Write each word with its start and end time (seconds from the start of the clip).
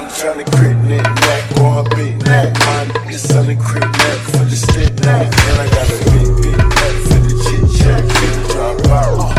I'm 0.00 0.08
tryna 0.08 0.48
crit 0.56 0.76
neck, 0.88 1.04
neck, 1.04 1.44
or 1.60 1.80
a 1.80 1.94
big 1.94 2.16
neck. 2.24 2.56
My 2.56 2.88
nigga 2.88 3.20
selling 3.20 3.60
crit 3.60 3.84
neck 3.84 4.20
for 4.32 4.48
the 4.48 4.56
stick 4.56 4.96
neck. 5.04 5.28
And 5.28 5.60
I 5.60 5.68
got 5.68 5.92
a 5.92 5.98
big, 6.08 6.28
big 6.40 6.56
neck 6.56 6.96
for 7.04 7.20
the 7.20 7.36
chit 7.44 7.68
chat. 7.76 8.00
Drop 8.48 8.80
out. 8.88 9.20
Uh, 9.20 9.36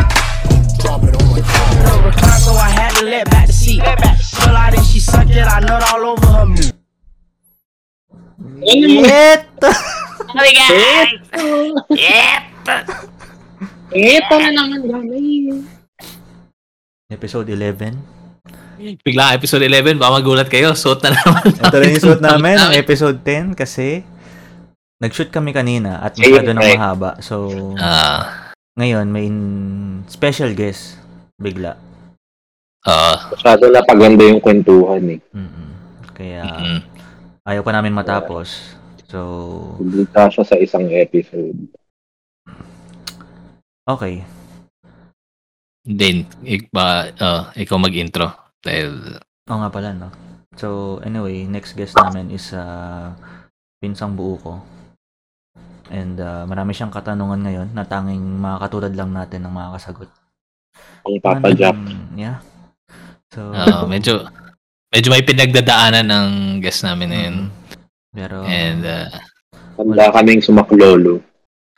drop 0.78 1.02
it 1.02 1.18
on 1.18 1.26
my 1.34 1.42
car. 1.42 2.06
Recline, 2.06 2.38
so 2.38 2.54
I 2.54 2.70
had 2.70 2.94
to 3.02 3.06
let 3.10 3.28
back 3.28 3.48
the 3.48 3.52
seat. 3.52 3.82
Pull 3.82 4.54
out 4.54 4.78
and 4.78 4.86
she 4.86 5.00
sucked 5.02 5.30
it, 5.34 5.42
I 5.42 5.58
nut 5.66 5.82
all 5.82 6.14
over 6.14 6.26
her 6.30 6.46
meat. 6.46 6.70
Ito! 8.62 9.66
Eto 13.90 14.34
na 14.38 14.50
naman, 14.54 14.86
gamay. 14.86 15.66
Episode 17.10 17.50
11. 17.50 18.11
Bigla 18.82 19.38
episode 19.38 19.62
11, 19.62 19.94
baka 19.94 20.10
magulat 20.18 20.48
kayo. 20.50 20.74
Suot 20.74 21.06
na 21.06 21.14
naman. 21.14 21.54
Ito 21.54 21.76
rin 21.78 21.94
yung 21.94 22.02
suot 22.02 22.18
namin, 22.20 22.58
ang 22.58 22.74
episode 22.74 23.22
10 23.22 23.54
kasi 23.54 24.02
nag-shoot 24.98 25.30
kami 25.30 25.54
kanina 25.54 26.02
at 26.02 26.18
masyado 26.18 26.50
nang 26.50 26.62
Right. 26.62 26.78
mahaba. 26.78 27.10
So, 27.22 27.46
Ah, 27.78 28.50
ngayon 28.74 29.06
may 29.06 29.26
in- 29.26 30.02
special 30.06 30.50
guest 30.52 30.98
bigla. 31.38 31.78
ah, 32.82 33.30
Masyado 33.30 33.70
na 33.70 33.86
paganda 33.86 34.26
yung 34.26 34.42
kwentuhan 34.42 35.02
eh. 35.08 35.20
Mm-mm. 35.30 35.68
Kaya 36.12 36.42
mm. 36.42 36.80
ayaw 37.46 37.62
pa 37.62 37.72
namin 37.72 37.94
matapos. 37.94 38.74
So, 39.06 39.18
Publika 39.78 40.26
siya 40.26 40.42
sa 40.42 40.58
isang 40.58 40.90
episode. 40.90 41.70
okay. 43.86 44.26
Din, 45.82 46.26
ik 46.42 46.66
ba, 46.70 47.10
ah, 47.14 47.50
ikaw 47.54 47.78
mag-intro. 47.78 48.41
Dahil, 48.62 49.18
Oo 49.44 49.58
nga 49.58 49.68
pala, 49.68 49.90
no? 49.90 50.08
So, 50.54 50.68
anyway, 51.02 51.44
next 51.44 51.74
guest 51.74 51.96
namin 51.96 52.30
is 52.30 52.52
uh, 52.52 53.10
pinsang 53.78 54.14
buo 54.14 54.36
ko. 54.36 54.54
And 55.88 56.16
uh, 56.16 56.46
marami 56.46 56.72
siyang 56.72 56.94
katanungan 56.94 57.42
ngayon 57.42 57.68
na 57.72 57.82
tanging 57.82 58.22
mga 58.38 58.56
katulad 58.60 58.92
lang 58.94 59.10
natin 59.10 59.44
ang 59.44 59.52
makakasagot. 59.52 60.08
Ang 61.02 61.18
Papa 61.18 61.50
Jack. 61.52 61.74
Mm, 61.74 62.14
yeah. 62.14 62.38
So, 63.28 63.50
ah, 63.50 63.82
medyo, 63.84 64.24
medyo 64.88 65.08
may 65.10 65.24
pinagdadaanan 65.24 66.06
ng 66.06 66.28
guest 66.60 66.84
namin 66.84 67.08
na 67.08 67.18
yun. 67.18 67.36
mm, 67.36 67.48
pero, 68.14 68.44
And, 68.44 68.80
ah, 68.84 69.08
Handa 69.74 70.12
kaming 70.12 70.44
sumaklolo. 70.44 71.24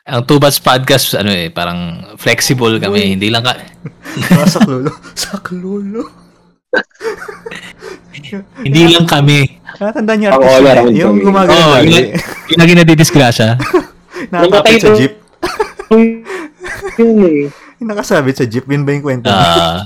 ang 0.05 0.27
Two 0.29 0.37
Bats 0.37 0.61
Podcast, 0.61 1.15
ano 1.17 1.33
eh, 1.33 1.49
parang 1.49 2.13
flexible 2.19 2.77
kami. 2.77 3.17
Hindi 3.17 3.31
lang 3.31 3.41
ka, 3.41 3.55
Ah, 4.35 4.45
saklolo. 4.45 4.91
saklolo. 5.17 6.24
Hindi 8.61 8.81
lang 8.89 9.07
kami. 9.07 9.61
Natandaan 9.75 10.17
niyo 10.17 10.29
Ang 10.29 10.35
artist 10.37 10.51
all 10.51 10.63
na 10.63 10.71
around 10.73 10.89
yun, 10.89 10.97
yung 10.97 11.13
kami. 11.13 11.25
gumagano 11.25 11.59
Oo, 11.61 11.75
lagi. 11.75 11.89
yun, 11.91 12.05
yung 12.49 12.61
lagi 12.61 12.73
nadidisgrasya. 12.75 13.49
Nakakapit 14.33 14.79
sa 14.79 14.89
Namatay 14.89 14.97
jeep. 14.97 15.15
Yun 16.97 17.19
eh. 17.29 17.43
Yung 17.77 17.89
nakasabit 17.91 18.37
sa 18.37 18.47
jeep, 18.47 18.65
yun 18.65 18.83
ba 18.83 18.91
yung 18.91 19.05
kwento? 19.05 19.29
Ah, 19.29 19.85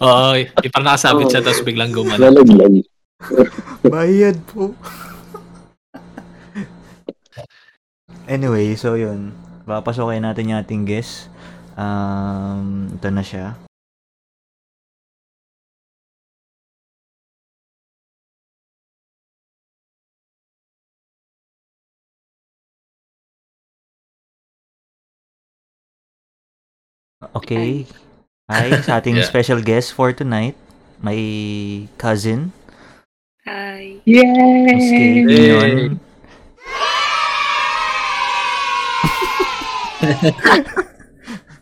Oo, 0.00 0.34
yung 0.34 0.72
parang 0.72 0.88
nakasabit 0.90 1.26
siya 1.28 1.40
tapos 1.40 1.62
biglang 1.62 1.92
gumano. 1.92 2.20
Lalaglag. 2.22 2.82
Bayad 3.92 4.36
po. 4.44 4.72
anyway, 8.26 8.74
so 8.74 8.94
yun. 8.94 9.30
Papasokin 9.62 10.22
natin 10.22 10.50
yung 10.50 10.60
ating 10.60 10.84
guest. 10.84 11.28
Um, 11.74 12.88
ito 12.90 13.08
na 13.08 13.20
siya. 13.20 13.54
Okay. 27.36 27.84
Hi, 28.48 28.72
sa 28.80 28.96
ating 29.02 29.20
Yeah. 29.20 29.28
special 29.28 29.60
guest 29.60 29.92
for 29.92 30.16
tonight, 30.16 30.56
my 31.04 31.20
cousin, 32.00 32.56
Hi. 33.44 34.00
Miss 34.02 34.86
Kay 34.90 35.22
Yay! 35.22 35.26
Pinon. 35.28 35.92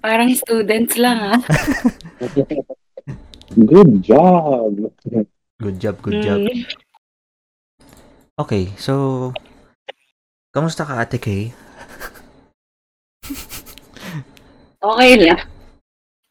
Parang 0.04 0.30
students 0.36 0.94
lang 0.96 1.18
ah. 1.20 1.38
Good 3.72 4.00
job. 4.00 4.72
Good 5.58 5.76
job, 5.82 5.96
good 6.00 6.22
job. 6.22 6.38
Mm. 6.44 6.64
Okay, 8.38 8.70
so, 8.78 9.32
kamusta 10.54 10.86
ka 10.86 11.02
Ate 11.02 11.18
Kay? 11.18 11.50
Okay 14.84 15.12
lang. 15.18 15.40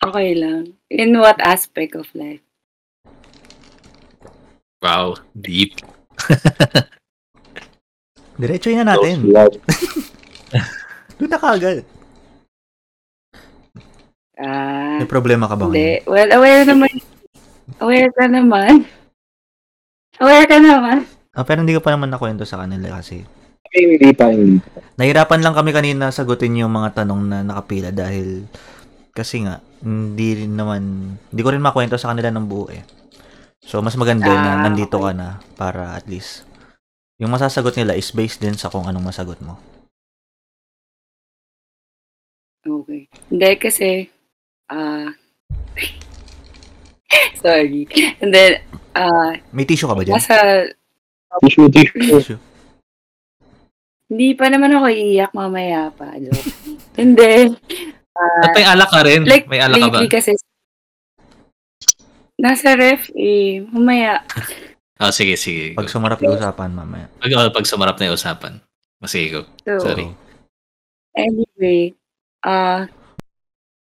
Okay 0.03 0.35
lang. 0.35 0.75
In 0.89 1.15
what 1.15 1.39
aspect 1.39 1.95
of 1.95 2.07
life? 2.13 2.43
Wow, 4.79 5.15
deep. 5.33 5.79
Diretsoy 8.35 8.75
na 8.75 8.83
natin. 8.89 9.23
Doon 11.17 11.29
na 11.29 11.39
kaagad. 11.39 11.85
Ah, 14.33 14.97
May 14.97 15.07
problema 15.07 15.45
ka 15.45 15.55
ba 15.55 15.69
ngayon? 15.69 15.77
hindi. 15.77 15.89
Well, 16.03 16.29
aware 16.33 16.65
naman. 16.65 16.93
Aware 17.79 18.09
ka 18.11 18.25
naman. 18.25 18.73
Aware 20.17 20.47
ka 20.49 20.57
naman. 20.57 20.97
Ah, 21.31 21.45
pero 21.45 21.61
hindi 21.61 21.73
ko 21.73 21.81
pa 21.81 21.93
naman 21.93 22.09
nakwento 22.09 22.43
sa 22.43 22.59
kanila 22.59 22.97
kasi 22.97 23.23
Ay, 23.71 23.89
hindi 23.89 24.11
pa, 24.11 24.29
hindi 24.29 24.59
pa. 24.59 24.81
nahirapan 24.95 25.41
lang 25.41 25.55
kami 25.55 25.71
kanina 25.71 26.09
sagutin 26.09 26.53
yung 26.55 26.69
mga 26.69 27.01
tanong 27.01 27.21
na 27.23 27.41
nakapila 27.41 27.89
dahil 27.89 28.45
kasi 29.09 29.41
nga, 29.41 29.61
hindi 29.83 30.29
rin 30.39 30.55
naman, 30.55 30.81
hindi 31.27 31.41
ko 31.43 31.51
rin 31.51 31.59
makwento 31.59 31.99
sa 31.99 32.09
kanila 32.09 32.31
ng 32.31 32.47
buo 32.47 32.71
eh. 32.71 32.83
So, 33.59 33.79
mas 33.79 33.95
maganda 33.95 34.27
na 34.27 34.59
Ah, 34.59 34.61
nandito 34.61 34.95
okay. 34.95 35.05
ka 35.05 35.11
na 35.13 35.27
para 35.55 35.93
at 35.93 36.07
least 36.07 36.43
yung 37.15 37.31
masasagot 37.31 37.75
nila 37.75 37.93
is 37.93 38.11
based 38.11 38.39
din 38.39 38.55
sa 38.55 38.67
kung 38.67 38.83
anong 38.83 39.03
masagot 39.05 39.39
mo. 39.39 39.55
Okay. 42.63 43.11
Hindi 43.27 43.49
kasi, 43.59 44.07
ah, 44.67 45.11
sorry. 47.43 47.87
And 48.19 48.31
then, 48.31 48.63
ah, 48.95 49.35
May 49.51 49.67
tissue 49.67 49.87
ka 49.87 49.95
ba 49.95 50.03
dyan? 50.03 50.15
nasa, 50.15 50.67
Tissue, 51.41 51.65
tissue. 51.67 51.97
Tissue. 51.99 52.39
hindi 54.05 54.37
pa 54.37 54.45
naman 54.45 54.69
ako 54.69 54.85
iiyak 54.87 55.33
mamaya 55.33 55.89
pa. 55.89 56.13
Joke. 56.15 56.45
Hindi. 58.13 58.45
At 58.45 58.49
may 58.53 58.65
alak 58.69 58.89
ka 58.93 59.01
rin. 59.01 59.21
Like, 59.25 59.47
may 59.49 59.61
alak 59.61 59.77
ka 59.81 59.89
ba? 59.89 59.99
kasi, 60.05 60.31
nasa 62.37 62.77
ref 62.77 63.09
eh, 63.17 63.65
mamaya. 63.73 64.21
Ah, 65.01 65.09
sige, 65.09 65.33
sige. 65.35 65.73
Pag 65.73 65.89
sumarap 65.89 66.21
yung 66.21 66.37
usapan 66.37 66.69
mamaya. 66.71 67.09
Pag, 67.17 67.33
oh, 67.33 67.49
pag 67.49 67.65
sumarap 67.65 67.97
na 67.97 68.13
yung 68.13 68.17
usapan. 68.17 68.61
Sige, 69.03 69.27
go. 69.35 69.41
So, 69.67 69.91
Sorry. 69.91 70.07
Anyway, 71.13 71.93
ah 72.47 72.87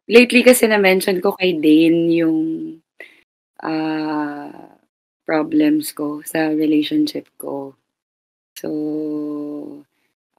lately 0.09 0.43
kasi 0.43 0.67
na-mention 0.67 1.23
ko 1.23 1.31
kay 1.37 1.55
Dane 1.55 2.11
yung 2.11 2.39
ah 3.61 4.75
problems 5.23 5.93
ko 5.93 6.25
sa 6.25 6.51
relationship 6.51 7.29
ko. 7.37 7.77
So, 8.57 8.67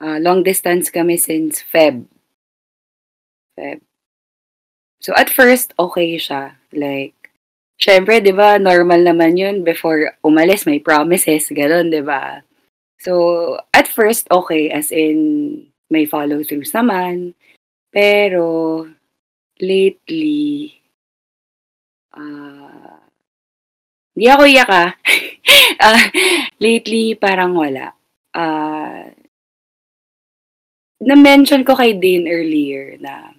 ah 0.02 0.18
long 0.18 0.42
distance 0.42 0.90
kami 0.90 1.16
since 1.16 1.62
Feb. 1.62 2.04
Feb. 3.58 3.80
So, 5.02 5.12
at 5.18 5.28
first, 5.28 5.74
okay 5.78 6.14
siya. 6.16 6.54
Like, 6.70 7.34
syempre, 7.76 8.22
di 8.22 8.30
ba, 8.30 8.56
normal 8.56 9.02
naman 9.02 9.34
yun 9.34 9.66
before 9.66 10.14
umalis, 10.22 10.62
may 10.64 10.78
promises, 10.78 11.50
gano'n, 11.50 11.90
di 11.90 12.00
ba? 12.06 12.46
So, 13.02 13.58
at 13.74 13.90
first, 13.90 14.30
okay, 14.30 14.70
as 14.70 14.94
in, 14.94 15.66
may 15.90 16.06
follow-throughs 16.06 16.70
naman. 16.70 17.34
Pero, 17.90 18.86
lately, 19.58 20.78
ah, 22.14 23.02
hindi 24.14 24.26
ako 24.28 24.44
iyak 24.48 24.70
ah. 24.70 24.90
Ah, 25.82 25.98
lately, 26.62 27.18
parang 27.18 27.58
wala. 27.58 27.90
Ah, 28.36 29.10
na-mention 31.02 31.66
ko 31.66 31.74
kay 31.74 31.98
Dane 31.98 32.30
earlier 32.30 32.94
na, 33.02 33.31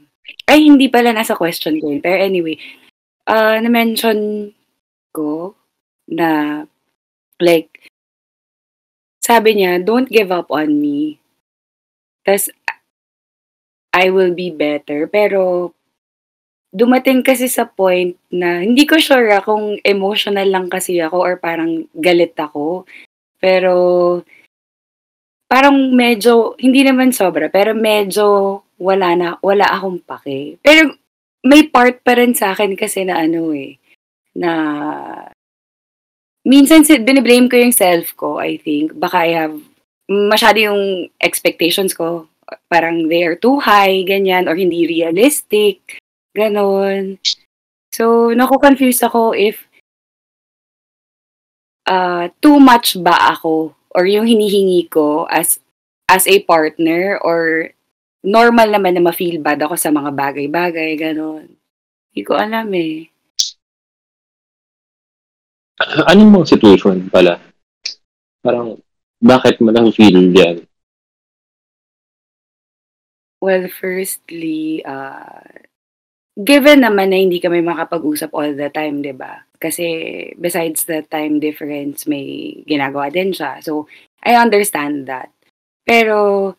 ay, 0.50 0.68
hindi 0.68 0.88
pala 0.92 1.16
nasa 1.16 1.38
question 1.38 1.80
ko 1.80 1.92
yun. 1.92 2.02
Pero 2.04 2.18
anyway, 2.20 2.60
ah, 3.28 3.58
na-mention 3.60 4.52
ko 5.16 5.56
na, 6.10 6.64
like, 7.40 7.90
sabi 9.24 9.56
niya, 9.56 9.80
don't 9.80 10.12
give 10.12 10.30
up 10.30 10.52
on 10.52 10.80
me. 10.84 11.20
Tapos, 12.28 12.52
I 13.94 14.10
will 14.10 14.36
be 14.36 14.52
better. 14.52 15.08
Pero, 15.08 15.72
dumating 16.74 17.22
kasi 17.22 17.46
sa 17.46 17.70
point 17.70 18.18
na 18.34 18.66
hindi 18.66 18.90
ko 18.90 18.98
sure 18.98 19.30
ah, 19.30 19.46
kung 19.46 19.78
emotional 19.86 20.50
lang 20.50 20.68
kasi 20.68 20.98
ako 20.98 21.22
or 21.22 21.34
parang 21.38 21.86
galit 21.94 22.34
ako. 22.34 22.90
Pero 23.38 23.76
parang 25.46 25.94
medyo 25.94 26.58
hindi 26.58 26.82
naman 26.82 27.14
sobra, 27.14 27.46
pero 27.54 27.78
medyo 27.78 28.60
wala 28.84 29.16
na 29.16 29.28
wala 29.40 29.64
akong 29.72 30.04
pake. 30.04 30.60
Pero 30.60 31.00
may 31.48 31.72
part 31.72 32.04
pa 32.04 32.20
rin 32.20 32.36
sa 32.36 32.52
akin 32.52 32.76
kasi 32.76 33.08
na 33.08 33.24
ano 33.24 33.56
eh, 33.56 33.80
na 34.36 34.52
minsan 36.44 36.84
si 36.84 37.00
bine-blame 37.00 37.48
ko 37.48 37.56
yung 37.56 37.76
self 37.76 38.12
ko, 38.20 38.44
I 38.44 38.60
think. 38.60 38.92
Baka 39.00 39.18
I 39.24 39.32
have 39.40 39.56
masyado 40.12 40.60
yung 40.60 41.08
expectations 41.24 41.96
ko. 41.96 42.28
Parang 42.68 43.08
they 43.08 43.24
are 43.24 43.40
too 43.40 43.64
high, 43.64 44.04
ganyan, 44.04 44.52
or 44.52 44.56
hindi 44.60 44.84
realistic, 44.84 46.04
ganon. 46.36 47.24
So, 47.96 48.36
naku-confuse 48.36 49.00
ako 49.06 49.32
if 49.32 49.64
uh, 51.88 52.30
too 52.42 52.60
much 52.60 53.00
ba 53.00 53.38
ako 53.38 53.76
or 53.94 54.04
yung 54.10 54.26
hinihingi 54.26 54.90
ko 54.90 55.30
as 55.30 55.62
as 56.10 56.26
a 56.28 56.42
partner 56.44 57.18
or 57.22 57.70
normal 58.24 58.72
naman 58.72 58.96
na 58.96 59.04
ma-feel 59.04 59.44
bad 59.44 59.60
ako 59.60 59.76
sa 59.76 59.92
mga 59.92 60.16
bagay-bagay, 60.16 60.96
ganon. 60.96 61.46
Hindi 62.12 62.22
ko 62.24 62.34
alam 62.40 62.68
eh. 62.72 63.12
Anong 66.08 66.32
mga 66.32 66.56
situation 66.56 67.12
pala? 67.12 67.38
Parang, 68.40 68.80
bakit 69.20 69.60
mo 69.60 69.72
lang 69.72 69.92
feel 69.92 70.32
yan? 70.32 70.64
Well, 73.44 73.68
firstly, 73.68 74.80
uh, 74.88 75.44
given 76.40 76.82
naman 76.82 77.12
na 77.12 77.20
hindi 77.20 77.44
kami 77.44 77.60
makapag-usap 77.60 78.32
all 78.32 78.56
the 78.56 78.72
time, 78.72 79.04
'di 79.04 79.12
ba? 79.20 79.44
Kasi 79.60 79.86
besides 80.40 80.88
the 80.88 81.04
time 81.04 81.44
difference, 81.44 82.08
may 82.08 82.56
ginagawa 82.64 83.12
din 83.12 83.36
siya. 83.36 83.60
So, 83.60 83.92
I 84.24 84.40
understand 84.40 85.12
that. 85.12 85.32
Pero 85.84 86.56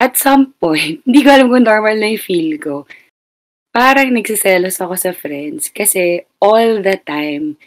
at 0.00 0.16
some 0.16 0.52
point, 0.60 1.00
hindi 1.06 1.20
ko 1.24 1.28
alam 1.32 1.48
kung 1.48 1.64
normal 1.64 1.96
na 1.96 2.12
yung 2.12 2.22
feel 2.22 2.56
ko. 2.60 2.84
Parang 3.72 4.08
nagsiselos 4.12 4.80
ako 4.80 4.96
sa 4.96 5.12
friends 5.12 5.68
kasi 5.68 6.24
all 6.40 6.80
the 6.80 6.96
time 7.04 7.60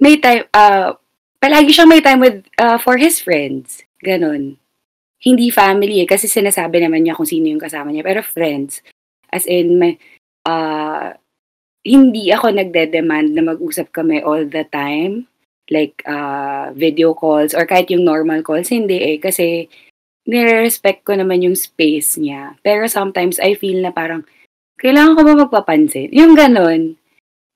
may 0.00 0.16
time 0.16 0.48
uh, 0.56 0.96
palagi 1.36 1.70
siyang 1.76 1.92
may 1.92 2.00
time 2.00 2.20
with 2.24 2.40
uh, 2.56 2.80
for 2.80 2.96
his 2.96 3.20
friends. 3.20 3.84
Ganon. 4.00 4.56
Hindi 5.20 5.52
family 5.52 6.00
eh, 6.00 6.08
kasi 6.08 6.32
sinasabi 6.32 6.80
naman 6.80 7.04
niya 7.04 7.12
kung 7.12 7.28
sino 7.28 7.52
yung 7.52 7.60
kasama 7.60 7.92
niya. 7.92 8.00
Pero 8.00 8.24
friends, 8.24 8.80
as 9.28 9.44
in, 9.44 9.76
may, 9.76 10.00
uh, 10.48 11.12
hindi 11.84 12.32
ako 12.32 12.56
nagde-demand 12.56 13.36
na 13.36 13.44
mag-usap 13.44 13.92
kami 13.92 14.24
all 14.24 14.48
the 14.48 14.64
time. 14.72 15.28
Like, 15.68 16.00
uh, 16.08 16.72
video 16.72 17.12
calls 17.12 17.52
or 17.52 17.68
kahit 17.68 17.92
yung 17.92 18.08
normal 18.08 18.40
calls. 18.40 18.72
Hindi 18.72 18.96
eh, 18.96 19.16
kasi 19.20 19.68
nire-respect 20.28 21.04
ko 21.04 21.16
naman 21.16 21.44
yung 21.44 21.56
space 21.56 22.20
niya. 22.20 22.56
Pero 22.60 22.88
sometimes 22.90 23.40
I 23.40 23.56
feel 23.56 23.80
na 23.80 23.92
parang, 23.92 24.24
kailangan 24.80 25.16
ko 25.16 25.20
ba 25.24 25.32
magpapansin? 25.46 26.12
Yung 26.12 26.36
ganon. 26.36 26.96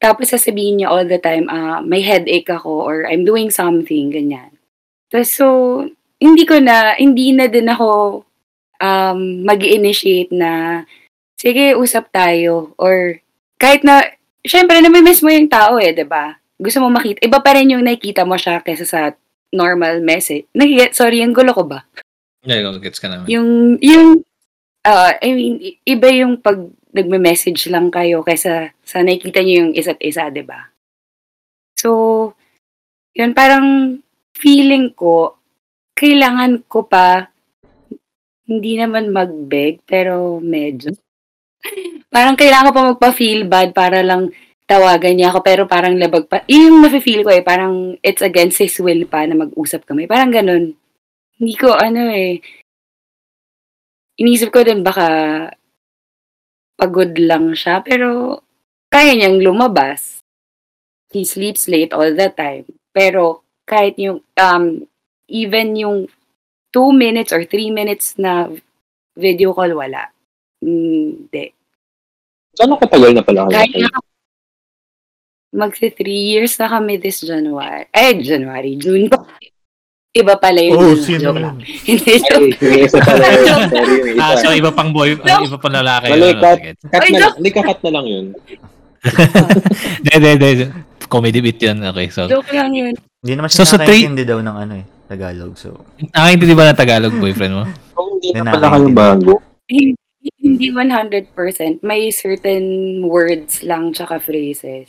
Tapos 0.00 0.28
sasabihin 0.28 0.80
niya 0.84 0.92
all 0.92 1.08
the 1.08 1.20
time, 1.20 1.48
ah, 1.48 1.80
may 1.80 2.04
headache 2.04 2.48
ako 2.52 2.84
or 2.84 3.08
I'm 3.08 3.24
doing 3.24 3.48
something, 3.48 4.12
ganyan. 4.12 4.52
Tapos 5.08 5.32
so, 5.32 5.46
hindi 6.20 6.44
ko 6.44 6.60
na, 6.60 6.96
hindi 7.00 7.32
na 7.32 7.48
din 7.48 7.68
ako 7.68 8.20
um, 8.80 9.20
mag 9.44 9.60
initiate 9.64 10.32
na, 10.32 10.82
sige, 11.40 11.72
usap 11.72 12.12
tayo. 12.12 12.76
Or 12.76 13.20
kahit 13.56 13.84
na, 13.84 14.04
syempre, 14.44 14.80
namimiss 14.80 15.24
mo 15.24 15.32
yung 15.32 15.48
tao 15.48 15.80
eh, 15.80 15.96
ba? 16.04 16.36
Gusto 16.60 16.84
mo 16.84 16.92
makita. 16.92 17.24
Iba 17.24 17.40
pa 17.40 17.56
rin 17.56 17.72
yung 17.72 17.84
nakikita 17.84 18.28
mo 18.28 18.36
siya 18.36 18.60
kaysa 18.60 18.84
sa 18.84 19.00
normal 19.54 20.02
message. 20.02 20.44
Nakiget, 20.52 20.92
sorry, 20.92 21.22
yung 21.22 21.32
gulo 21.32 21.54
ko 21.54 21.64
ba? 21.64 21.86
Yeah, 22.44 22.60
gets 22.78 23.00
ka 23.00 23.08
naman. 23.08 23.24
Yung, 23.26 23.80
yung, 23.80 24.20
uh, 24.84 25.12
I 25.16 25.28
mean, 25.32 25.54
iba 25.88 26.08
yung 26.12 26.40
pag 26.44 26.60
nagme-message 26.94 27.72
lang 27.74 27.90
kayo 27.90 28.22
kaysa 28.22 28.70
sa 28.86 29.02
nakikita 29.02 29.42
niyo 29.42 29.66
yung 29.66 29.74
isa't 29.74 29.98
isa, 29.98 30.30
'di 30.30 30.46
ba? 30.46 30.70
So, 31.74 31.90
yun 33.18 33.34
parang 33.34 33.98
feeling 34.38 34.94
ko, 34.94 35.42
kailangan 35.98 36.62
ko 36.70 36.86
pa, 36.86 37.34
hindi 38.46 38.78
naman 38.78 39.10
mag-beg, 39.10 39.82
pero 39.82 40.38
medyo. 40.38 40.94
parang 42.14 42.38
kailangan 42.38 42.70
ko 42.70 42.72
pa 42.72 42.90
magpa-feel 42.94 43.48
bad 43.50 43.74
para 43.74 44.04
lang 44.04 44.30
tawagan 44.64 45.16
niya 45.16 45.28
ako, 45.34 45.40
pero 45.42 45.62
parang 45.66 45.98
labag 45.98 46.30
pa. 46.30 46.46
Yun 46.46 46.70
yung 46.70 46.78
nafe-feel 46.86 47.26
ko 47.26 47.30
eh, 47.32 47.44
parang 47.44 47.96
it's 48.00 48.24
against 48.24 48.62
his 48.62 48.76
will 48.80 49.04
pa 49.08 49.26
na 49.26 49.36
mag-usap 49.36 49.84
kami. 49.84 50.08
Parang 50.08 50.32
ganun. 50.32 50.76
Hindi 51.38 51.54
ko, 51.58 51.74
ano 51.74 52.10
eh, 52.14 52.38
inisip 54.18 54.54
ko 54.54 54.62
din 54.62 54.86
baka 54.86 55.06
pagod 56.78 57.14
lang 57.18 57.54
siya, 57.54 57.82
pero 57.82 58.38
kaya 58.90 59.14
niyang 59.14 59.42
lumabas. 59.42 60.22
He 61.10 61.22
sleeps 61.22 61.70
late 61.70 61.94
all 61.94 62.10
the 62.14 62.30
time. 62.34 62.66
Pero 62.90 63.46
kahit 63.66 63.98
yung, 63.98 64.22
um, 64.38 64.64
even 65.30 65.74
yung 65.78 66.10
two 66.74 66.90
minutes 66.90 67.30
or 67.30 67.46
three 67.46 67.70
minutes 67.70 68.18
na 68.18 68.50
video 69.14 69.54
call, 69.54 69.74
wala. 69.74 70.10
Hindi. 70.58 71.54
Gano'ng 72.54 72.82
katagal 72.82 73.10
na 73.14 73.22
pala? 73.22 73.46
Kahit 73.50 73.74
na 73.78 73.90
magsi 75.54 75.94
three 75.94 76.34
years 76.34 76.58
na 76.58 76.66
kami 76.66 76.98
this 76.98 77.22
January. 77.22 77.86
Eh, 77.94 78.18
January, 78.18 78.74
June 78.74 79.06
pa. 79.06 79.22
Iba 80.14 80.38
pala 80.38 80.62
yun. 80.62 80.78
Oh, 80.78 80.94
sino 80.94 81.34
lang. 81.34 81.58
yun? 81.58 81.74
Hindi, 81.84 82.12
joke. 82.22 82.54
may 82.62 82.86
isa 82.86 82.98
pala 83.02 83.26
yun. 83.26 83.60
Sorry, 83.66 83.92
yung 83.92 84.08
isa. 84.14 84.22
Ah, 84.22 84.34
so 84.38 84.54
iba 84.54 84.70
pang 84.70 84.88
boy, 84.88 85.18
iba 85.18 85.58
pang 85.58 85.74
lalaki. 85.74 86.06
Mali, 86.08 86.22
yun, 86.24 86.38
cut. 86.38 86.58
Cut 86.86 87.02
Ay, 87.02 87.10
na 87.10 87.18
lang. 87.18 87.20
joke. 87.20 87.36
Hindi, 87.36 87.50
kakat 87.50 87.78
na 87.82 87.90
lang 87.90 88.06
yun. 88.06 88.26
Hindi, 89.04 90.10
hindi, 90.14 90.28
hindi. 90.32 90.66
Comedy 91.04 91.40
bit 91.40 91.58
yun. 91.60 91.76
Okay, 91.84 92.08
so. 92.08 92.24
Joke 92.24 92.48
lang 92.50 92.72
yun. 92.72 92.94
Hindi 93.20 93.32
naman 93.34 93.48
So, 93.48 93.60
siya 93.60 93.66
sa 93.66 93.76
three- 93.78 94.06
nakakaintindi 94.06 94.24
daw 94.24 94.38
ng 94.40 94.56
ano 94.56 94.72
eh, 94.74 94.84
Tagalog. 95.04 95.52
So, 95.54 95.68
Nakakaintindi 96.00 96.54
ba 96.54 96.64
ng 96.66 96.78
Tagalog 96.78 97.14
boyfriend 97.14 97.52
mo? 97.52 97.64
Kung 97.96 98.08
hindi 98.14 98.28
na 98.32 98.48
pala 98.48 98.66
kayo 98.72 98.88
bago, 98.88 99.32
Hindi, 99.64 99.92
hindi 100.38 100.66
100%. 100.70 101.34
May 101.82 102.08
certain 102.08 102.64
words 103.02 103.60
lang 103.60 103.90
tsaka 103.90 104.16
phrases 104.18 104.88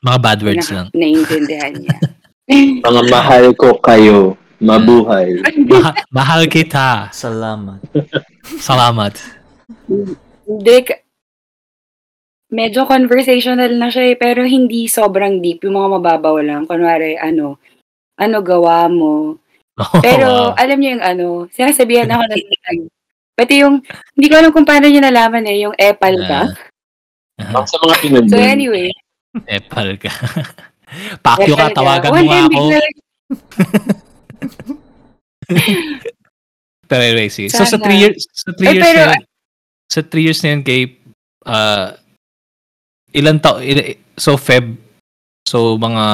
Mga 0.00 0.18
bad 0.18 0.40
words 0.42 0.66
na 0.66 0.74
lang. 0.74 0.88
naiintindihan 0.92 1.72
niya. 1.76 1.96
mga 2.86 3.02
mahal 3.06 3.44
ko 3.54 3.78
kayo, 3.78 4.34
mabuhay. 4.62 5.42
Maha- 5.66 6.06
mahal 6.14 6.42
kita. 6.46 7.10
salamat. 7.10 7.82
Salamat. 8.62 9.18
Hindi, 10.46 10.76
ka- 10.86 11.02
medyo 12.52 12.86
conversational 12.86 13.74
na 13.74 13.90
siya 13.90 14.14
eh, 14.14 14.16
pero 14.16 14.46
hindi 14.46 14.86
sobrang 14.86 15.42
deep. 15.42 15.66
Yung 15.66 15.76
mga 15.76 15.98
mababaw 15.98 16.38
lang. 16.40 16.62
Kunwari, 16.64 17.18
ano, 17.18 17.58
ano 18.16 18.36
gawa 18.40 18.86
mo. 18.86 19.36
Pero, 20.04 20.52
wow. 20.52 20.60
alam 20.60 20.76
niyo 20.76 21.00
yung 21.00 21.04
ano, 21.04 21.26
sinasabihan 21.48 22.12
ako 22.12 22.22
ng 22.28 22.44
Pati 23.32 23.64
yung, 23.64 23.80
hindi 24.12 24.28
ko 24.28 24.36
alam 24.36 24.52
kung 24.52 24.68
paano 24.68 24.84
niya 24.84 25.08
nalaman 25.08 25.48
eh, 25.48 25.64
yung 25.64 25.72
epal 25.80 26.12
ka. 26.28 26.52
Ah, 27.40 27.64
sa 27.64 27.80
mga 27.80 27.96
pinundin. 28.04 28.28
so 28.28 28.36
anyway, 28.36 28.92
epal 29.48 29.96
ka. 29.96 30.12
Pakyo 31.24 31.56
ka, 31.56 31.72
tawagan 31.72 32.12
mo 32.12 32.20
ako. 32.28 32.62
Pero 36.88 37.00
anyway, 37.02 37.28
sige. 37.28 37.48
So 37.48 37.64
sa 37.64 37.78
Sana. 37.78 37.88
3 37.88 37.96
years, 37.98 38.20
sa 38.32 38.50
3 38.52 38.68
Eh, 38.68 38.74
years 38.76 38.84
pero- 38.84 39.06
na 39.08 39.16
yun, 39.16 39.24
sa 39.88 40.00
3 40.04 40.22
years 40.24 40.40
na 40.42 40.48
yun, 40.52 40.62
kay, 40.62 40.80
uh, 41.46 41.88
ilan 43.12 43.38
tao, 43.40 43.60
il- 43.60 43.96
so 44.16 44.36
Feb, 44.36 44.76
so 45.48 45.76
mga 45.76 46.04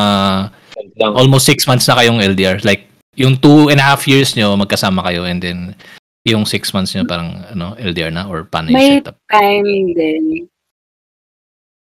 almost 1.15 1.47
6 1.47 1.67
months 1.67 1.87
na 1.87 1.99
kayong 1.99 2.23
LDR. 2.23 2.59
Like, 2.63 2.87
yung 3.19 3.35
2 3.37 3.71
and 3.71 3.79
a 3.79 3.87
half 3.87 4.07
years 4.07 4.35
nyo, 4.35 4.55
magkasama 4.55 5.03
kayo, 5.03 5.27
and 5.27 5.43
then, 5.43 5.75
yung 6.23 6.47
6 6.47 6.71
months 6.75 6.95
nyo, 6.95 7.03
parang, 7.07 7.43
ano, 7.51 7.75
LDR 7.79 8.11
na, 8.11 8.27
or 8.27 8.47
paano 8.47 8.71
yung 8.71 8.79
May 8.79 8.91
setup? 9.03 9.17
time 9.27 9.95
din. 9.95 10.25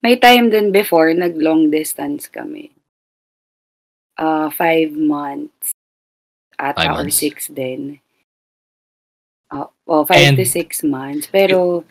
May 0.02 0.14
time 0.16 0.50
din 0.50 0.70
before, 0.70 1.10
nag-long 1.10 1.70
distance 1.70 2.30
kami. 2.30 2.70
Uh, 4.16 4.48
five 4.50 4.94
months. 4.94 5.74
Ata 6.56 6.80
Five 6.80 6.90
or 6.92 7.04
months. 7.04 7.16
six 7.20 7.48
din. 7.48 8.00
Uh, 9.52 9.68
oh, 9.86 10.04
five 10.04 10.34
And- 10.34 10.38
to 10.40 10.46
six 10.48 10.82
months. 10.82 11.28
Pero, 11.30 11.84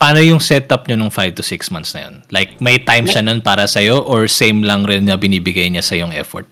Paano 0.00 0.16
yung 0.24 0.40
setup 0.40 0.88
nyo 0.88 0.96
nung 0.96 1.12
5 1.12 1.36
to 1.36 1.44
6 1.44 1.68
months 1.68 1.92
na 1.92 2.08
yun? 2.08 2.24
Like, 2.32 2.56
may 2.56 2.80
time 2.80 3.04
siya 3.04 3.20
nun 3.20 3.44
para 3.44 3.68
sa'yo, 3.68 4.00
or 4.08 4.24
same 4.32 4.64
lang 4.64 4.88
rin 4.88 5.04
na 5.04 5.20
binibigay 5.20 5.68
niya 5.68 5.84
sa 5.84 5.92
yung 5.92 6.08
effort? 6.16 6.48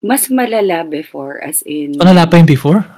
mas 0.00 0.32
malala 0.32 0.80
before 0.88 1.36
as 1.44 1.60
in... 1.68 1.92
So, 1.92 2.08
nala 2.08 2.24
pa 2.24 2.40
yung 2.40 2.48
before? 2.48 2.88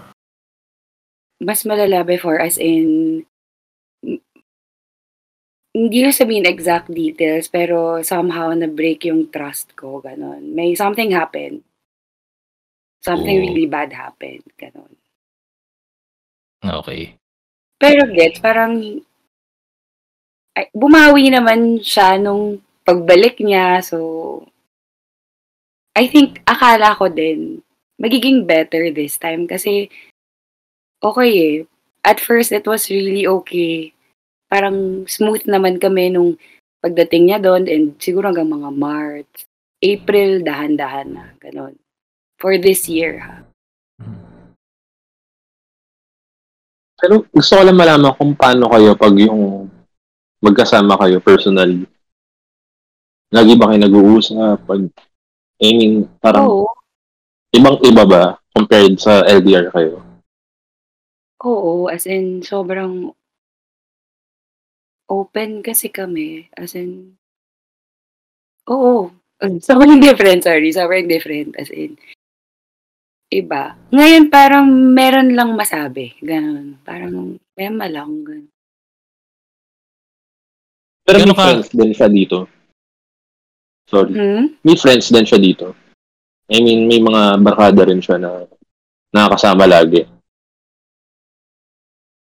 Mas 1.43 1.67
malala 1.67 2.07
before 2.07 2.39
as 2.39 2.59
in... 2.59 3.27
hindi 5.75 5.99
ko 6.05 6.15
sabihin 6.15 6.47
exact 6.47 6.87
details, 6.93 7.51
pero 7.51 8.05
somehow 8.07 8.55
na-break 8.55 9.09
yung 9.09 9.33
trust 9.35 9.75
ko, 9.75 9.99
ganon. 9.99 10.55
May 10.55 10.79
something 10.79 11.11
happened. 11.11 11.67
Something 13.03 13.39
Oh. 13.39 13.45
really 13.51 13.67
bad 13.67 13.91
happened, 13.91 14.47
ganon. 14.55 14.95
Okay. 16.63 17.19
Pero 17.83 18.07
gets, 18.15 18.39
parang 18.39 19.03
ay, 20.55 20.69
bumawi 20.71 21.33
naman 21.33 21.83
siya 21.83 22.15
nung 22.21 22.63
pagbalik 22.87 23.43
niya. 23.43 23.83
So, 23.83 23.99
I 25.99 26.07
think, 26.07 26.45
akala 26.47 26.95
ko 26.95 27.09
din, 27.11 27.65
magiging 27.99 28.47
better 28.47 28.93
this 28.95 29.19
time. 29.19 29.51
Kasi, 29.51 29.91
okay 31.03 31.33
eh. 31.35 31.57
At 32.07 32.19
first, 32.23 32.51
it 32.55 32.67
was 32.67 32.91
really 32.91 33.27
okay. 33.27 33.95
Parang 34.51 35.07
smooth 35.11 35.43
naman 35.51 35.79
kami 35.83 36.11
nung 36.15 36.37
pagdating 36.83 37.31
niya 37.31 37.39
doon 37.43 37.65
and 37.71 37.95
siguro 37.99 38.31
hanggang 38.31 38.51
mga 38.51 38.71
March, 38.75 39.47
April, 39.83 40.43
dahan-dahan 40.43 41.09
na. 41.15 41.27
Ganon. 41.43 41.75
For 42.43 42.59
this 42.59 42.91
year, 42.91 43.23
ha. 43.23 43.47
Pero 46.99 47.23
gusto 47.31 47.55
ko 47.55 47.63
lang 47.63 47.79
malaman 47.79 48.15
kung 48.19 48.35
paano 48.35 48.67
kayo 48.67 48.99
pag 48.99 49.15
yung 49.15 49.71
magkasama 50.43 50.99
kayo 50.99 51.23
personally. 51.23 51.87
Lagi 53.31 53.55
ba 53.55 53.71
kayo 53.71 53.79
nag-uusap? 53.87 54.59
Pag, 54.67 54.91
I 55.63 55.69
mean, 55.71 56.11
parang 56.19 56.47
Oo. 56.47 56.67
ibang-iba 57.55 58.03
ba 58.07 58.23
compared 58.51 58.99
sa 58.99 59.23
LDR 59.23 59.71
kayo? 59.71 60.03
Oo, 61.47 61.87
as 61.87 62.11
in, 62.11 62.43
sobrang 62.43 63.15
open 65.07 65.63
kasi 65.63 65.95
kami. 65.95 66.51
As 66.59 66.75
in, 66.75 67.19
oo. 68.67 69.15
Sobrang 69.43 69.99
different, 69.99 70.47
sorry. 70.47 70.71
Sobrang 70.71 71.11
different. 71.11 71.59
As 71.59 71.67
in, 71.75 71.99
iba. 73.33 73.75
Ngayon, 73.89 74.29
parang 74.29 74.67
meron 74.69 75.33
lang 75.33 75.57
masabi. 75.57 76.13
Ganon. 76.21 76.77
Parang, 76.81 77.35
mema 77.57 77.89
lang. 77.89 78.23
Ganon. 78.23 78.49
Pero 81.03 81.17
may 81.19 81.25
Gano'n 81.25 81.35
ka- 81.35 81.45
friends 81.49 81.69
din 81.73 81.93
siya 81.93 82.09
dito. 82.09 82.39
Sorry. 83.89 84.13
Hmm? 84.15 84.47
May 84.63 84.77
friends 84.77 85.09
din 85.09 85.27
siya 85.27 85.41
dito. 85.41 85.75
I 86.47 86.61
mean, 86.61 86.87
may 86.87 87.01
mga 87.01 87.41
barkada 87.41 87.83
rin 87.83 87.99
siya 87.99 88.17
na 88.17 88.45
nakakasama 89.11 89.65
lagi. 89.65 90.05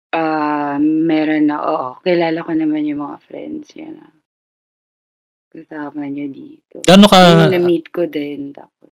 Ah, 0.09 0.81
meron 0.81 1.45
na, 1.45 1.57
oo. 1.61 1.89
Kilala 2.01 2.41
ko 2.41 2.53
naman 2.53 2.87
yung 2.87 3.05
mga 3.05 3.19
friends 3.21 3.69
yan. 3.75 4.01
ah. 4.01 4.13
Kasama 5.49 6.09
niya 6.09 6.29
dito. 6.29 6.81
Gaano 6.85 7.09
ka 7.09 7.19
Yung 7.45 7.53
na-meet 7.53 7.89
ko 7.89 8.05
din. 8.05 8.53
Tapos, 8.53 8.89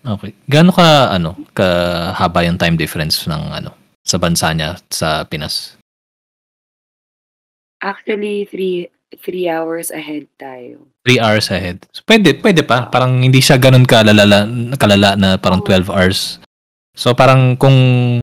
Okay. 0.00 0.32
Gaano 0.48 0.72
ka 0.72 1.12
ano, 1.12 1.36
kahaba 1.52 2.44
yung 2.46 2.56
time 2.56 2.76
difference 2.80 3.28
ng 3.28 3.42
ano 3.52 3.76
sa 4.00 4.16
bansa 4.16 4.50
niya 4.56 4.80
sa 4.88 5.28
Pinas? 5.28 5.80
actually, 7.80 8.44
three, 8.44 8.92
three 9.24 9.48
hours 9.48 9.88
ahead 9.90 10.28
tayo. 10.36 10.84
3 11.08 11.16
hours 11.16 11.48
ahead. 11.48 11.80
So, 11.90 12.04
pwede, 12.04 12.36
pwede 12.44 12.60
pa. 12.62 12.92
Parang 12.92 13.24
hindi 13.24 13.40
siya 13.40 13.56
ganun 13.56 13.88
kalala, 13.88 14.44
kalala 14.76 15.16
na 15.16 15.40
parang 15.40 15.64
12 15.64 15.88
hours. 15.88 16.38
So 16.92 17.16
parang 17.16 17.56
kung 17.56 18.20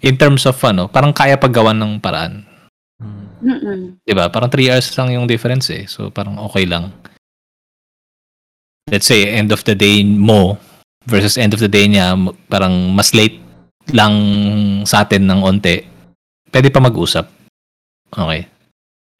in 0.00 0.14
terms 0.16 0.48
of 0.48 0.56
ano, 0.64 0.88
parang 0.88 1.12
kaya 1.12 1.36
paggawan 1.36 1.76
ng 1.76 1.92
paraan. 2.00 2.48
Mm. 2.96 3.24
Mm-mm. 3.42 3.80
'Di 4.06 4.14
ba? 4.16 4.30
Parang 4.32 4.48
3 4.48 4.72
hours 4.72 4.88
lang 4.96 5.12
yung 5.12 5.26
difference 5.28 5.68
eh. 5.68 5.84
So 5.84 6.08
parang 6.08 6.40
okay 6.40 6.64
lang. 6.64 6.94
Let's 8.88 9.10
say 9.10 9.28
end 9.28 9.52
of 9.52 9.60
the 9.68 9.76
day 9.76 10.00
mo 10.06 10.56
versus 11.06 11.38
end 11.38 11.54
of 11.54 11.60
the 11.62 11.70
day 11.70 11.86
niya, 11.86 12.14
parang 12.46 12.94
mas 12.94 13.14
late 13.14 13.38
lang 13.90 14.14
sa 14.86 15.02
atin 15.02 15.26
ng 15.26 15.40
onte. 15.42 15.82
Pwede 16.52 16.68
pa 16.70 16.78
mag-usap. 16.78 17.26
Okay. 18.12 18.46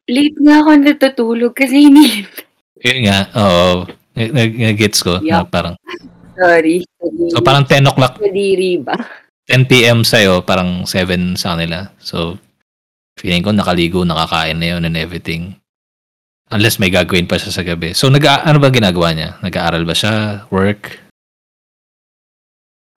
Late 0.07 0.37
nga 0.43 0.55
ako 0.61 0.69
natutulog 0.79 1.53
kasi 1.55 1.89
hindi. 1.89 2.23
Yun 2.83 2.99
nga, 3.07 3.19
oo. 3.35 3.87
Nag-gets 4.13 5.01
ko 5.01 5.17
na 5.19 5.25
Yeah. 5.25 5.45
parang, 5.47 5.73
Sorry. 6.37 6.85
so 7.33 7.41
parang 7.41 7.65
10 7.65 7.89
o'clock, 7.89 8.19
Kadiri 8.21 8.81
ba? 8.83 8.93
10 9.49 9.67
p.m. 9.67 10.05
sa'yo, 10.07 10.45
parang 10.45 10.87
7 10.87 11.35
sa 11.35 11.55
kanila. 11.57 11.91
So, 11.99 12.37
feeling 13.19 13.43
ko 13.43 13.51
nakaligo, 13.51 14.05
nakakain 14.07 14.55
na 14.59 14.77
yun 14.77 14.87
and 14.87 14.95
everything. 14.95 15.57
Unless 16.53 16.77
may 16.77 16.93
gagawin 16.93 17.25
pa 17.25 17.41
siya 17.41 17.51
sa 17.51 17.65
gabi. 17.65 17.97
So, 17.97 18.13
nag 18.13 18.23
ano 18.23 18.61
ba 18.61 18.69
ginagawa 18.69 19.11
niya? 19.11 19.41
Nag-aaral 19.41 19.83
ba 19.83 19.95
siya? 19.97 20.45
Work? 20.53 21.02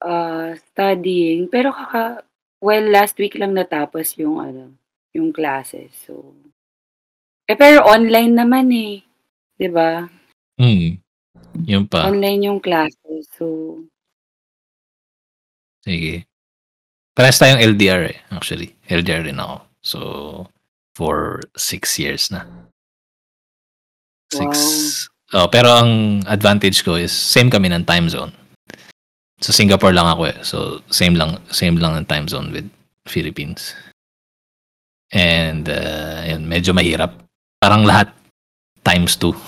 Uh, 0.00 0.56
studying. 0.72 1.48
Pero 1.48 1.72
kaka, 1.72 2.24
well, 2.60 2.84
last 2.88 3.16
week 3.16 3.34
lang 3.36 3.56
natapos 3.56 4.16
yung 4.20 4.40
ano, 4.40 4.76
yung 5.16 5.32
classes. 5.32 5.92
So, 6.04 6.36
eh, 7.48 7.56
pero 7.56 7.86
online 7.86 8.32
naman 8.36 8.68
eh. 8.74 9.00
'Di 9.56 9.68
ba? 9.72 10.04
Hmm. 10.60 11.00
Yun 11.64 11.88
pa. 11.88 12.10
Online 12.10 12.52
yung 12.52 12.60
classes. 12.60 13.24
So, 13.36 13.80
Sige. 15.86 16.26
Parehas 17.14 17.38
tayong 17.38 17.62
LDR 17.62 18.10
eh, 18.10 18.18
actually. 18.34 18.74
LDR 18.90 19.24
rin 19.24 19.38
ako. 19.38 19.56
So, 19.80 19.98
for 20.98 21.40
six 21.54 21.96
years 21.96 22.28
na. 22.34 22.44
Six. 24.34 24.52
Oh, 25.32 25.46
pero 25.46 25.70
ang 25.70 26.26
advantage 26.26 26.82
ko 26.82 26.98
is 26.98 27.14
same 27.14 27.48
kami 27.48 27.70
ng 27.70 27.86
time 27.86 28.10
zone. 28.10 28.34
Sa 29.46 29.54
Singapore 29.54 29.94
lang 29.94 30.10
ako 30.10 30.26
eh. 30.26 30.36
So, 30.42 30.82
same 30.90 31.14
lang, 31.14 31.38
same 31.54 31.78
lang 31.78 31.94
ng 31.94 32.10
time 32.10 32.26
zone 32.26 32.50
with 32.50 32.66
Philippines. 33.06 33.78
And, 35.14 35.70
uh, 35.70 36.26
yun, 36.26 36.50
medyo 36.50 36.74
mahirap. 36.74 37.14
Parang 37.62 37.86
lahat 37.86 38.10
times 38.82 39.14
two. 39.14 39.38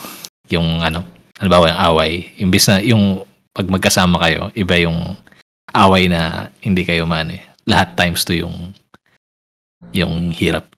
Yung 0.55 0.87
ano, 0.87 1.03
halimbawa 1.43 1.75
yung 1.75 1.83
away. 1.83 2.11
Imbis 2.39 2.71
na 2.71 2.79
yung 2.79 3.27
pag 3.51 3.67
magkasama 3.67 4.23
kayo, 4.23 4.55
iba 4.55 4.79
yung 4.79 5.19
away 5.75 6.07
na 6.07 6.55
hindi 6.63 6.87
kayo 6.87 7.03
man 7.03 7.35
eh. 7.35 7.43
Lahat 7.67 7.99
times 7.99 8.23
to 8.23 8.39
yung 8.39 8.71
yung 9.91 10.31
hirap. 10.31 10.71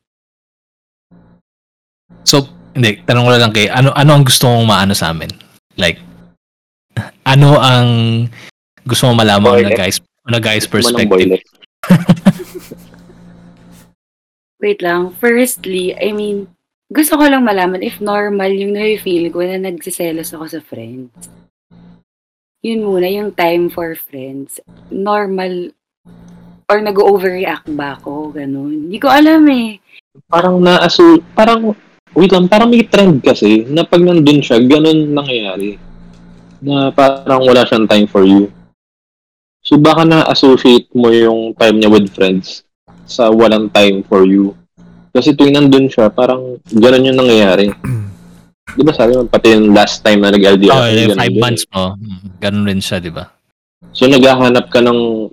So, 2.24 2.48
hindi, 2.72 3.04
tanong 3.04 3.24
ko 3.28 3.30
lang 3.36 3.52
kay, 3.52 3.68
ano, 3.68 3.92
ano 3.92 4.10
ang 4.16 4.24
gusto 4.24 4.48
mong 4.48 4.64
maano 4.64 4.96
sa 4.96 5.12
amin? 5.12 5.28
Like, 5.76 6.00
ano 7.32 7.60
ang 7.60 7.88
gusto 8.87 9.08
mong 9.08 9.20
malaman 9.20 9.50
na 9.50 9.72
Boylet. 9.72 9.78
guys, 9.78 9.96
na 10.28 10.40
guys 10.40 10.64
perspective? 10.64 11.42
wait 14.62 14.80
lang. 14.84 15.10
Firstly, 15.16 15.96
I 15.96 16.12
mean, 16.12 16.49
gusto 16.90 17.16
ko 17.16 17.25
lang 17.26 17.46
malaman 17.46 17.87
if 17.87 18.02
normal 18.02 18.50
yung 18.52 18.76
na-feel 18.76 19.32
ko 19.32 19.40
na 19.44 19.58
nagsiselos 19.58 20.34
ako 20.34 20.44
sa 20.46 20.60
friends. 20.60 21.12
Yun 22.60 22.84
muna, 22.84 23.08
yung 23.08 23.32
time 23.32 23.72
for 23.72 23.96
friends. 23.96 24.60
Normal 24.92 25.72
or 26.70 26.78
nag-overreact 26.78 27.66
ba 27.75 27.99
ako, 27.99 28.30
ganun. 28.30 28.87
Hindi 28.87 28.99
ko 29.02 29.10
alam 29.10 29.42
eh. 29.50 29.82
Parang 30.30 30.62
naasu... 30.62 31.18
Parang... 31.34 31.75
Wait 32.10 32.34
lang, 32.34 32.50
parang 32.50 32.70
may 32.70 32.82
trend 32.87 33.22
kasi 33.22 33.62
na 33.70 33.87
pag 33.87 34.02
nandun 34.02 34.42
siya, 34.42 34.58
ganun 34.66 35.14
nangyayari. 35.14 35.78
Na 36.58 36.90
parang 36.90 37.46
wala 37.46 37.62
siyang 37.66 37.87
time 37.87 38.06
for 38.10 38.26
you. 38.26 38.50
So 39.70 39.78
baka 39.78 40.02
na-associate 40.02 40.90
mo 40.98 41.14
yung 41.14 41.54
time 41.54 41.78
niya 41.78 41.94
with 41.94 42.10
friends 42.10 42.66
sa 43.06 43.30
walang 43.30 43.70
time 43.70 44.02
for 44.02 44.26
you. 44.26 44.58
Kasi 45.14 45.30
tuwing 45.30 45.54
nandun 45.54 45.86
siya, 45.86 46.10
parang 46.10 46.58
ganun 46.74 47.06
yung 47.06 47.22
nangyayari. 47.22 47.70
Di 48.74 48.82
ba 48.82 48.90
sabi 48.90 49.14
mo, 49.14 49.30
pati 49.30 49.54
yung 49.54 49.70
last 49.70 50.02
time 50.02 50.26
na 50.26 50.34
nag-LDR. 50.34 50.74
Oh, 50.74 50.90
yung 50.90 51.14
five 51.14 51.30
din 51.30 51.38
months 51.38 51.62
mo. 51.70 51.94
Ganun 52.42 52.66
rin 52.66 52.82
siya, 52.82 52.98
di 52.98 53.14
ba? 53.14 53.30
So 53.94 54.10
naghahanap 54.10 54.70
ka 54.74 54.82
ng 54.82 55.30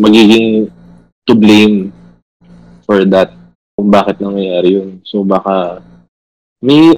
magiging 0.00 0.72
to 1.28 1.36
blame 1.36 1.92
for 2.88 3.04
that 3.04 3.36
kung 3.76 3.92
bakit 3.92 4.24
nangyayari 4.24 4.80
yun. 4.80 5.04
So 5.04 5.20
baka 5.20 5.84
may 6.64 6.96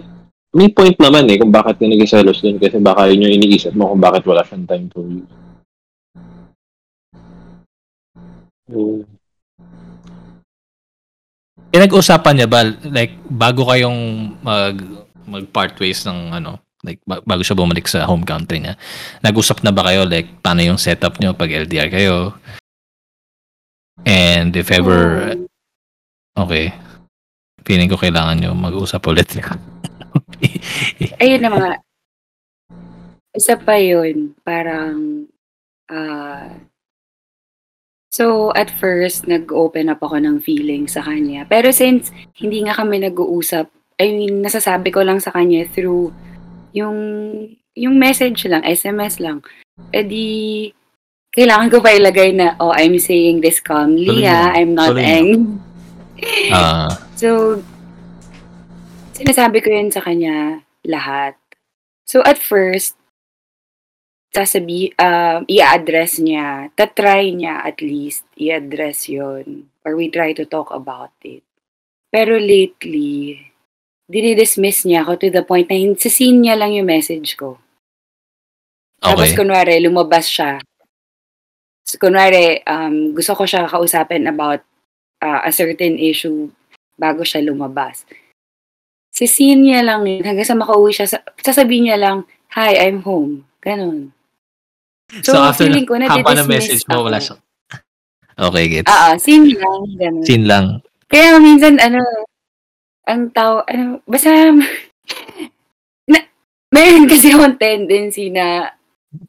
may 0.54 0.71
point 0.71 0.94
naman 0.94 1.26
eh 1.26 1.42
kung 1.42 1.50
bakit 1.50 1.83
ka 1.83 1.90
nagsiselos 1.90 2.38
dun 2.38 2.62
kasi 2.62 2.78
baka 2.78 3.11
yun 3.11 3.26
yung 3.26 3.35
iniisip 3.42 3.75
mo 3.75 3.90
kung 3.90 4.02
bakit 4.02 4.23
wala 4.26 4.47
siyang 4.47 4.66
time 4.71 4.87
for 4.94 5.02
you. 5.02 5.26
So, 8.68 9.04
Pinag-usapan 11.75 12.35
niya 12.38 12.49
ba, 12.49 12.62
like, 12.87 13.18
bago 13.26 13.66
kayong 13.66 13.99
mag, 14.47 14.78
mag-part 15.26 15.75
ways 15.83 16.06
ng, 16.06 16.30
ano, 16.30 16.62
like, 16.87 17.02
ba- 17.02 17.23
bago 17.26 17.42
siya 17.42 17.59
bumalik 17.59 17.90
sa 17.90 18.06
home 18.06 18.23
country 18.23 18.62
niya, 18.62 18.78
nag-usap 19.26 19.66
na 19.66 19.75
ba 19.75 19.83
kayo, 19.90 20.06
like, 20.06 20.30
paano 20.38 20.62
yung 20.62 20.78
setup 20.78 21.18
niyo 21.18 21.35
pag 21.35 21.50
LDR 21.50 21.90
kayo? 21.90 22.38
And 24.06 24.54
if 24.54 24.71
ever, 24.71 25.35
Oo. 25.35 26.47
okay. 26.47 26.71
feeling 27.64 27.88
ko 27.88 27.97
kailangan 27.97 28.38
nyo 28.38 28.52
mag-usap 28.52 29.00
ulit. 29.09 29.25
Ayun 31.23 31.40
na 31.40 31.49
mga, 31.49 31.71
isa 33.35 33.56
pa 33.56 33.80
yun, 33.80 34.37
parang, 34.44 35.26
ah, 35.88 36.54
so 38.14 38.54
at 38.54 38.71
first, 38.71 39.26
nag-open 39.26 39.90
up 39.90 39.99
ako 39.99 40.23
ng 40.23 40.38
feeling 40.38 40.87
sa 40.87 41.02
kanya. 41.02 41.42
Pero 41.50 41.75
since 41.75 42.14
hindi 42.38 42.62
nga 42.62 42.78
kami 42.78 43.02
nag-uusap, 43.02 43.66
I 43.99 44.06
mean, 44.14 44.47
nasasabi 44.47 44.94
ko 44.94 45.02
lang 45.02 45.18
sa 45.18 45.35
kanya 45.35 45.66
through 45.66 46.14
yung, 46.71 46.99
yung 47.75 47.99
message 47.99 48.47
lang, 48.47 48.62
SMS 48.62 49.18
lang. 49.18 49.42
Eh 49.90 50.06
di, 50.06 50.26
kailangan 51.35 51.71
ko 51.71 51.83
pa 51.83 51.94
ilagay 51.94 52.30
na, 52.30 52.54
oh, 52.62 52.71
I'm 52.71 52.94
saying 53.02 53.42
this 53.42 53.59
calmly, 53.59 54.06
Tuloy 54.06 54.30
ah, 54.30 54.54
mo. 54.54 54.59
I'm 54.59 54.73
not 54.78 54.94
angry. 54.94 55.59
Ah, 56.54 56.94
So, 57.21 57.59
sinasabi 59.14 59.62
ko 59.62 59.71
yun 59.71 59.90
sa 59.94 60.02
kanya 60.02 60.66
lahat. 60.83 61.38
So, 62.06 62.23
at 62.26 62.38
first, 62.38 62.99
sasabi, 64.35 64.91
um, 64.99 65.47
i-address 65.47 66.19
niya, 66.19 66.75
tatry 66.75 67.31
niya 67.31 67.62
at 67.62 67.79
least 67.79 68.26
i-address 68.35 69.07
yon 69.07 69.71
or 69.87 69.95
we 69.95 70.11
try 70.11 70.35
to 70.35 70.43
talk 70.43 70.75
about 70.75 71.14
it. 71.23 71.47
Pero 72.11 72.35
lately, 72.43 73.38
dinidismiss 74.11 74.85
niya 74.85 75.07
ako 75.07 75.23
to 75.23 75.29
the 75.31 75.47
point 75.47 75.71
na 75.71 75.79
hin- 75.79 75.99
sa 75.99 76.11
scene 76.11 76.43
niya 76.43 76.59
lang 76.59 76.75
yung 76.75 76.91
message 76.91 77.38
ko. 77.38 77.62
Tapos 78.99 79.31
okay. 79.31 79.38
kunwari, 79.38 79.79
lumabas 79.79 80.26
siya. 80.26 80.59
So, 81.85 82.00
kunwari, 82.00 82.64
um, 82.67 83.14
gusto 83.14 83.38
ko 83.38 83.45
siya 83.47 83.71
kausapin 83.71 84.26
about 84.26 84.64
uh, 85.23 85.47
a 85.47 85.53
certain 85.53 86.00
issue 86.00 86.50
bago 86.99 87.23
siya 87.23 87.45
lumabas. 87.45 88.03
Si 89.14 89.31
scene 89.31 89.62
niya 89.62 89.87
lang 89.87 90.03
yun, 90.09 90.26
hanggang 90.26 90.49
sa 90.49 90.59
makauwi 90.59 90.91
siya, 90.91 91.07
sa- 91.07 91.26
sasabihin 91.38 91.87
niya 91.93 91.99
lang, 92.00 92.19
Hi, 92.55 92.79
I'm 92.87 93.03
home. 93.03 93.50
Ganon. 93.59 94.14
So, 95.23 95.37
after 95.37 95.68
feeling 95.68 95.84
ko, 95.84 96.00
haba 96.00 96.32
nadidismiss 96.32 96.49
message 96.49 96.84
mo, 96.88 97.04
wala 97.04 97.20
siya. 97.20 97.37
Okay, 98.34 98.64
gets. 98.66 98.88
Ah, 98.90 99.12
ah, 99.12 99.16
scene 99.20 99.54
lang, 99.54 99.82
ganon. 99.94 100.25
Scene 100.26 100.46
lang. 100.49 100.66
Kaya 101.06 101.38
minsan, 101.38 101.78
ano, 101.78 102.02
ang 103.06 103.30
tao, 103.30 103.62
ano, 103.68 104.02
basta, 104.08 104.32
na, 106.11 106.18
meron 106.75 107.06
kasi 107.06 107.30
akong 107.30 107.61
tendency 107.61 108.32
na, 108.32 108.75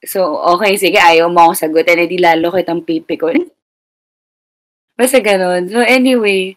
so, 0.01 0.41
okay, 0.57 0.73
sige, 0.79 0.97
ayaw 0.97 1.29
mo 1.29 1.45
akong 1.45 1.69
sagutin, 1.69 2.01
edi 2.01 2.17
lalo 2.17 2.49
kitang 2.49 2.81
pipikon. 2.81 3.45
Basta 4.97 5.19
ganon. 5.19 5.67
So, 5.67 5.83
anyway, 5.83 6.55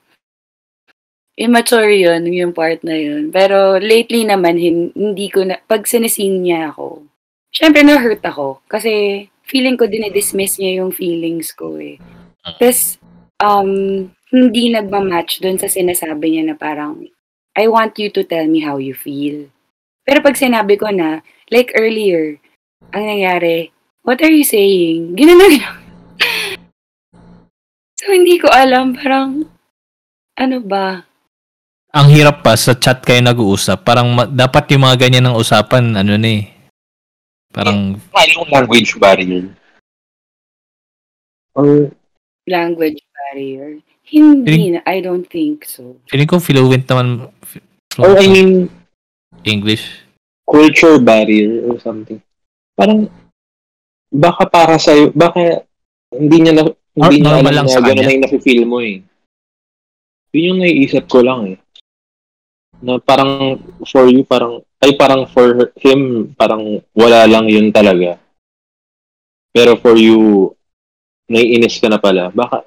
immature 1.34 1.90
yun, 1.90 2.22
yung 2.30 2.54
part 2.54 2.80
na 2.86 2.94
yun. 2.94 3.34
Pero, 3.34 3.76
lately 3.82 4.24
naman, 4.24 4.56
hin- 4.56 4.94
hindi 4.94 5.26
ko 5.28 5.42
na, 5.42 5.58
pag 5.66 5.84
sinisin 5.84 6.46
niya 6.46 6.70
ako, 6.72 7.02
syempre 7.58 7.82
na-hurt 7.82 8.22
ako. 8.22 8.62
Kasi, 8.70 9.26
feeling 9.42 9.74
ko 9.74 9.90
dinidismiss 9.90 10.62
niya 10.62 10.86
yung 10.86 10.94
feelings 10.94 11.50
ko 11.50 11.74
eh. 11.82 11.98
Tapos, 12.46 13.02
um, 13.42 14.06
hindi 14.30 14.70
nagmamatch 14.70 15.42
doon 15.42 15.58
sa 15.58 15.66
sinasabi 15.66 16.38
niya 16.38 16.54
na 16.54 16.54
parang, 16.54 17.02
I 17.58 17.66
want 17.66 17.98
you 17.98 18.14
to 18.14 18.22
tell 18.22 18.46
me 18.46 18.62
how 18.62 18.78
you 18.78 18.94
feel. 18.94 19.50
Pero 20.06 20.22
pag 20.22 20.38
sinabi 20.38 20.78
ko 20.78 20.94
na, 20.94 21.26
like 21.50 21.74
earlier, 21.74 22.38
ang 22.94 23.02
nangyari, 23.02 23.74
what 24.06 24.22
are 24.22 24.30
you 24.30 24.46
saying? 24.46 25.18
Ginanon 25.18 25.58
lang. 25.58 25.78
so, 27.98 28.14
hindi 28.14 28.38
ko 28.38 28.46
alam, 28.46 28.94
parang, 28.94 29.50
ano 30.38 30.56
ba? 30.62 31.02
Ang 31.90 32.14
hirap 32.14 32.46
pa, 32.46 32.54
sa 32.54 32.78
chat 32.78 33.02
kayo 33.02 33.24
nag-uusap, 33.24 33.82
parang 33.82 34.12
ma- 34.12 34.28
dapat 34.28 34.70
yung 34.76 34.86
mga 34.86 35.08
ganyan 35.08 35.24
ng 35.32 35.36
usapan, 35.40 35.96
ano 35.96 36.14
na 36.14 36.30
eh. 36.30 36.57
Parang, 37.48 37.96
Yung 37.96 38.48
language 38.52 38.96
barrier. 39.00 39.48
Or, 41.56 41.90
Language 42.48 43.00
barrier? 43.12 43.80
Hindi 44.08 44.72
na, 44.72 44.80
I 44.88 45.04
don't 45.04 45.28
think 45.28 45.68
so. 45.68 46.00
feeling 46.08 46.28
ko 46.28 46.40
fluent 46.40 46.88
naman. 46.88 47.28
f- 47.44 47.60
or 48.00 48.16
I 48.16 48.24
fluent 48.24 48.32
mean, 48.32 48.50
English. 49.44 49.84
culture 50.48 50.96
barrier 50.96 51.60
or 51.68 51.76
something. 51.76 52.16
Parang, 52.72 53.12
baka 54.08 54.48
para 54.48 54.80
sa'yo, 54.80 55.12
baka 55.12 55.60
hindi 56.08 56.36
niya 56.40 56.52
na, 56.56 56.62
hindi 56.72 57.04
Or 57.04 57.12
niya 57.12 57.24
normal 57.36 57.52
alam 57.52 57.52
lang 57.52 57.66
na 57.68 57.74
sa 57.76 57.80
gano'n 57.84 58.00
na 58.00 58.12
yung 58.16 58.24
nafe-feel 58.24 58.64
mo 58.64 58.80
eh. 58.80 59.04
Yun 60.32 60.48
yung 60.56 60.60
naiisip 60.64 61.04
ko 61.04 61.20
lang 61.20 61.52
eh. 61.52 61.56
Na 62.78 63.02
parang 63.02 63.58
for 63.86 64.06
you, 64.06 64.22
parang, 64.22 64.62
ay 64.78 64.94
parang 64.94 65.26
for 65.26 65.74
him, 65.82 66.30
parang 66.38 66.78
wala 66.94 67.26
lang 67.26 67.50
yun 67.50 67.74
talaga. 67.74 68.18
Pero 69.50 69.74
for 69.80 69.98
you, 69.98 70.50
naiinis 71.26 71.82
ka 71.82 71.90
na 71.90 71.98
pala. 71.98 72.30
Baka, 72.30 72.62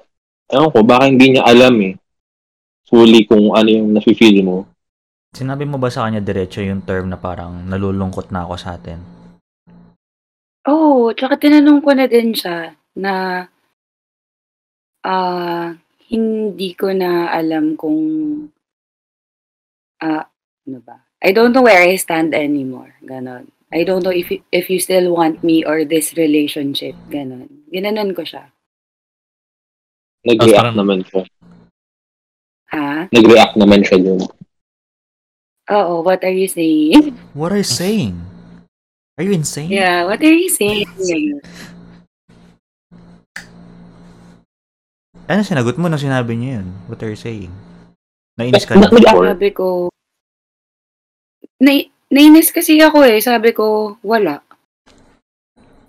ewan 0.52 0.70
ko, 0.70 0.78
baka 0.84 1.08
hindi 1.08 1.36
niya 1.36 1.48
alam 1.48 1.74
eh. 1.80 1.96
Fully 2.86 3.24
kung 3.24 3.56
ano 3.56 3.68
yung 3.72 3.96
nafe-feel 3.96 4.44
mo. 4.44 4.68
Sinabi 5.32 5.64
mo 5.64 5.80
ba 5.80 5.88
sa 5.88 6.04
kanya 6.04 6.20
diretso 6.20 6.60
yung 6.60 6.84
term 6.84 7.08
na 7.08 7.16
parang 7.16 7.64
nalulungkot 7.64 8.28
na 8.28 8.44
ako 8.44 8.54
sa 8.60 8.76
atin? 8.76 9.00
Oh, 10.68 11.08
tsaka 11.16 11.40
tinanong 11.40 11.80
ko 11.80 11.90
na 11.96 12.04
din 12.04 12.36
siya 12.36 12.76
na 12.94 13.42
ah 15.02 15.72
hindi 16.12 16.70
ko 16.76 16.92
na 16.92 17.32
alam 17.32 17.74
kung 17.74 17.98
ah 20.02 20.26
ano 20.66 20.78
ba? 20.82 21.06
I 21.22 21.30
don't 21.30 21.54
know 21.54 21.62
where 21.62 21.78
I 21.78 21.94
stand 21.96 22.34
anymore. 22.34 22.98
Ganon. 23.06 23.54
I 23.72 23.86
don't 23.86 24.02
know 24.04 24.12
if 24.12 24.28
you, 24.28 24.42
if 24.52 24.68
you 24.68 24.82
still 24.82 25.14
want 25.14 25.40
me 25.40 25.64
or 25.64 25.86
this 25.86 26.12
relationship. 26.18 26.98
Ganon. 27.08 27.48
Ginanon 27.70 28.12
ko 28.12 28.26
siya. 28.26 28.50
Nag-react 30.26 30.58
parang- 30.58 30.78
naman 30.78 31.06
siya. 31.06 31.22
Ha? 32.74 33.06
Nag-react 33.14 33.54
naman 33.54 33.80
siya 33.86 33.98
dun. 34.02 34.26
Oo, 35.70 36.02
what 36.02 36.20
are 36.26 36.34
you 36.34 36.50
saying? 36.50 37.14
What 37.38 37.54
are 37.54 37.62
you 37.62 37.66
saying? 37.66 38.18
Are 39.16 39.24
you 39.24 39.32
insane? 39.32 39.70
yeah, 39.70 40.02
what 40.08 40.18
are 40.18 40.34
you 40.34 40.50
saying? 40.50 40.88
Ano 45.30 45.40
sinagot 45.46 45.78
mo 45.78 45.86
nung 45.86 46.02
sinabi 46.02 46.34
niya 46.34 46.60
yun? 46.60 46.68
What 46.90 46.98
are 47.04 47.12
you 47.12 47.20
saying? 47.20 47.52
Nainis 48.36 48.64
ka 48.64 48.74
Na- 48.80 48.88
Sabi 48.88 49.50
ko, 49.52 49.92
na, 51.60 51.72
nainis 52.08 52.48
kasi 52.50 52.80
ako 52.80 53.04
eh. 53.04 53.20
Sabi 53.20 53.52
ko, 53.52 53.96
wala. 54.00 54.40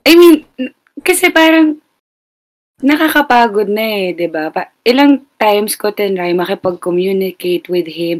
I 0.03 0.13
mean, 0.19 0.43
kasi 0.99 1.31
parang 1.31 1.79
nakakapagod 2.83 3.71
na 3.71 4.11
eh, 4.11 4.11
'di 4.11 4.27
ba? 4.27 4.51
Pa- 4.51 4.75
ilang 4.83 5.23
times 5.39 5.79
ko 5.79 5.95
tinry 5.95 6.35
makipag-communicate 6.35 7.71
with 7.71 7.87
him. 7.87 8.19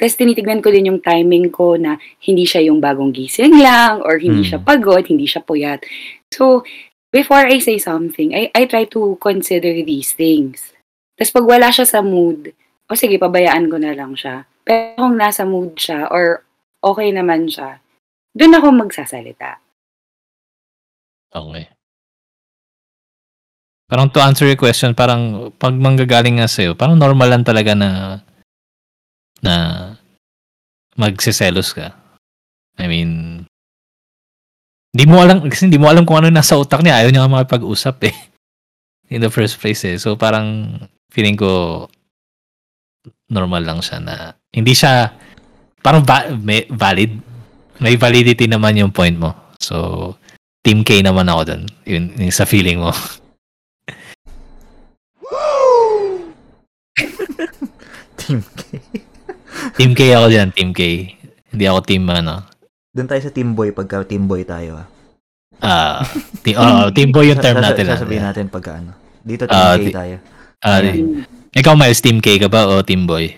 Tapos 0.00 0.16
tinitignan 0.16 0.64
ko 0.64 0.72
din 0.72 0.88
yung 0.88 1.02
timing 1.04 1.52
ko 1.52 1.76
na 1.76 2.00
hindi 2.24 2.48
siya 2.48 2.64
yung 2.72 2.80
bagong 2.80 3.12
gising 3.12 3.60
lang 3.60 4.00
or 4.00 4.16
hindi 4.16 4.46
Hmm. 4.46 4.56
siya 4.56 4.60
pagod, 4.64 5.04
hindi 5.04 5.26
siya 5.28 5.42
puyat. 5.44 5.82
So, 6.32 6.62
before 7.10 7.44
I 7.44 7.58
say 7.58 7.76
something, 7.76 8.30
I, 8.32 8.48
I 8.54 8.64
try 8.64 8.86
to 8.94 9.18
consider 9.18 9.74
these 9.82 10.14
things. 10.14 10.72
Tapos 11.18 11.34
pag 11.34 11.50
wala 11.50 11.68
siya 11.68 11.84
sa 11.84 12.00
mood, 12.00 12.54
o 12.88 12.96
sige, 12.96 13.20
pabayaan 13.20 13.68
ko 13.68 13.76
na 13.76 13.92
lang 13.92 14.16
siya. 14.16 14.48
Pero 14.64 14.96
kung 14.96 15.16
nasa 15.20 15.44
mood 15.44 15.76
siya 15.76 16.08
or 16.08 16.44
okay 16.80 17.12
naman 17.12 17.48
siya, 17.48 17.80
doon 18.32 18.56
ako 18.56 18.66
magsasalita. 18.72 19.60
Okay. 21.28 21.68
Parang 23.88 24.12
to 24.12 24.20
answer 24.20 24.44
your 24.44 24.60
question, 24.60 24.92
parang 24.92 25.52
pag 25.56 25.72
manggagaling 25.72 26.40
nga 26.40 26.48
sa'yo, 26.48 26.76
parang 26.76 27.00
normal 27.00 27.28
lang 27.32 27.44
talaga 27.44 27.72
na 27.72 28.20
na 29.40 29.54
magsiselos 30.98 31.72
ka. 31.72 31.96
I 32.76 32.84
mean, 32.84 33.44
di 34.92 35.04
mo 35.08 35.20
alam, 35.20 35.44
kasi 35.46 35.68
hindi 35.68 35.80
mo 35.80 35.88
alam 35.88 36.04
kung 36.04 36.20
ano 36.20 36.28
nasa 36.28 36.56
utak 36.56 36.84
niya. 36.84 37.00
Ayaw 37.00 37.10
niya 37.12 37.22
nga 37.24 37.34
makipag-usap 37.38 37.96
eh. 38.08 38.16
In 39.14 39.24
the 39.24 39.32
first 39.32 39.56
place 39.56 39.84
eh. 39.88 39.96
So 39.96 40.20
parang 40.20 40.76
feeling 41.08 41.36
ko 41.36 41.86
normal 43.28 43.62
lang 43.62 43.80
siya 43.80 43.98
na 43.98 44.14
hindi 44.50 44.72
siya 44.72 45.12
parang 45.78 46.02
va- 46.02 46.32
may 46.32 46.64
valid. 46.66 47.12
May 47.78 47.94
validity 47.94 48.44
naman 48.44 48.74
yung 48.74 48.90
point 48.90 49.14
mo. 49.14 49.30
So, 49.56 50.16
Team 50.60 50.82
K 50.82 50.98
naman 50.98 51.30
ako 51.30 51.42
dun. 51.46 51.62
Yun, 51.86 52.10
yung 52.18 52.34
sa 52.34 52.42
feeling 52.42 52.82
mo. 52.82 52.90
Team 58.18 58.42
K. 58.42 58.60
Team 59.74 59.90
K 59.94 60.00
ako 60.12 60.26
dyan, 60.28 60.48
Team 60.50 60.70
K. 60.72 60.80
Hindi 61.48 61.64
ako 61.64 61.80
team 61.80 62.04
ano. 62.04 62.44
Doon 62.92 63.08
tayo 63.08 63.22
sa 63.22 63.32
team 63.32 63.54
boy 63.54 63.72
pagka 63.72 64.04
team 64.04 64.26
boy 64.26 64.44
tayo 64.44 64.76
ah. 64.76 64.86
Ah, 65.58 65.98
team, 66.42 66.54
oh, 66.54 66.92
team 66.92 67.08
boy 67.08 67.26
yung 67.26 67.40
term 67.40 67.58
natin. 67.58 67.88
ah. 67.88 67.96
Sasabihin 67.96 68.22
natin 68.22 68.46
pagka 68.46 68.76
ano. 68.76 68.92
Dito 69.22 69.46
team 69.46 69.56
Ah, 69.56 69.74
K 69.74 69.84
tayo. 69.88 70.16
Ah, 70.60 70.82
Ayan. 70.82 71.24
Ikaw, 71.56 71.74
Miles, 71.76 72.00
Team 72.04 72.20
K 72.20 72.36
ka 72.36 72.48
ba 72.50 72.68
o 72.68 72.82
Team 72.84 73.08
Boy? 73.08 73.32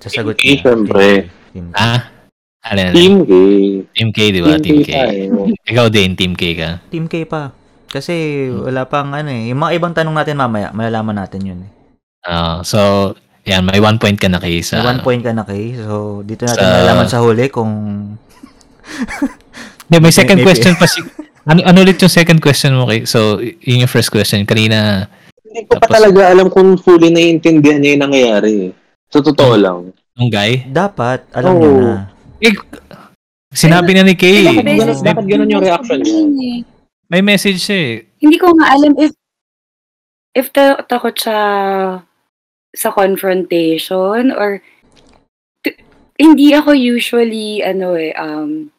Sasagot 0.00 0.36
Team 0.36 0.40
K, 0.40 0.44
niya. 0.44 0.62
syempre. 0.64 1.06
Team 1.52 1.66
K. 1.72 1.76
Ah? 1.76 2.00
Ano 2.64 2.80
na? 2.80 2.92
Team 2.96 3.14
K. 3.24 3.32
Team 3.92 4.08
K, 4.12 4.18
di 4.32 4.40
ba? 4.40 4.54
Team 4.60 4.80
K. 4.80 4.90
Ikaw 5.70 5.86
din, 5.92 6.16
Team 6.16 6.32
K 6.32 6.42
ka. 6.56 6.70
Team 6.88 7.08
K 7.08 7.28
pa. 7.28 7.52
Kasi 7.88 8.48
wala 8.50 8.88
pang 8.90 9.14
ano 9.14 9.30
eh. 9.30 9.52
Yung 9.54 9.60
mga 9.62 9.72
ibang 9.78 9.94
tanong 9.94 10.16
natin 10.18 10.34
mamaya, 10.40 10.74
malalaman 10.74 11.14
natin 11.14 11.40
yun 11.46 11.60
eh. 11.62 11.70
Ah, 12.24 12.64
so, 12.64 13.12
yan, 13.44 13.62
may 13.68 13.78
one 13.78 14.00
point 14.00 14.16
ka 14.16 14.26
na 14.32 14.40
kay 14.40 14.64
sa... 14.64 14.80
May 14.80 14.98
one 14.98 15.04
point 15.04 15.22
ka 15.22 15.30
na 15.36 15.44
kay. 15.44 15.76
So, 15.76 16.24
dito 16.24 16.48
natin 16.48 16.64
Sa- 16.64 16.72
malalaman 16.74 17.06
sa 17.06 17.20
huli 17.20 17.46
kung 17.52 17.70
Hindi, 19.84 19.96
may 20.00 20.12
second 20.12 20.40
question 20.40 20.74
pa 20.80 20.88
si... 20.88 21.04
Ano, 21.44 21.60
ano 21.60 21.78
ulit 21.84 22.00
yung 22.00 22.10
second 22.10 22.40
question 22.40 22.72
mo 22.72 22.88
kay... 22.88 23.04
So, 23.04 23.38
yun 23.40 23.84
yung 23.84 23.92
first 23.92 24.08
question. 24.08 24.48
Kanina, 24.48 25.06
Hindi 25.54 25.70
ko 25.70 25.78
pa 25.78 25.86
Tapos- 25.86 25.94
talaga 25.94 26.20
alam 26.26 26.48
kung 26.50 26.74
fully 26.74 27.08
naiintindihan 27.08 27.78
niya 27.78 27.94
yung 27.94 28.04
nangyayari. 28.04 28.52
eh. 28.60 28.70
Sa 29.06 29.22
totoo 29.22 29.54
lang. 29.54 29.94
yung 30.14 30.26
guy, 30.28 30.66
dapat, 30.66 31.22
alam 31.30 31.54
Oo. 31.54 31.58
niya 31.60 31.70
na. 31.70 31.92
eh, 32.40 32.54
sinabi 33.50 33.94
na 33.94 34.02
ni 34.02 34.14
Kay. 34.14 34.46
Bakit 34.48 34.64
May, 34.64 34.76
ganun- 34.76 34.98
bakit 35.00 35.24
ganun 35.24 35.48
yung 35.48 35.62
reaction 35.62 35.98
niya? 35.98 36.18
may 37.04 37.22
message 37.22 37.60
siya 37.60 37.78
eh. 37.78 37.94
Hindi 38.18 38.36
ko 38.36 38.50
nga 38.52 38.74
alam 38.74 38.94
if 38.96 39.14
if 40.34 40.50
ta- 40.50 40.82
takot 40.82 41.14
siya 41.14 41.40
sa 42.74 42.88
confrontation 42.90 44.30
or 44.30 44.58
t- 45.62 45.78
hindi 46.16 46.50
ako 46.50 46.74
usually 46.74 47.62
ano 47.62 47.94
eh 47.94 48.10
um 48.16 48.74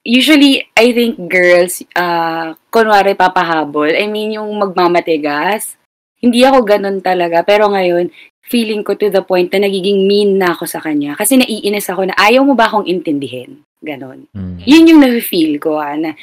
usually 0.00 0.64
I 0.72 0.96
think 0.96 1.20
girls 1.28 1.84
uh 1.92 2.56
kunwari 2.68 3.12
papahabol 3.12 3.88
I 3.88 4.04
mean 4.06 4.32
yung 4.32 4.48
magmamatigas 4.56 5.76
hindi 6.22 6.40
ako 6.46 6.62
ganun 6.62 7.02
talaga 7.02 7.42
pero 7.42 7.66
ngayon 7.68 8.08
feeling 8.42 8.82
ko 8.82 8.94
to 8.94 9.10
the 9.10 9.22
point 9.22 9.50
na 9.50 9.66
nagiging 9.66 10.06
mean 10.06 10.38
na 10.38 10.54
ako 10.54 10.64
sa 10.64 10.78
kanya 10.78 11.18
kasi 11.18 11.36
naiinis 11.36 11.90
ako 11.90 12.06
na 12.08 12.14
ayaw 12.16 12.42
mo 12.42 12.54
ba 12.54 12.70
akong 12.70 12.86
intindihin 12.86 13.60
ganon 13.82 14.24
Mm. 14.32 14.62
yun 14.62 14.88
yung 14.88 15.00
na-feel 15.02 15.58
ko, 15.58 15.82
ah, 15.82 15.98
na 15.98 16.14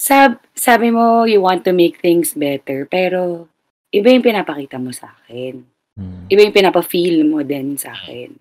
sab 0.00 0.38
sabi 0.56 0.88
mo, 0.88 1.26
you 1.28 1.42
want 1.42 1.60
to 1.60 1.74
make 1.76 2.00
things 2.00 2.32
better, 2.32 2.88
pero 2.88 3.50
iba 3.90 4.08
yung 4.08 4.24
pinapakita 4.24 4.80
mo 4.80 4.94
sa 4.94 5.12
akin. 5.12 5.60
Mm. 5.98 6.24
Iba 6.30 6.40
yung 6.46 6.56
pinapa-feel 6.56 7.26
mo 7.28 7.44
din 7.44 7.76
sa 7.76 7.92
akin. 7.92 8.32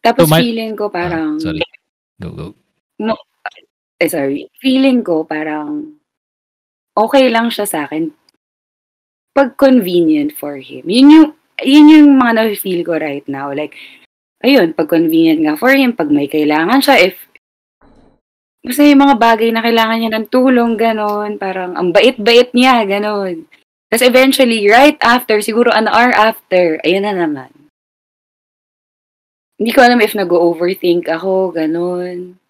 Tapos 0.00 0.24
So, 0.24 0.32
my- 0.32 0.40
feeling 0.40 0.72
ko 0.72 0.88
parang, 0.88 1.36
Ah, 1.36 1.42
sorry. 1.42 1.60
Go, 2.16 2.28
go. 2.32 2.46
eh 3.96 4.08
sorry, 4.08 4.46
feeling 4.60 5.00
ko 5.00 5.24
parang 5.24 5.95
okay 6.96 7.28
lang 7.28 7.52
siya 7.52 7.68
sa 7.68 7.84
akin 7.84 8.10
pag 9.36 9.52
convenient 9.60 10.32
for 10.32 10.56
him. 10.56 10.88
Yun 10.88 11.12
yung, 11.12 11.28
yun 11.60 11.92
yung 11.92 12.08
mga 12.16 12.32
na-feel 12.40 12.80
ko 12.88 12.96
right 12.96 13.28
now. 13.28 13.52
Like, 13.52 13.76
ayun, 14.40 14.72
pag 14.72 14.88
convenient 14.88 15.44
nga 15.44 15.60
for 15.60 15.76
him, 15.76 15.92
pag 15.92 16.08
may 16.08 16.24
kailangan 16.24 16.80
siya, 16.80 17.12
if 17.12 17.20
basta 18.64 18.82
yung 18.82 19.04
mga 19.04 19.20
bagay 19.20 19.52
na 19.52 19.60
kailangan 19.60 19.98
niya 20.00 20.10
ng 20.16 20.26
tulong, 20.32 20.80
ganon, 20.80 21.36
parang 21.36 21.76
ang 21.76 21.92
bait-bait 21.92 22.50
niya, 22.56 22.82
ganon. 22.88 23.44
Tapos 23.92 24.02
eventually, 24.02 24.66
right 24.66 24.98
after, 25.04 25.38
siguro 25.38 25.70
an 25.70 25.86
hour 25.86 26.10
after, 26.16 26.80
ayun 26.82 27.06
na 27.06 27.14
naman. 27.14 27.52
Hindi 29.60 29.70
ko 29.70 29.84
alam 29.84 30.00
if 30.00 30.16
nag-overthink 30.16 31.06
ako, 31.12 31.52
ganon. 31.52 32.40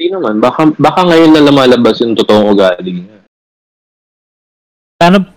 Hindi 0.00 0.16
naman. 0.16 0.40
Baka, 0.40 0.72
baka 0.80 1.04
ngayon 1.04 1.36
na 1.36 1.44
lumalabas 1.44 2.00
yung 2.00 2.16
totoong 2.16 2.56
ugali 2.56 3.04
niya. 3.04 3.20
Paano, 4.96 5.28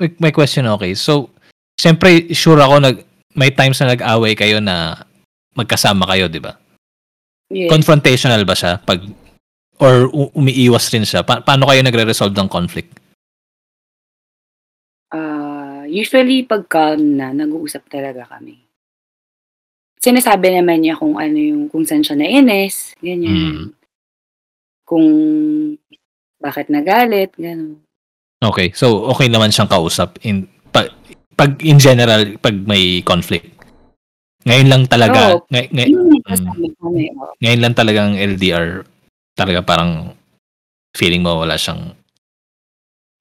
may, 0.00 0.08
may 0.16 0.32
question 0.32 0.64
okay. 0.72 0.96
So, 0.96 1.28
siyempre, 1.76 2.32
sure 2.32 2.56
ako, 2.56 2.80
nag, 2.80 3.04
may 3.36 3.52
times 3.52 3.76
na 3.84 3.92
nag-away 3.92 4.32
kayo 4.32 4.64
na 4.64 4.96
magkasama 5.52 6.08
kayo, 6.08 6.32
di 6.32 6.40
ba? 6.40 6.56
Yes. 7.52 7.68
Confrontational 7.68 8.48
ba 8.48 8.56
siya? 8.56 8.80
Pag, 8.80 9.04
or 9.76 10.08
umiiwas 10.32 10.88
rin 10.88 11.04
siya? 11.04 11.20
Pa- 11.20 11.44
paano 11.44 11.68
kayo 11.68 11.84
nagre-resolve 11.84 12.32
ng 12.32 12.48
conflict? 12.48 12.96
Ah, 15.12 15.84
usually, 15.84 16.48
pag 16.48 16.64
calm 16.64 17.20
na, 17.20 17.36
nag-uusap 17.36 17.92
talaga 17.92 18.24
kami. 18.24 18.56
Sinasabi 20.00 20.48
naman 20.48 20.80
niya 20.80 20.96
kung 20.96 21.20
ano 21.20 21.36
yung, 21.36 21.68
kung 21.68 21.84
saan 21.84 22.00
siya 22.00 22.16
nainis, 22.16 22.96
ganyan. 23.04 23.36
Mm. 23.36 23.81
Kung 24.82 25.06
bakit 26.42 26.66
nagalit, 26.68 27.30
gano'n. 27.38 27.78
Okay. 28.42 28.74
So, 28.74 29.06
okay 29.14 29.30
naman 29.30 29.54
siyang 29.54 29.70
kausap 29.70 30.18
in 30.26 30.50
pag, 30.74 30.90
pag 31.38 31.54
in 31.62 31.78
general, 31.78 32.34
pag 32.42 32.58
may 32.66 32.98
conflict. 33.06 33.46
Ngayon 34.42 34.68
lang 34.68 34.82
talaga, 34.90 35.38
Oo. 35.38 35.46
ngay- 35.54 35.70
ngay- 35.70 35.94
oh. 35.94 37.30
ngayon 37.38 37.62
lang 37.62 37.74
talagang 37.78 38.18
LDR 38.18 38.82
talaga 39.38 39.62
parang 39.62 40.12
feeling 40.92 41.22
mo 41.24 41.40
wala 41.40 41.56
siyang 41.56 41.94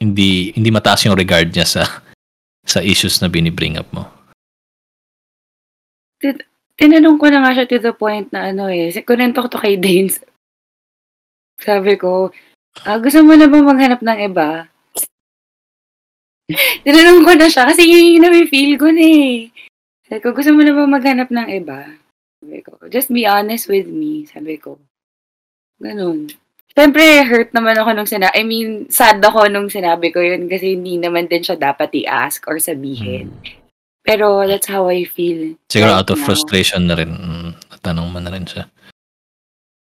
hindi 0.01 0.49
hindi 0.57 0.69
mataas 0.73 1.05
yung 1.05 1.15
regard 1.15 1.53
niya 1.53 1.63
sa 1.63 1.83
sa 2.65 2.81
issues 2.81 3.21
na 3.21 3.29
binibring 3.29 3.77
up 3.77 3.87
mo. 3.93 4.09
Tinanong 6.77 7.17
ko 7.21 7.29
na 7.29 7.45
nga 7.45 7.53
siya 7.53 7.69
to 7.69 7.77
the 7.77 7.93
point 7.93 8.29
na 8.33 8.49
ano 8.49 8.65
eh, 8.69 8.89
kunento 9.05 9.45
ko 9.45 9.47
to 9.49 9.61
kay 9.61 9.77
Dane. 9.77 10.09
Sabi 11.61 11.93
ko, 11.95 12.33
ah, 12.83 12.97
gusto 12.97 13.21
mo 13.21 13.37
na 13.37 13.45
ba 13.45 13.57
maghanap 13.61 14.01
ng 14.01 14.19
iba? 14.25 14.65
Tinanong 16.83 17.23
ko 17.23 17.31
na 17.37 17.47
siya 17.47 17.69
kasi 17.69 17.85
yun 17.87 18.17
yung 18.17 18.23
na-feel 18.27 18.75
ko 18.75 18.89
na 18.89 19.05
eh. 19.05 19.53
Sabi 20.09 20.19
ko, 20.19 20.35
gusto 20.35 20.51
mo 20.51 20.61
na 20.65 20.73
ba 20.75 20.83
maghanap 20.89 21.29
ng 21.31 21.47
iba? 21.53 21.87
Sabi 22.41 22.59
ko, 22.65 22.75
just 22.89 23.13
be 23.13 23.23
honest 23.23 23.69
with 23.69 23.87
me. 23.87 24.25
Sabi 24.27 24.57
ko, 24.59 24.81
ganun. 25.79 26.27
Siyempre, 26.71 27.27
hurt 27.27 27.51
naman 27.51 27.75
ako 27.75 27.89
nung 27.93 28.09
sinabi, 28.09 28.31
I 28.35 28.43
mean, 28.47 28.87
sad 28.87 29.19
ako 29.19 29.51
nung 29.51 29.67
sinabi 29.67 30.11
ko 30.11 30.23
yun 30.23 30.47
kasi 30.47 30.75
hindi 30.75 30.95
naman 30.95 31.27
din 31.27 31.43
siya 31.43 31.59
dapat 31.59 31.91
i-ask 31.93 32.47
or 32.47 32.57
sabihin. 32.63 33.31
Pero 34.01 34.47
that's 34.47 34.71
how 34.71 34.87
I 34.89 35.05
feel. 35.05 35.59
Siguro 35.69 35.93
right 35.93 35.99
out 36.01 36.09
of 36.09 36.17
now. 36.17 36.25
frustration 36.25 36.89
na 36.89 36.95
rin, 36.97 37.11
mm, 37.11 37.49
natanong 37.75 38.07
mo 38.09 38.19
na 38.23 38.31
rin 38.33 38.47
siya. 38.47 38.65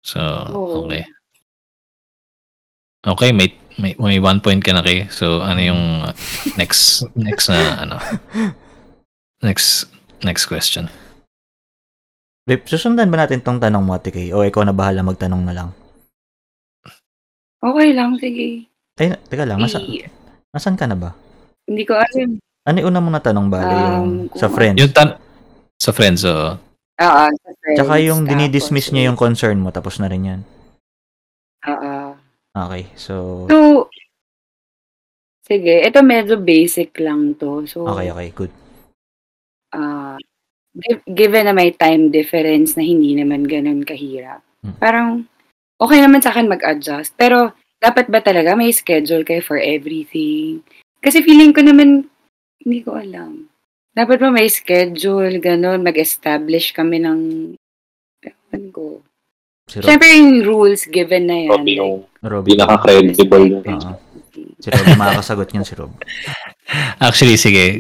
So, 0.04 0.20
Oo. 0.52 0.90
okay. 0.90 1.08
Okay, 3.04 3.36
may, 3.36 3.52
may, 3.76 3.92
may 4.00 4.18
one 4.18 4.40
point 4.40 4.64
ka 4.64 4.72
na 4.72 4.80
kay. 4.80 5.12
So, 5.12 5.44
ano 5.44 5.60
yung 5.60 5.82
next, 6.56 7.04
next 7.14 7.52
na, 7.52 7.84
ano, 7.84 7.96
next, 9.44 9.92
next 10.24 10.48
question. 10.48 10.88
Rip, 12.44 12.64
susundan 12.64 13.12
ba 13.12 13.20
natin 13.20 13.40
tong 13.40 13.60
tanong 13.60 13.84
mo, 13.84 13.96
Ate 13.96 14.12
Kay? 14.12 14.32
O 14.32 14.44
ikaw 14.44 14.64
na 14.64 14.76
bahala 14.76 15.00
magtanong 15.00 15.44
na 15.44 15.56
lang? 15.56 15.70
Okay 17.60 17.92
lang, 17.92 18.16
sige. 18.20 18.68
Ay, 18.96 19.16
teka 19.28 19.48
lang, 19.48 19.60
nasa, 19.60 19.80
I- 19.80 20.08
nasan 20.52 20.76
ka 20.76 20.88
na 20.88 20.96
ba? 20.96 21.12
hindi 21.64 21.88
ko 21.88 21.96
alam. 21.96 22.36
Ano 22.68 22.76
yung 22.76 22.88
una 22.92 23.00
mong 23.00 23.16
natanong 23.16 23.48
ba? 23.48 23.60
yung 23.64 24.28
Um, 24.28 24.36
sa 24.36 24.48
kung- 24.48 24.56
friends? 24.60 24.78
Yung 24.80 24.92
tan, 24.92 25.16
sa 25.80 25.92
friends, 25.92 26.28
oo. 26.28 26.60
Oo, 27.00 27.24
sa 27.32 27.50
friends. 27.56 27.78
Tsaka 27.80 27.94
yung 28.00 28.20
tapos, 28.22 28.32
dinidismiss 28.36 28.92
niya 28.92 29.08
yung 29.08 29.16
concern 29.16 29.60
mo, 29.60 29.72
tapos 29.72 29.96
na 30.00 30.12
rin 30.12 30.24
yan. 30.24 30.42
Oo. 31.64 32.03
Okay, 32.54 32.86
so... 32.94 33.46
So, 33.50 33.90
sige, 35.42 35.82
ito 35.82 36.00
medyo 36.06 36.38
basic 36.38 36.94
lang 37.02 37.34
to. 37.42 37.66
So, 37.66 37.90
Okay, 37.90 38.14
okay, 38.14 38.30
good. 38.30 38.54
ah, 39.74 40.22
gi- 40.78 41.02
given 41.10 41.50
na 41.50 41.54
may 41.54 41.74
time 41.74 42.14
difference 42.14 42.78
na 42.78 42.86
hindi 42.86 43.18
naman 43.18 43.50
ganun 43.50 43.82
kahirap, 43.82 44.46
Hmm. 44.62 44.78
parang 44.78 45.26
okay 45.82 45.98
naman 45.98 46.22
sa 46.22 46.30
akin 46.30 46.46
mag-adjust. 46.46 47.18
Pero, 47.18 47.58
dapat 47.82 48.08
ba 48.08 48.22
talaga 48.22 48.54
may 48.54 48.70
schedule 48.72 49.26
kayo 49.26 49.42
for 49.42 49.58
everything? 49.58 50.62
Kasi 51.02 51.26
feeling 51.26 51.52
ko 51.52 51.66
naman, 51.66 52.08
hindi 52.62 52.80
ko 52.80 52.96
alam. 52.96 53.50
Dapat 53.92 54.22
ba 54.22 54.30
may 54.30 54.48
schedule, 54.48 55.42
ganun, 55.42 55.84
mag-establish 55.84 56.72
kami 56.72 57.02
ng, 57.02 57.20
ewan 58.24 58.64
ko. 58.72 59.02
Si 59.68 59.82
Rob, 59.82 59.86
Siyempre 59.90 60.08
yung 60.16 60.46
rules 60.46 60.86
given 60.88 61.26
na 61.28 61.38
yan. 61.50 61.66
Yung 61.68 62.06
Robbie. 62.24 62.56
pinaka-credible 62.56 63.46
Oo. 63.68 64.00
Si 64.64 64.72
Rob, 64.72 64.86
yung 64.88 65.00
makakasagot 65.00 65.48
niyan 65.52 65.68
si 65.68 65.74
Rob. 65.76 65.92
Actually, 67.04 67.36
sige. 67.36 67.76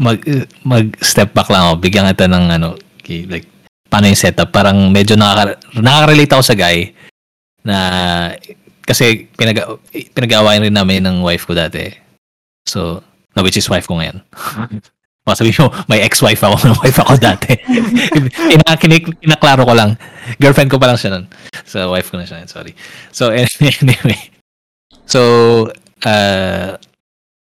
Mag, 0.00 0.24
mag-step 0.64 1.36
back 1.36 1.52
lang 1.52 1.68
ako. 1.68 1.74
Bigyan 1.84 2.08
kita 2.08 2.24
ng 2.24 2.46
ano, 2.48 2.68
okay, 2.96 3.28
like, 3.28 3.44
paano 3.92 4.08
yung 4.08 4.16
setup. 4.16 4.48
Parang 4.48 4.88
medyo 4.88 5.14
nakaka, 5.20 5.60
nakaka-relate 5.76 6.32
ako 6.32 6.42
sa 6.44 6.56
guy 6.56 6.96
na 7.68 7.76
kasi 8.80 9.28
pinag, 9.36 9.60
pinag-awayan 10.16 10.64
rin 10.64 10.72
namin 10.72 11.04
ng 11.04 11.20
wife 11.20 11.44
ko 11.44 11.52
dati. 11.52 11.92
So, 12.64 13.04
na 13.36 13.44
which 13.44 13.60
is 13.60 13.68
wife 13.68 13.84
ko 13.84 14.00
ngayon. 14.00 14.24
Sabihin 15.34 15.66
mo, 15.66 15.72
may 15.90 16.00
ex-wife 16.04 16.40
ako, 16.44 16.56
may 16.64 16.74
wife 16.84 16.98
ako 17.02 17.12
dati. 17.18 17.58
Ina, 18.52 18.78
kinik, 18.78 19.20
kinaklaro 19.20 19.66
ko 19.66 19.74
lang. 19.74 19.98
Girlfriend 20.38 20.70
ko 20.70 20.78
pa 20.78 20.88
lang 20.88 21.00
siya 21.00 21.18
nun. 21.18 21.24
So, 21.64 21.90
wife 21.90 22.12
ko 22.12 22.20
na 22.20 22.28
siya. 22.28 22.44
Sorry. 22.46 22.72
So, 23.10 23.32
anyway. 23.34 24.20
So, 25.08 25.20
uh, 26.04 26.76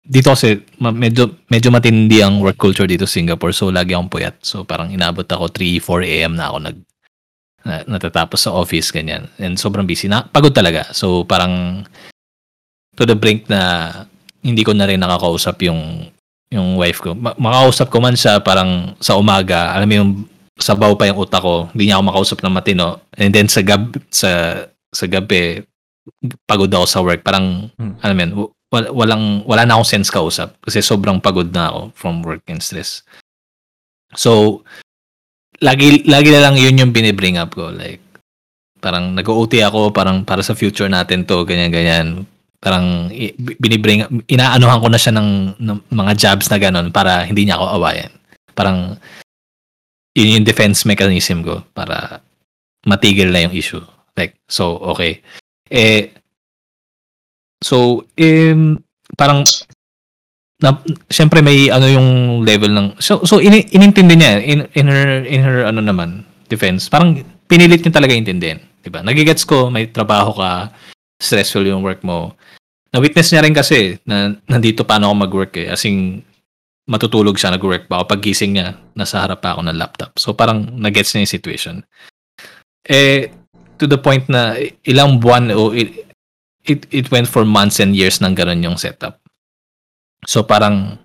dito 0.10 0.34
kasi 0.34 0.66
medyo 0.82 1.38
medyo 1.54 1.70
matindi 1.70 2.26
ang 2.26 2.42
work 2.42 2.58
culture 2.58 2.90
dito 2.90 3.06
sa 3.06 3.14
Singapore 3.22 3.54
so 3.54 3.70
lagi 3.70 3.94
akong 3.94 4.10
puyat. 4.10 4.42
So 4.42 4.66
parang 4.66 4.90
inabot 4.90 5.28
ako 5.30 5.54
3 5.54 5.78
4 5.78 6.02
AM 6.02 6.34
na 6.34 6.50
ako 6.50 6.58
nag 6.66 6.78
na, 7.62 7.74
natatapos 7.86 8.50
sa 8.50 8.56
office 8.58 8.90
ganyan. 8.90 9.30
And 9.38 9.54
sobrang 9.54 9.86
busy 9.86 10.10
na 10.10 10.26
pagod 10.26 10.50
talaga. 10.50 10.90
So 10.98 11.30
parang 11.30 11.86
to 12.98 13.06
the 13.06 13.14
brink 13.14 13.46
na 13.54 13.94
hindi 14.42 14.66
ko 14.66 14.74
na 14.74 14.90
rin 14.90 14.98
nakakausap 14.98 15.62
yung 15.70 16.10
yung 16.50 16.78
wife 16.78 17.02
ko. 17.02 17.14
Ma- 17.14 17.38
makausap 17.38 17.90
ko 17.90 18.02
man 18.02 18.18
siya 18.18 18.42
parang 18.42 18.98
sa 18.98 19.16
umaga, 19.16 19.74
alam 19.74 19.86
mo 19.86 19.96
yung 19.96 20.12
sabaw 20.60 20.98
pa 20.98 21.08
yung 21.08 21.22
utak 21.22 21.40
ko, 21.40 21.70
hindi 21.72 21.88
niya 21.88 22.02
ako 22.02 22.04
makausap 22.10 22.38
ng 22.44 22.54
matino. 22.54 23.00
And 23.16 23.32
then 23.32 23.48
sa 23.48 23.62
gab 23.62 23.96
sa 24.10 24.30
sa 24.90 25.06
gabi 25.06 25.62
pagod 26.50 26.74
ako 26.74 26.86
sa 26.90 27.00
work. 27.06 27.22
Parang 27.22 27.70
Hmm. 27.78 27.96
alam 28.02 28.16
mo 28.18 28.22
yun, 28.22 28.32
wal- 28.74 28.92
walang 28.94 29.24
wala 29.46 29.64
na 29.66 29.78
akong 29.78 29.88
sense 29.88 30.10
kausap 30.10 30.58
kasi 30.62 30.82
sobrang 30.82 31.22
pagod 31.22 31.50
na 31.54 31.70
ako 31.70 31.82
from 31.94 32.26
work 32.26 32.42
and 32.50 32.62
stress. 32.62 33.06
So 34.18 34.62
lagi 35.62 36.02
lagi 36.10 36.34
na 36.34 36.50
lang 36.50 36.56
yun 36.58 36.80
yung 36.82 36.94
binibring 36.96 37.38
up 37.38 37.54
ko 37.54 37.70
like 37.70 38.00
parang 38.80 39.12
nag-OT 39.12 39.60
ako 39.60 39.92
parang 39.92 40.24
para 40.24 40.40
sa 40.40 40.56
future 40.56 40.88
natin 40.88 41.28
to 41.28 41.44
ganyan 41.44 41.68
ganyan 41.68 42.08
parang 42.60 43.08
binibring 43.60 44.04
inaanuhan 44.28 44.84
ko 44.84 44.88
na 44.92 45.00
siya 45.00 45.16
ng, 45.16 45.56
ng 45.56 45.78
mga 45.96 46.14
jobs 46.20 46.52
na 46.52 46.60
ganon 46.60 46.92
para 46.92 47.24
hindi 47.24 47.48
niya 47.48 47.56
ako 47.56 47.66
awayan. 47.80 48.12
Parang 48.52 49.00
yun 50.12 50.44
yung 50.44 50.48
defense 50.48 50.84
mechanism 50.84 51.40
ko 51.48 51.64
para 51.72 52.20
matigil 52.84 53.32
na 53.32 53.48
yung 53.48 53.56
issue. 53.56 53.84
Like 54.20 54.36
so 54.52 54.76
okay. 54.92 55.24
Eh 55.72 56.12
so 57.64 58.04
um, 58.04 58.76
parang 59.16 59.48
na, 60.60 60.76
syempre 61.08 61.40
may 61.40 61.72
ano 61.72 61.88
yung 61.88 62.10
level 62.44 62.76
ng 62.76 62.88
so 63.00 63.24
so 63.24 63.40
ini, 63.40 63.64
inintindi 63.72 64.20
niya 64.20 64.44
in, 64.44 64.68
in 64.76 64.88
her 64.92 65.24
in 65.24 65.40
her 65.40 65.64
ano 65.64 65.80
naman 65.80 66.28
defense. 66.52 66.92
Parang 66.92 67.16
pinilit 67.48 67.80
niya 67.88 67.96
talaga 67.96 68.12
intindihin 68.12 68.60
di 68.84 68.92
ba? 68.92 69.00
Nagigets 69.00 69.48
ko 69.48 69.72
may 69.72 69.88
trabaho 69.88 70.36
ka 70.36 70.76
stressful 71.20 71.68
yung 71.68 71.84
work 71.84 72.02
mo. 72.02 72.34
Na 72.90 73.04
witness 73.04 73.30
niya 73.30 73.44
rin 73.46 73.54
kasi 73.54 74.00
na 74.08 74.34
nandito 74.50 74.88
paano 74.88 75.12
ako 75.12 75.16
mag-work 75.28 75.54
eh. 75.60 75.70
As 75.70 75.86
in 75.86 76.24
matutulog 76.90 77.38
siya 77.38 77.54
nag-work 77.54 77.86
pa 77.86 78.02
ako. 78.02 78.18
Paggising 78.18 78.58
niya 78.58 78.74
nasa 78.98 79.22
harap 79.22 79.46
pa 79.46 79.54
ako 79.54 79.68
ng 79.68 79.78
laptop. 79.78 80.18
So 80.18 80.34
parang 80.34 80.66
nagets 80.80 81.14
niya 81.14 81.28
yung 81.28 81.36
situation. 81.38 81.76
Eh 82.88 83.30
to 83.78 83.86
the 83.86 84.00
point 84.02 84.26
na 84.26 84.58
ilang 84.84 85.22
buwan 85.22 85.54
o 85.54 85.70
it, 85.72 86.10
it, 86.66 86.90
it 86.90 87.06
went 87.14 87.30
for 87.30 87.46
months 87.46 87.78
and 87.78 87.94
years 87.94 88.18
nang 88.20 88.34
ganun 88.34 88.66
yung 88.66 88.80
setup. 88.80 89.22
So 90.26 90.42
parang 90.42 90.98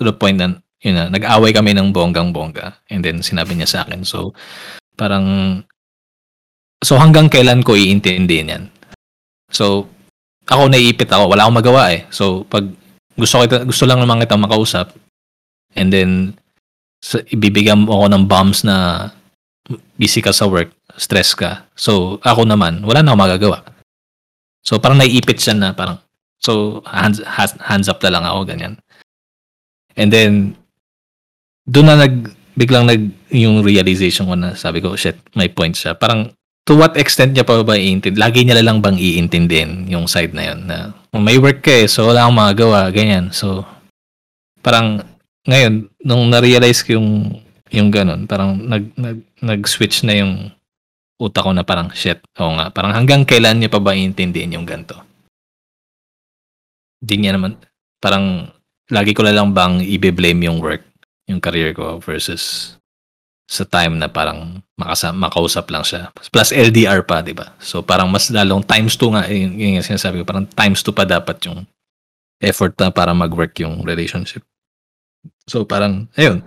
to 0.00 0.02
the 0.02 0.16
point 0.16 0.40
na 0.40 0.56
yun 0.80 0.94
na, 0.94 1.10
nag-away 1.10 1.50
kami 1.50 1.74
ng 1.74 1.90
bonggang-bongga. 1.90 2.86
And 2.88 3.04
then 3.04 3.20
sinabi 3.20 3.58
niya 3.58 3.68
sa 3.68 3.78
akin. 3.84 4.06
So 4.06 4.32
parang 4.96 5.60
so 6.80 6.96
hanggang 6.96 7.28
kailan 7.28 7.60
ko 7.60 7.76
iintindihin 7.76 8.54
yan? 8.54 8.64
So 9.52 9.88
ako 10.48 10.72
naiipit 10.72 11.12
ako, 11.12 11.32
wala 11.32 11.44
akong 11.46 11.58
magawa 11.60 11.82
eh. 11.92 12.08
So 12.08 12.44
pag 12.48 12.68
gusto 13.18 13.42
kita, 13.44 13.68
gusto 13.68 13.84
lang 13.84 14.00
naman 14.00 14.22
kita 14.22 14.38
makausap 14.38 14.94
and 15.76 15.92
then 15.92 16.38
sa, 16.98 17.22
ibibigyan 17.30 17.86
mo 17.86 18.02
ako 18.02 18.06
ng 18.12 18.24
bombs 18.26 18.64
na 18.66 19.08
busy 20.00 20.24
ka 20.24 20.32
sa 20.32 20.48
work, 20.48 20.72
stress 20.96 21.36
ka. 21.36 21.68
So 21.76 22.22
ako 22.24 22.48
naman, 22.48 22.82
wala 22.82 23.04
na 23.04 23.12
akong 23.12 23.24
magagawa. 23.24 23.58
So 24.64 24.80
parang 24.80 25.00
naiipit 25.00 25.38
siya 25.38 25.54
na 25.56 25.70
parang 25.76 26.00
So, 26.38 26.82
hands, 26.86 27.18
hands, 27.26 27.54
hands 27.58 27.88
up 27.90 27.98
na 28.02 28.14
lang 28.14 28.24
ako, 28.24 28.46
ganyan. 28.46 28.74
And 29.98 30.14
then, 30.14 30.54
doon 31.66 31.90
na 31.90 32.06
nag, 32.06 32.30
biglang 32.54 32.86
nag, 32.86 33.10
yung 33.34 33.66
realization 33.66 34.30
ko 34.30 34.38
na 34.38 34.54
sabi 34.54 34.78
ko, 34.78 34.94
shit, 34.94 35.18
may 35.34 35.50
point 35.50 35.74
siya. 35.74 35.98
Parang, 35.98 36.30
to 36.68 36.76
what 36.76 36.92
extent 37.00 37.32
niya 37.32 37.48
pa 37.48 37.64
ba 37.64 37.80
iintindi? 37.80 38.20
Lagi 38.20 38.44
niya 38.44 38.60
lang 38.60 38.84
bang 38.84 39.00
iintindihin 39.00 39.88
yung 39.88 40.04
side 40.04 40.36
na 40.36 40.52
yun? 40.52 40.68
Na, 40.68 40.92
"Oh, 41.16 41.22
may 41.22 41.40
work 41.40 41.64
ka 41.64 41.72
eh, 41.72 41.88
so 41.88 42.04
wala 42.04 42.28
akong 42.28 42.36
magagawa, 42.36 42.92
ganyan. 42.92 43.32
So, 43.32 43.64
parang, 44.60 45.00
ngayon, 45.48 45.88
nung 46.04 46.28
na-realize 46.28 46.84
ko 46.84 47.00
yung, 47.00 47.40
yung 47.72 47.88
ganun, 47.88 48.28
parang 48.28 48.60
nag, 48.60 48.92
nag, 49.00 49.24
nag-switch 49.40 50.04
na 50.04 50.20
yung 50.20 50.52
utak 51.16 51.48
ko 51.48 51.56
na 51.56 51.64
parang, 51.64 51.88
shit, 51.96 52.20
oo 52.36 52.52
nga, 52.60 52.68
parang 52.68 52.92
hanggang 52.92 53.24
kailan 53.24 53.56
niya 53.56 53.72
pa 53.72 53.80
ba 53.80 53.96
iintindihin 53.96 54.60
yung 54.60 54.68
ganito? 54.68 55.08
di 56.98 57.14
niya 57.14 57.38
naman, 57.38 57.54
parang 58.02 58.50
lagi 58.90 59.14
ko 59.14 59.22
lang 59.22 59.54
bang 59.54 59.78
i-blame 59.82 60.50
yung 60.50 60.58
work, 60.58 60.82
yung 61.30 61.38
career 61.38 61.70
ko 61.74 62.02
versus 62.02 62.74
sa 63.48 63.64
time 63.64 63.96
na 63.96 64.12
parang 64.12 64.60
makasa 64.76 65.08
makausap 65.08 65.72
lang 65.72 65.80
siya. 65.80 66.12
Plus 66.28 66.52
LDR 66.52 67.00
pa, 67.00 67.24
di 67.24 67.32
ba? 67.32 67.56
So 67.64 67.80
parang 67.80 68.12
mas 68.12 68.28
lalong 68.28 68.60
times 68.60 69.00
2 69.00 69.16
nga, 69.16 69.24
yun, 69.24 69.56
yun 69.56 69.80
yung 69.80 69.88
sinasabi 69.88 70.20
ko, 70.20 70.28
parang 70.28 70.44
times 70.52 70.84
2 70.84 70.92
pa 70.92 71.08
dapat 71.08 71.40
yung 71.48 71.64
effort 72.44 72.76
na 72.76 72.92
para 72.92 73.16
mag-work 73.16 73.56
yung 73.64 73.80
relationship. 73.88 74.44
So 75.48 75.64
parang, 75.64 76.12
ayun. 76.20 76.44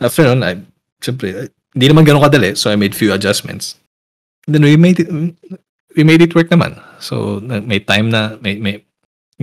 After 0.00 0.24
nun, 0.24 0.40
I, 0.40 0.56
syempre, 1.04 1.28
eh, 1.36 1.48
hindi 1.76 1.86
naman 1.92 2.08
ganun 2.08 2.24
kadali, 2.24 2.56
so 2.56 2.72
I 2.72 2.80
made 2.80 2.96
few 2.96 3.12
adjustments. 3.12 3.76
Then 4.48 4.64
we 4.64 4.80
made 4.80 5.04
it, 5.04 5.08
we 5.92 6.02
made 6.02 6.24
it 6.24 6.32
work 6.32 6.48
naman. 6.48 6.80
So 6.96 7.44
may 7.44 7.84
time 7.84 8.08
na, 8.08 8.40
may, 8.40 8.56
may, 8.56 8.80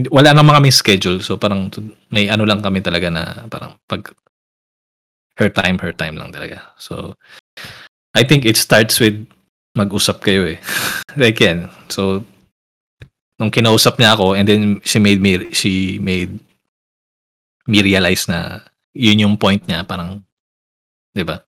wala 0.10 0.34
naman 0.34 0.58
kami 0.58 0.73
schedule. 0.73 1.21
So 1.21 1.38
parang 1.38 1.69
may 2.10 2.34
ano 2.34 2.49
lang 2.49 2.65
kami 2.65 2.82
talaga 2.82 3.13
na 3.13 3.23
parang 3.45 3.78
pag 3.86 4.10
her 5.39 5.47
time, 5.47 5.80
her 5.80 5.95
time 5.95 6.19
lang 6.19 6.36
talaga. 6.36 6.60
So 6.75 7.15
I 8.12 8.28
think 8.28 8.43
it 8.43 8.60
starts 8.60 8.99
with 8.99 9.23
mag-usap 9.80 10.19
kayo 10.19 10.43
eh. 10.52 10.60
like 11.21 11.39
yan. 11.39 11.71
So 11.88 12.28
nung 13.39 13.56
kinausap 13.56 13.95
niya 13.95 14.19
ako 14.19 14.36
and 14.36 14.45
then 14.45 14.62
she 14.84 14.99
made 14.99 15.23
me 15.23 15.47
she 15.56 15.95
made 16.04 16.36
me 17.63 17.80
realize 17.80 18.28
na 18.28 18.60
yun 18.91 19.23
yung 19.23 19.36
point 19.39 19.63
niya 19.63 19.88
parang 19.88 20.19
'di 21.15 21.23
ba? 21.23 21.39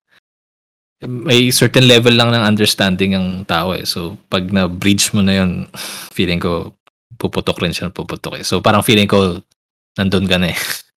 May 1.01 1.49
certain 1.51 1.89
level 1.89 2.13
lang 2.13 2.31
ng 2.31 2.45
understanding 2.45 3.17
ang 3.17 3.43
tao 3.43 3.73
eh. 3.73 3.83
So 3.83 4.21
pag 4.31 4.47
na-bridge 4.53 5.11
mo 5.17 5.25
na 5.25 5.43
yun, 5.43 5.67
feeling 6.15 6.39
ko 6.39 6.77
puputok 7.19 7.59
rin 7.59 7.75
siya, 7.75 7.91
puputok 7.91 8.39
eh. 8.39 8.45
So 8.47 8.63
parang 8.63 8.85
feeling 8.85 9.09
ko 9.09 9.43
nandun 9.99 10.29
ka 10.29 10.39
na 10.39 10.55
eh. 10.55 10.57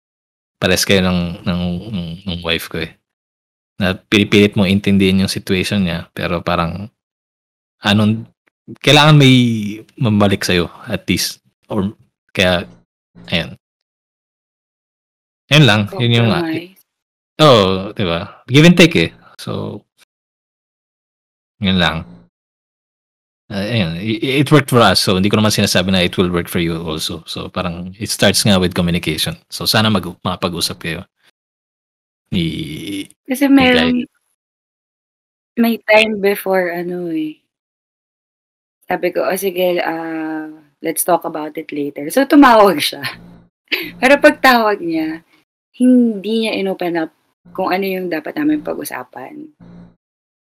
Pares 0.65 0.89
kayo 0.89 1.05
ng, 1.05 1.45
ng, 1.45 1.63
ng, 1.93 2.09
ng 2.25 2.39
wife 2.41 2.73
ko 2.73 2.81
eh. 2.81 2.97
Na 3.77 3.93
pinipilit 3.93 4.57
mo 4.57 4.65
intindihin 4.65 5.21
yung 5.21 5.29
situation 5.29 5.85
niya, 5.85 6.09
pero 6.17 6.41
parang 6.41 6.89
anong, 7.85 8.25
kailangan 8.81 9.21
may 9.21 9.37
mabalik 10.01 10.41
sa'yo 10.41 10.73
at 10.89 11.05
least. 11.05 11.45
Or, 11.69 11.93
kaya, 12.33 12.65
ayan. 13.29 13.61
Ayun 15.53 15.69
lang, 15.69 15.81
yun 16.01 16.17
yung, 16.17 16.33
oh, 17.45 17.93
di 17.93 18.05
ba? 18.09 18.41
Give 18.49 18.65
and 18.65 18.73
take 18.81 18.97
eh. 18.97 19.13
So, 19.37 19.85
yun 21.61 21.77
lang. 21.77 22.09
Uh, 23.53 23.61
ayun, 23.61 23.93
i- 24.01 24.41
it 24.41 24.49
worked 24.49 24.73
for 24.73 24.81
us. 24.81 25.05
So, 25.05 25.21
hindi 25.21 25.29
ko 25.29 25.37
naman 25.37 25.53
sinasabi 25.53 25.93
na 25.93 26.01
it 26.01 26.17
will 26.17 26.33
work 26.33 26.49
for 26.49 26.65
you 26.65 26.81
also. 26.81 27.21
So, 27.29 27.53
parang 27.53 27.93
it 28.01 28.09
starts 28.09 28.41
nga 28.41 28.57
with 28.57 28.73
communication. 28.73 29.37
So, 29.53 29.69
sana 29.69 29.93
mag 29.93 30.05
makapag-usap 30.25 30.81
kayo. 30.81 31.05
Ni, 32.33 33.05
Kasi 33.29 33.47
meron, 33.53 34.09
may 35.61 35.77
time 35.85 36.25
before, 36.25 36.73
ano 36.73 37.13
eh. 37.13 37.39
Sabi 38.89 39.13
ko, 39.13 39.29
oh 39.29 39.37
sige, 39.37 39.81
ah, 39.81 40.49
let's 40.81 41.05
talk 41.05 41.25
about 41.29 41.57
it 41.61 41.69
later. 41.69 42.09
So, 42.09 42.25
tumawag 42.25 42.81
siya. 42.81 43.05
Pero 44.01 44.21
pag 44.25 44.41
tawag 44.41 44.81
niya, 44.81 45.21
hindi 45.77 46.49
niya 46.49 46.57
inopen 46.57 46.97
up 46.97 47.13
kung 47.53 47.69
ano 47.71 47.85
yung 47.85 48.09
dapat 48.09 48.35
namin 48.41 48.65
pag-usapan. 48.65 49.53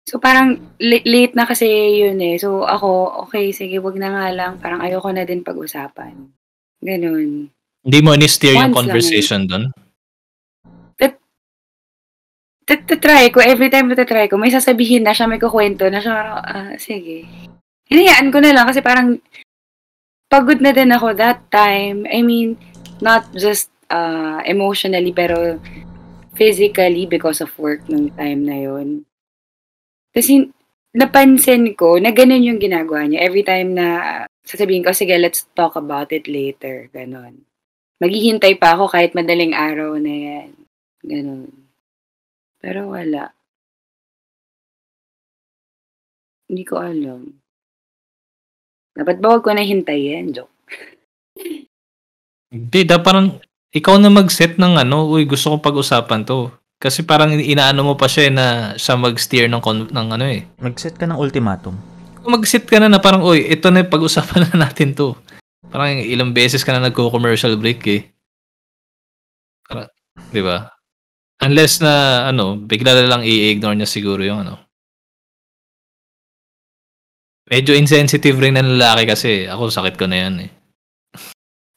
So, 0.09 0.17
parang 0.17 0.57
late 0.81 1.37
na 1.37 1.45
kasi 1.45 1.69
yun 2.01 2.17
eh. 2.17 2.41
So, 2.41 2.65
ako, 2.65 3.21
okay, 3.29 3.53
sige, 3.53 3.77
wag 3.77 3.93
na 4.01 4.09
nga 4.09 4.25
lang. 4.33 4.51
Parang 4.57 4.81
ayoko 4.81 5.13
na 5.13 5.21
din 5.21 5.45
pag-usapan. 5.45 6.17
Ganun. 6.81 7.53
hindi 7.79 7.99
mo 8.03 8.11
ni-steer 8.17 8.57
yung 8.57 8.73
eh. 8.73 8.79
conversation 8.81 9.45
doon? 9.45 9.69
Tatry 12.69 13.33
ko, 13.33 13.41
every 13.41 13.73
time 13.73 13.89
na 13.89 13.97
try 13.97 14.29
ko, 14.29 14.37
may 14.37 14.53
sasabihin 14.53 15.01
na 15.01 15.09
siya, 15.09 15.25
may 15.25 15.41
kukwento 15.41 15.89
na 15.89 15.97
siya, 15.97 16.13
parang, 16.13 16.37
ah, 16.37 16.73
sige. 16.77 17.25
Hinayaan 17.89 18.29
ko 18.29 18.37
na 18.37 18.53
lang 18.53 18.69
kasi 18.69 18.85
parang 18.85 19.17
pagod 20.29 20.61
na 20.61 20.69
din 20.69 20.93
ako 20.93 21.17
that 21.17 21.41
time. 21.49 22.05
I 22.05 22.21
mean, 22.21 22.61
not 23.01 23.25
just 23.33 23.73
uh, 23.89 24.45
emotionally, 24.45 25.09
pero 25.09 25.57
physically 26.37 27.09
because 27.09 27.41
of 27.41 27.49
work 27.57 27.81
nung 27.89 28.13
time 28.13 28.45
na 28.45 28.57
yon. 28.61 29.08
Kasi 30.19 30.51
napansin 30.91 31.79
ko 31.79 31.95
na 31.95 32.11
ganun 32.11 32.43
yung 32.43 32.59
ginagawa 32.59 33.07
niya. 33.07 33.23
Every 33.23 33.47
time 33.47 33.71
na 33.71 33.87
sasabihin 34.43 34.83
ko, 34.83 34.91
sige, 34.91 35.15
let's 35.15 35.47
talk 35.55 35.79
about 35.79 36.11
it 36.11 36.27
later. 36.27 36.91
Ganon. 36.91 37.47
maghihintay 38.03 38.59
pa 38.59 38.75
ako 38.75 38.91
kahit 38.91 39.15
madaling 39.15 39.55
araw 39.55 39.95
na 39.95 40.11
yan. 40.11 40.49
Ganun. 41.07 41.51
Pero 42.59 42.91
wala. 42.91 43.31
Hindi 46.51 46.63
ko 46.67 46.75
alam. 46.83 47.39
Dapat 48.91 49.23
ba 49.23 49.39
ko 49.39 49.55
na 49.55 49.63
hintayin? 49.63 50.35
Joke. 50.35 50.51
Hindi, 52.51 52.83
da 52.83 52.99
parang 52.99 53.39
ikaw 53.71 53.95
na 53.95 54.11
mag-set 54.11 54.59
ng 54.59 54.83
ano, 54.83 55.07
uy, 55.07 55.23
gusto 55.23 55.55
kong 55.55 55.63
pag-usapan 55.63 56.27
to. 56.27 56.51
Kasi 56.79 57.03
parang 57.03 57.35
inaano 57.35 57.83
mo 57.83 57.93
pa 57.99 58.07
siya 58.07 58.31
eh, 58.31 58.33
na 58.33 58.45
siya 58.79 58.95
mag-steer 58.95 59.51
ng, 59.51 59.59
con- 59.59 59.91
ng 59.91 60.07
ano 60.15 60.25
eh. 60.31 60.47
Mag-set 60.63 60.95
ka 60.95 61.03
ng 61.03 61.19
ultimatum. 61.19 61.75
Kung 62.23 62.39
mag-set 62.39 62.63
ka 62.63 62.79
na 62.79 62.87
na 62.87 63.03
parang, 63.03 63.19
uy, 63.19 63.43
ito 63.51 63.67
na 63.67 63.83
yung 63.83 63.91
pag-usapan 63.91 64.47
na 64.55 64.63
natin 64.63 64.95
to. 64.95 65.11
Parang 65.67 65.99
ilang 65.99 66.31
beses 66.31 66.63
ka 66.63 66.71
na 66.71 66.87
nagko-commercial 66.87 67.59
break 67.59 67.83
eh. 67.91 68.01
Parang, 69.67 69.91
di 70.31 70.39
ba? 70.39 70.71
Unless 71.43 71.83
na, 71.83 72.23
ano, 72.31 72.55
bigla 72.55 72.95
na 72.95 73.11
lang 73.11 73.27
i-ignore 73.27 73.75
niya 73.75 73.87
siguro 73.91 74.23
yung 74.23 74.47
ano. 74.47 74.55
Medyo 77.51 77.75
insensitive 77.75 78.39
rin 78.39 78.55
ng 78.55 78.79
lalaki 78.79 79.03
kasi. 79.03 79.51
Ako, 79.51 79.67
sakit 79.67 79.99
ko 79.99 80.07
na 80.07 80.15
yan 80.15 80.35
eh. 80.47 80.51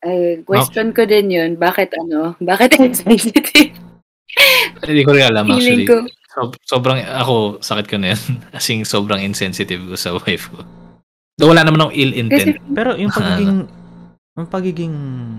Ay, 0.07 0.47
question 0.47 0.95
ko 0.95 1.03
din 1.11 1.27
yun. 1.27 1.51
Bakit 1.59 1.91
ano? 2.07 2.39
Bakit 2.39 2.79
insensitive? 2.87 3.82
Hindi 4.83 5.03
ko 5.05 5.11
rin 5.13 5.25
alam 5.29 5.45
Feeling 5.47 5.85
actually. 5.85 5.87
ko. 5.87 5.97
So- 6.33 6.57
sobrang, 6.65 7.05
ako, 7.05 7.61
sakit 7.61 7.87
ko 7.87 7.97
na 8.01 8.17
yan. 8.17 8.21
Asing 8.57 8.89
sobrang 8.89 9.21
insensitive 9.21 9.85
ko 9.85 9.95
sa 9.95 10.17
wife 10.17 10.49
ko. 10.49 10.65
Though 11.37 11.53
wala 11.53 11.65
naman 11.65 11.81
akong 11.81 11.97
ill 11.97 12.13
Kasi, 12.13 12.21
intent. 12.21 12.53
Pero 12.73 12.97
yung 12.97 13.13
Ano? 13.13 13.19
pagiging, 13.21 13.61
yung 14.33 14.49
pagiging 14.49 14.95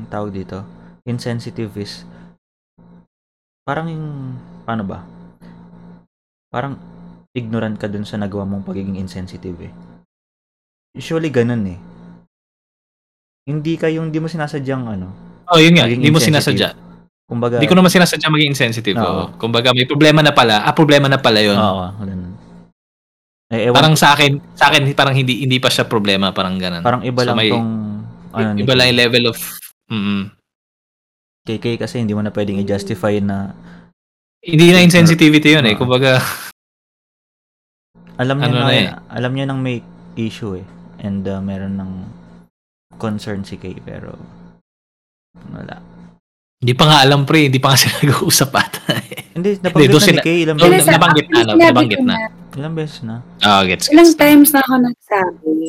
tawag 0.09 0.31
dito, 0.33 0.61
insensitive 1.03 1.73
is, 1.77 2.05
parang 3.65 3.89
yung, 3.89 4.07
paano 4.63 4.83
ba? 4.85 5.01
Parang 6.53 6.77
ignorant 7.33 7.81
ka 7.81 7.89
dun 7.89 8.05
sa 8.05 8.21
nagawa 8.21 8.45
mong 8.45 8.61
pagiging 8.63 9.01
insensitive 9.01 9.57
eh. 9.65 9.73
Usually 10.93 11.33
ganun 11.33 11.65
eh. 11.65 11.79
Hindi 13.49 13.73
ka 13.81 13.89
yung, 13.89 14.13
hindi 14.13 14.21
mo 14.21 14.29
sinasadyang 14.29 14.85
ano. 14.85 15.07
oh, 15.49 15.57
yun 15.57 15.73
nga. 15.73 15.89
Hindi 15.89 16.13
mo 16.13 16.21
sinasadya. 16.21 16.77
Kumbaga, 17.23 17.55
Hindi 17.55 17.71
ko 17.71 17.75
naman 17.75 17.89
sinasadya 17.89 18.27
maging 18.27 18.51
insensitive. 18.51 18.97
Oo. 18.97 19.07
Oo. 19.07 19.25
Kumbaga, 19.39 19.71
may 19.71 19.87
problema 19.87 20.19
na 20.19 20.35
pala. 20.35 20.61
Ah, 20.61 20.75
problema 20.75 21.07
na 21.07 21.17
pala 21.17 21.39
yun. 21.39 21.55
Oo, 21.55 21.87
ganun. 21.97 22.35
Eh, 23.47 23.69
ewan, 23.69 23.75
Parang 23.75 23.95
sa 23.95 24.11
akin, 24.11 24.41
sa 24.53 24.67
akin 24.67 24.91
parang 24.91 25.13
hindi 25.13 25.39
hindi 25.39 25.61
pa 25.61 25.69
siya 25.69 25.85
problema, 25.85 26.33
parang 26.33 26.57
ganun. 26.57 26.81
parang 26.81 27.01
iba 27.01 27.21
So, 27.21 27.27
lang 27.29 27.37
may- 27.37 27.53
tong, 27.53 27.69
ano, 28.33 28.57
iba 28.57 28.73
lang 28.73 28.87
yung 28.89 28.99
level 28.99 29.23
of 29.29 29.37
mm 29.87 30.23
KK 31.43 31.75
kasi 31.77 31.99
hindi 31.99 32.15
mo 32.15 32.23
na 32.23 32.31
pwedeng 32.31 32.55
i-justify 32.57 33.19
na 33.19 33.51
Hindi 34.39 34.71
na 34.71 34.79
insensitivity 34.79 35.53
yun 35.53 35.63
eh. 35.63 35.75
Oo. 35.75 35.85
Kumbaga, 35.85 36.19
alam 38.15 38.37
niya 38.37 38.47
Ano 38.47 38.57
na, 38.57 38.65
na 38.65 38.73
eh. 38.73 38.87
alam 39.09 39.31
niya 39.31 39.45
nang 39.47 39.59
may 39.59 39.79
issue 40.15 40.55
eh. 40.55 40.65
And 40.97 41.23
uh, 41.23 41.39
meron 41.39 41.75
ng 41.75 41.91
concern 42.95 43.43
si 43.43 43.55
Kay 43.55 43.75
pero 43.79 44.15
wala. 45.49 45.77
Hindi 46.63 46.73
pa 46.73 46.87
nga 46.87 46.97
alam 47.03 47.27
pre, 47.27 47.51
hindi 47.51 47.59
pa 47.59 47.71
nga 47.71 47.79
sila 47.83 47.93
nag-uusap 48.01 48.49
ata. 48.49 48.81
eh. 48.95 49.27
Hindi, 49.33 49.59
nabanggit 49.59 49.89
doon 49.89 49.99
na 49.99 50.13
ni 50.13 50.21
Kay 50.21 50.37
ilang, 50.41 50.55
doon 50.55 50.71
beses, 50.71 50.85
na- 50.85 50.93
nabanggit 50.95 51.27
na, 51.27 51.39
Sinabi 51.43 51.59
nabanggit 51.61 51.99
ko 51.99 52.05
na. 52.05 52.15
ilang 52.53 52.73
beses 52.73 52.99
na. 53.01 53.15
Ah, 53.41 53.61
gets, 53.61 53.85
Ilang 53.89 54.07
gets. 54.07 54.15
times 54.15 54.49
na 54.49 54.59
ako 54.61 54.73
nagsabi. 54.79 55.59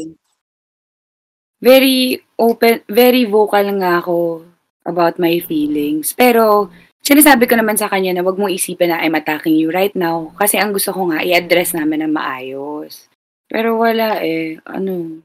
Very 1.59 1.99
open, 2.37 2.85
very 2.87 3.25
vocal 3.25 3.65
nga 3.75 3.99
ako 3.99 4.45
about 4.85 5.17
my 5.17 5.41
feelings. 5.41 6.13
Pero, 6.13 6.69
sinasabi 7.01 7.49
ko 7.49 7.57
naman 7.57 7.75
sa 7.75 7.89
kanya 7.89 8.13
na 8.13 8.23
wag 8.23 8.37
mong 8.37 8.53
isipin 8.53 8.93
na 8.93 9.01
I'm 9.01 9.17
attacking 9.17 9.57
you 9.57 9.73
right 9.73 9.95
now. 9.97 10.29
Kasi 10.37 10.61
ang 10.61 10.71
gusto 10.71 10.93
ko 10.93 11.09
nga, 11.09 11.25
i-address 11.25 11.73
namin 11.73 12.05
ng 12.05 12.13
maayos. 12.13 13.09
Pero 13.49 13.81
wala 13.81 14.21
eh. 14.21 14.61
Ano? 14.63 15.25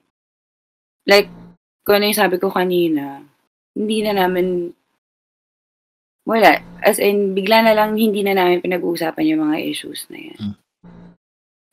Like, 1.03 1.27
kung 1.83 1.99
ano 1.99 2.07
yung 2.07 2.17
sabi 2.17 2.39
ko 2.39 2.47
kanina, 2.47 3.19
hindi 3.75 3.99
na 3.99 4.15
namin 4.17 4.71
wala. 6.29 6.61
As 6.85 7.01
in, 7.01 7.33
bigla 7.33 7.65
na 7.65 7.73
lang 7.73 7.97
hindi 7.97 8.21
na 8.21 8.37
namin 8.37 8.61
pinag-uusapan 8.61 9.33
yung 9.33 9.49
mga 9.49 9.57
issues 9.65 10.05
na 10.13 10.29
yan. 10.29 10.37
Hmm. 10.37 10.55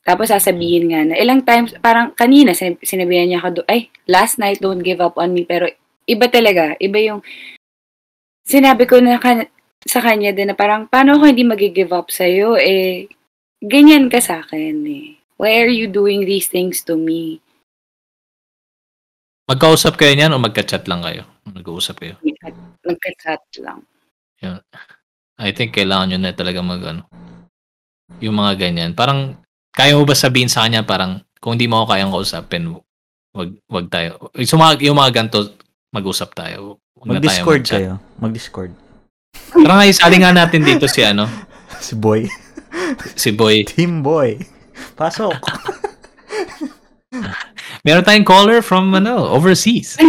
Tapos 0.01 0.33
sasabihin 0.33 0.89
nga 0.89 1.05
na, 1.05 1.13
ilang 1.19 1.45
times, 1.45 1.77
parang 1.77 2.17
kanina, 2.17 2.57
sinab- 2.57 2.81
sinabihan 2.81 3.29
niya 3.29 3.39
ako, 3.43 3.61
do- 3.61 3.69
ay, 3.69 3.93
last 4.09 4.41
night, 4.41 4.57
don't 4.57 4.81
give 4.81 4.97
up 4.97 5.13
on 5.21 5.37
me. 5.37 5.45
Pero 5.45 5.69
iba 6.09 6.25
talaga, 6.25 6.73
iba 6.81 6.97
yung, 6.97 7.21
sinabi 8.47 8.89
ko 8.89 8.97
na 8.97 9.21
kan- 9.21 9.51
sa 9.85 10.01
kanya 10.01 10.33
din 10.33 10.49
na 10.49 10.57
parang, 10.57 10.89
paano 10.89 11.15
ako 11.15 11.29
hindi 11.29 11.45
mag-give 11.45 11.93
up 11.93 12.09
sa'yo? 12.09 12.57
Eh, 12.57 13.11
ganyan 13.61 14.09
ka 14.09 14.17
sa 14.17 14.41
akin 14.41 14.81
eh. 14.89 15.21
Why 15.37 15.61
are 15.61 15.69
you 15.69 15.85
doing 15.85 16.25
these 16.25 16.49
things 16.49 16.81
to 16.89 16.97
me? 16.97 17.45
Magkausap 19.47 19.95
kayo 19.95 20.17
niyan 20.17 20.33
o 20.33 20.41
magka-chat 20.41 20.89
lang 20.89 21.05
kayo? 21.05 21.23
Nag-uusap 21.45 22.03
kayo. 22.03 22.19
Nagka-chat 22.83 23.43
lang. 23.63 23.85
I 25.37 25.53
think 25.53 25.73
kailangan 25.73 26.13
nyo 26.13 26.19
na 26.21 26.33
talaga 26.33 26.61
mag 26.61 26.81
ano, 26.81 27.01
yung 28.17 28.37
mga 28.37 28.57
ganyan. 28.57 28.91
Parang, 28.97 29.37
kaya 29.69 29.93
mo 29.93 30.05
ba 30.05 30.17
sabihin 30.17 30.49
sa 30.49 30.65
kanya 30.65 30.81
parang, 30.81 31.21
kung 31.37 31.53
hindi 31.53 31.69
mo 31.69 31.85
ako 31.85 31.93
kayang 31.93 32.13
kausapin, 32.13 32.63
wag, 33.37 33.49
wag 33.69 33.87
tayo. 33.93 34.33
So, 34.41 34.57
mga, 34.57 34.81
yung 34.81 34.97
mga 34.97 35.13
ganito, 35.13 35.53
mag-usap 35.93 36.33
tayo. 36.33 36.81
Tayo 36.97 37.05
Mag-discord 37.05 37.61
mag-chat. 37.61 37.77
kayo. 37.77 37.93
Mag-discord. 38.17 38.71
Tara 39.53 39.73
nga, 39.77 39.85
isali 39.85 40.17
nga 40.17 40.33
natin 40.33 40.65
dito 40.65 40.89
si 40.89 41.05
ano, 41.05 41.29
Si 41.77 41.93
Boy. 41.93 42.25
si 43.13 43.29
Boy. 43.29 43.61
Team 43.69 44.01
Boy. 44.01 44.41
Pasok. 44.97 45.37
Meron 47.85 48.01
tayong 48.01 48.25
caller 48.25 48.65
from 48.65 48.89
ano, 48.97 49.29
overseas. 49.29 49.93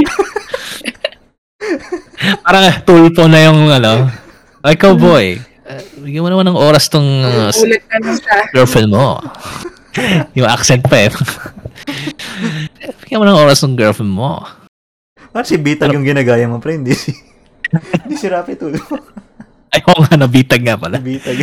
Parang 2.45 2.65
tulpo 2.85 3.25
na 3.27 3.39
yung 3.49 3.69
ano. 3.69 4.09
Ay, 4.65 4.75
cowboy. 4.75 5.39
Uh, 5.69 5.83
bigyan 6.01 6.25
mo 6.25 6.29
naman 6.33 6.49
ng 6.49 6.59
oras 6.59 6.89
tong 6.89 7.07
uh, 7.23 7.53
girlfriend 8.53 8.91
mo. 8.91 9.21
yung 10.39 10.49
accent 10.49 10.83
pa 10.89 11.07
eh. 11.07 11.11
bigyan 13.05 13.21
mo 13.21 13.27
ng 13.29 13.39
oras 13.39 13.61
ng 13.65 13.77
girlfriend 13.77 14.13
mo. 14.13 14.43
Parang 15.31 15.49
si 15.49 15.61
Bitag 15.61 15.93
yung 15.93 16.09
ginagaya 16.09 16.49
mo, 16.49 16.59
pre. 16.59 16.81
Hindi 16.81 16.97
si... 16.97 17.13
Hindi 18.05 18.17
si 18.17 18.27
Rapi 18.33 18.57
Tulfo. 18.57 18.97
Ay, 19.69 19.85
oo 19.85 20.01
nga, 20.01 20.17
nabitag 20.17 20.65
nga 20.65 20.81
pala. 20.81 20.97
Bitag. 20.97 21.37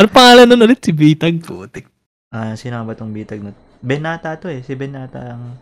Ano 0.00 0.08
pangalan 0.08 0.48
nun 0.48 0.64
ulit? 0.64 0.80
Si 0.80 0.92
Bitag. 0.92 1.44
Putik. 1.44 1.86
Ah, 2.32 2.56
sino 2.56 2.80
nga 2.80 2.88
ba 2.88 2.96
tong 2.96 3.12
Bitag 3.12 3.44
na? 3.44 3.52
Benata 3.84 4.34
to 4.40 4.48
eh. 4.48 4.64
Si 4.64 4.72
Benata 4.74 5.36
ang... 5.36 5.60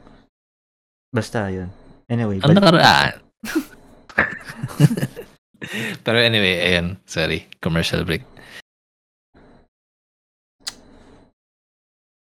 Basta, 1.11 1.51
yun. 1.51 1.71
Anyway, 2.09 2.39
Ang 2.45 2.53
bal- 2.53 2.57
nakaraan. 2.61 3.13
Pero 6.05 6.17
anyway, 6.21 6.61
ayan. 6.61 7.01
Sorry. 7.09 7.49
Commercial 7.59 8.05
break. 8.05 8.23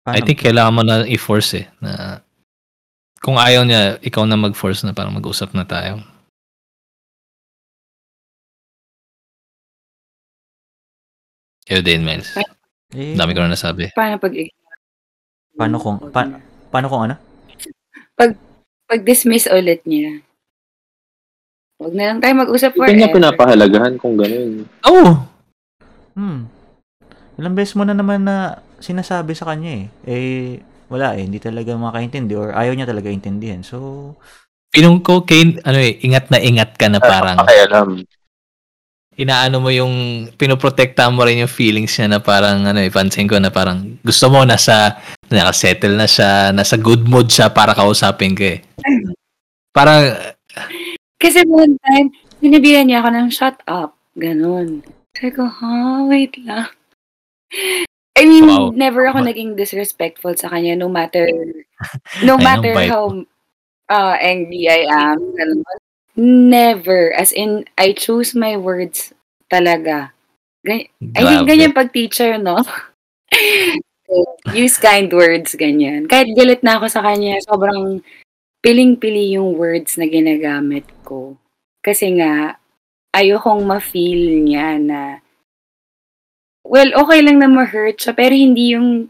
I 0.04 0.20
paano- 0.20 0.26
think 0.28 0.40
kailangan 0.40 0.74
mo 0.76 0.82
na 0.84 1.08
i-force 1.08 1.64
eh. 1.64 1.66
Na 1.80 2.20
kung 3.24 3.40
ayaw 3.40 3.64
niya, 3.64 4.00
ikaw 4.00 4.24
na 4.28 4.36
mag-force 4.36 4.84
na 4.84 4.92
parang 4.92 5.16
mag-usap 5.16 5.56
na 5.56 5.64
tayo. 5.64 6.04
Ikaw 11.68 11.82
din, 11.82 12.04
Miles. 12.04 12.36
eh, 12.36 13.16
Dami 13.16 13.32
ko 13.34 13.40
na 13.42 13.56
nasabi. 13.56 13.90
paano 13.96 14.20
pag 14.20 14.34
Paano 15.54 15.78
kung... 15.80 15.98
Pa- 16.12 16.42
paano 16.74 16.88
kung 16.90 17.02
ano? 17.08 17.16
Pag-dismiss 18.94 19.50
ulit 19.50 19.82
niya. 19.90 20.22
Huwag 21.82 21.94
na 21.98 22.14
lang 22.14 22.22
tayo 22.22 22.34
mag-usap 22.38 22.78
Hindi 22.78 23.02
niya 23.02 23.10
forever. 23.10 23.18
pinapahalagahan 23.18 23.94
kung 23.98 24.16
gano'n. 24.16 24.52
Oh! 24.86 25.26
Hmm. 26.14 26.46
Ilang 27.42 27.58
beses 27.58 27.74
mo 27.74 27.82
na 27.84 27.98
naman 27.98 28.22
na 28.22 28.62
sinasabi 28.78 29.34
sa 29.34 29.50
kanya 29.50 29.82
eh. 29.82 29.86
Eh, 30.06 30.52
wala 30.88 31.18
eh. 31.18 31.26
Hindi 31.26 31.42
talaga 31.42 31.74
makaintindi 31.74 32.38
or 32.38 32.54
ayaw 32.54 32.78
niya 32.78 32.86
talaga 32.86 33.10
intindihan. 33.10 33.66
So, 33.66 34.14
Pinong 34.74 35.06
ko, 35.06 35.22
Kane, 35.22 35.62
ano 35.70 35.78
eh, 35.78 36.02
ingat 36.02 36.34
na 36.34 36.42
ingat 36.42 36.74
ka 36.74 36.90
na 36.90 36.98
parang 36.98 37.38
Pakialam. 37.38 38.02
Inaano 39.16 39.62
mo 39.62 39.70
yung, 39.70 40.28
pinoprotekta 40.36 41.10
mo 41.10 41.24
rin 41.24 41.44
yung 41.46 41.52
feelings 41.52 41.94
niya 41.98 42.08
na 42.08 42.20
parang, 42.20 42.66
ano 42.66 42.80
eh, 42.82 42.90
pansin 42.90 43.30
ko 43.30 43.38
na 43.38 43.54
parang 43.54 43.98
gusto 44.02 44.28
mo 44.30 44.42
nasa, 44.44 44.98
nakasettle 45.30 45.96
na 45.96 46.08
siya, 46.10 46.50
nasa 46.52 46.76
good 46.78 47.06
mood 47.06 47.30
siya 47.30 47.50
para 47.54 47.74
kausapin 47.74 48.34
ka 48.34 48.58
eh. 48.58 48.60
Parang, 49.74 50.14
Kasi 51.18 51.42
one 51.48 51.80
time, 51.82 52.12
sinabihan 52.44 52.86
niya 52.86 53.00
ako 53.00 53.10
ng 53.16 53.30
shut 53.32 53.58
up. 53.66 53.96
Ganon. 54.14 54.84
Sabi 55.18 55.32
ko, 55.34 55.48
ha? 55.50 56.04
Wait 56.06 56.36
lang. 56.44 56.70
I 58.14 58.24
mean, 58.30 58.46
Wow. 58.46 58.70
never 58.76 59.10
ako 59.10 59.26
Ma- 59.26 59.30
naging 59.34 59.58
disrespectful 59.58 60.38
sa 60.38 60.54
kanya 60.54 60.78
no 60.78 60.86
matter 60.90 61.26
no 62.28 62.38
matter 62.38 62.74
how 62.86 63.10
uh, 63.90 64.16
angry 64.22 64.70
I 64.70 64.86
am. 64.86 65.18
Ganon. 65.34 65.64
Never. 66.16 67.14
As 67.14 67.32
in, 67.34 67.66
I 67.78 67.94
choose 67.94 68.38
my 68.38 68.58
words 68.58 69.14
talaga. 69.50 70.14
Gan- 70.62 70.88
I 71.18 71.22
think 71.22 71.42
Grabe. 71.44 71.50
ganyan 71.50 71.74
pag 71.74 71.90
teacher, 71.92 72.38
no? 72.38 72.62
Use 74.54 74.78
kind 74.78 75.10
words, 75.10 75.58
ganyan. 75.58 76.06
Kahit 76.06 76.38
galit 76.38 76.62
na 76.62 76.78
ako 76.78 76.86
sa 76.86 77.02
kanya, 77.02 77.42
sobrang 77.42 78.06
piling-pili 78.62 79.36
yung 79.36 79.58
words 79.58 79.98
na 79.98 80.06
ginagamit 80.06 80.86
ko. 81.02 81.36
Kasi 81.82 82.16
nga, 82.22 82.62
ayokong 83.12 83.66
ma-feel 83.66 84.46
niya 84.46 84.78
na, 84.78 85.02
well, 86.64 86.94
okay 86.96 87.20
lang 87.26 87.42
na 87.42 87.50
ma-hurt 87.50 88.00
siya, 88.00 88.14
pero 88.14 88.38
hindi 88.38 88.78
yung 88.78 89.10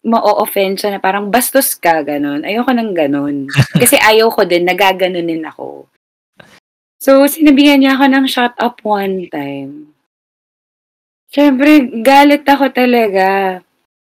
ma-offend 0.00 0.80
siya 0.80 0.96
na 0.96 1.00
parang 1.00 1.28
bastos 1.28 1.76
ka, 1.76 2.00
ganun. 2.00 2.44
Ayoko 2.44 2.72
ng 2.72 2.92
ganun. 2.96 3.36
Kasi 3.80 4.00
ayaw 4.00 4.32
ko 4.32 4.48
din, 4.48 4.64
nagaganunin 4.64 5.44
ako. 5.44 5.88
So, 7.00 7.24
sinabihan 7.24 7.80
niya 7.80 7.96
ako 7.96 8.04
ng 8.12 8.26
shut 8.28 8.56
up 8.60 8.80
one 8.84 9.28
time. 9.32 9.96
Siyempre, 11.32 12.02
galit 12.04 12.44
ako 12.44 12.72
talaga. 12.72 13.60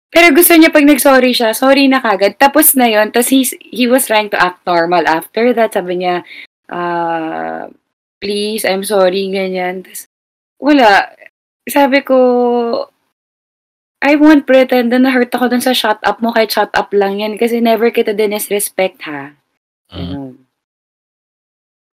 Pero 0.08 0.32
gusto 0.32 0.56
niya 0.56 0.72
pag 0.72 0.86
nag-sorry 0.86 1.36
siya, 1.36 1.52
sorry 1.52 1.90
na 1.92 2.00
kagad. 2.00 2.40
Tapos 2.40 2.72
na 2.72 2.88
yon 2.88 3.12
Tapos 3.12 3.28
he, 3.28 3.44
he 3.60 3.84
was 3.90 4.08
trying 4.08 4.32
to 4.32 4.38
act 4.38 4.64
normal 4.64 5.04
after 5.04 5.52
that. 5.52 5.76
Sabi 5.76 6.00
niya, 6.00 6.24
ah, 6.72 7.68
please, 8.22 8.64
I'm 8.64 8.86
sorry, 8.86 9.28
ganyan. 9.28 9.84
Tapos, 9.84 10.08
wala. 10.56 11.12
Sabi 11.68 12.00
ko, 12.00 12.16
I 14.06 14.14
won't 14.14 14.46
pretend 14.46 14.94
na 14.94 15.02
na-hurt 15.02 15.34
ako 15.34 15.50
dun 15.50 15.58
sa 15.58 15.74
shut 15.74 15.98
up 16.06 16.22
mo 16.22 16.30
kahit 16.30 16.54
shut 16.54 16.70
up 16.78 16.94
lang 16.94 17.18
yan 17.18 17.34
kasi 17.34 17.58
never 17.58 17.90
kita 17.90 18.14
disrespect 18.14 19.02
ha. 19.02 19.34
Mm. 19.90 19.98
Ganun. 19.98 20.34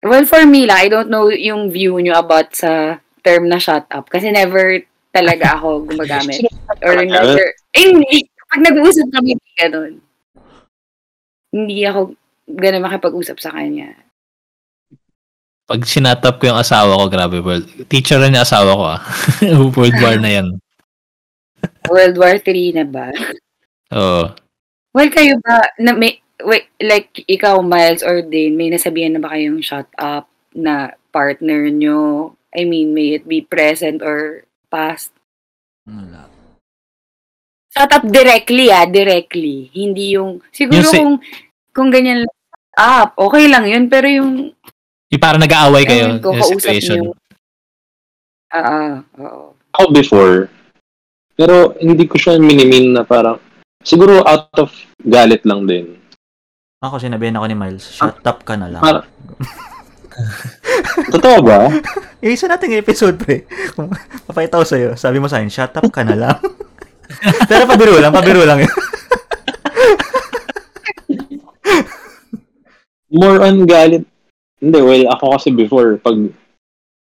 Well, 0.03 0.27
for 0.29 0.45
me 0.45 0.69
lang, 0.69 0.77
I 0.77 0.89
don't 0.93 1.09
know 1.09 1.33
yung 1.33 1.73
view 1.73 1.97
nyo 2.03 2.21
about 2.21 2.53
sa 2.53 3.01
term 3.25 3.49
na 3.49 3.57
shut 3.57 3.89
up 3.89 4.13
kasi 4.13 4.29
never 4.29 4.85
talaga 5.09 5.57
ako 5.57 5.81
gumagamit. 5.89 6.43
Or 6.85 7.01
never, 7.01 7.55
eh, 7.73 7.81
hindi. 7.81 8.29
Pag 8.53 8.61
nag-uusap 8.61 9.09
kami, 9.09 9.39
hindi 9.39 9.53
ganun. 9.57 9.93
Hindi 11.49 11.81
ako 11.89 12.13
ganun 12.45 12.85
makipag-usap 12.85 13.41
sa 13.41 13.57
kanya. 13.57 13.97
Pag 15.65 15.87
sinatap 15.89 16.37
ko 16.43 16.53
yung 16.53 16.61
asawa 16.61 16.99
ko, 16.99 17.05
grabe, 17.09 17.41
world. 17.41 17.65
Teacher 17.89 18.21
rin 18.21 18.37
yung 18.37 18.45
asawa 18.45 18.77
ko, 18.77 18.85
ah. 18.85 19.01
world 19.79 19.97
war 20.03 20.19
na 20.21 20.43
yan. 20.43 20.49
World 21.89 22.17
War 22.17 22.37
III 22.39 22.69
na 22.79 22.87
ba? 22.87 23.09
Oo. 23.93 24.25
Well, 24.93 25.11
kayo 25.13 25.41
ba, 25.41 25.73
na 25.81 25.97
may, 25.97 26.21
wait, 26.45 26.69
like, 26.81 27.13
ikaw, 27.25 27.61
Miles 27.65 28.05
or 28.05 28.21
Dane, 28.21 28.57
may 28.57 28.69
nasabihan 28.69 29.17
na 29.17 29.21
ba 29.21 29.33
kayong 29.33 29.61
shut 29.65 29.89
up 29.97 30.29
na 30.53 30.93
partner 31.13 31.69
nyo? 31.73 32.33
I 32.53 32.69
mean, 32.69 32.93
may 32.93 33.17
it 33.17 33.25
be 33.25 33.41
present 33.41 34.05
or 34.05 34.45
past? 34.69 35.13
Wala. 35.89 36.29
Shut 37.73 37.89
up 37.89 38.05
directly, 38.05 38.69
ah, 38.69 38.85
directly. 38.85 39.73
Hindi 39.73 40.21
yung, 40.21 40.45
siguro 40.53 40.85
Yung 40.85 40.93
si- 40.93 41.01
kung, 41.01 41.15
kung 41.73 41.89
ganyan 41.89 42.29
lang, 42.29 42.37
up, 42.77 43.17
okay 43.17 43.49
lang 43.49 43.65
yun, 43.65 43.89
pero 43.89 44.05
yung, 44.09 44.53
Yung 45.13 45.23
parang 45.23 45.41
nag-aaway 45.41 45.85
kayo, 45.85 46.17
yung 46.17 46.25
kausap 46.25 46.61
situation. 46.61 47.13
Ah, 48.53 48.61
ah, 48.61 48.93
oo. 49.17 49.57
Ako 49.73 49.85
before, 49.93 50.53
pero 51.33 51.75
hindi 51.79 52.05
ko 52.05 52.17
siya 52.17 52.37
minimin 52.37 52.93
na 52.93 53.03
parang, 53.03 53.39
siguro 53.81 54.23
out 54.23 54.53
of 54.59 54.71
galit 54.99 55.43
lang 55.43 55.65
din. 55.65 55.97
Ako, 56.83 56.99
sinabihan 56.99 57.39
ako 57.39 57.47
ni 57.47 57.57
Miles, 57.57 57.87
shut 57.89 58.19
up 58.23 58.43
ka 58.43 58.55
na 58.55 58.69
lang. 58.69 58.83
Para- 58.83 59.07
Totoo 61.15 61.41
ba? 61.41 61.73
Eh, 62.21 62.35
isa 62.35 62.45
nating 62.45 62.77
episode, 62.77 63.17
pre. 63.17 63.49
Kung 63.73 63.89
papakita 64.29 64.61
ko 64.61 64.67
sa'yo, 64.67 64.89
sabi 64.93 65.17
mo 65.17 65.27
sa 65.27 65.41
akin, 65.41 65.49
shut 65.49 65.73
up 65.73 65.89
ka 65.89 66.05
na 66.05 66.15
lang. 66.15 66.37
Pero 67.49 67.65
pabiro 67.65 67.97
lang, 67.97 68.13
pabiro 68.13 68.45
lang 68.45 68.61
yun. 68.61 68.73
More 73.13 73.41
on 73.43 73.65
galit. 73.65 74.05
Hindi, 74.57 74.79
well, 74.81 75.05
ako 75.11 75.37
kasi 75.37 75.49
before, 75.51 75.99
pag 75.99 76.17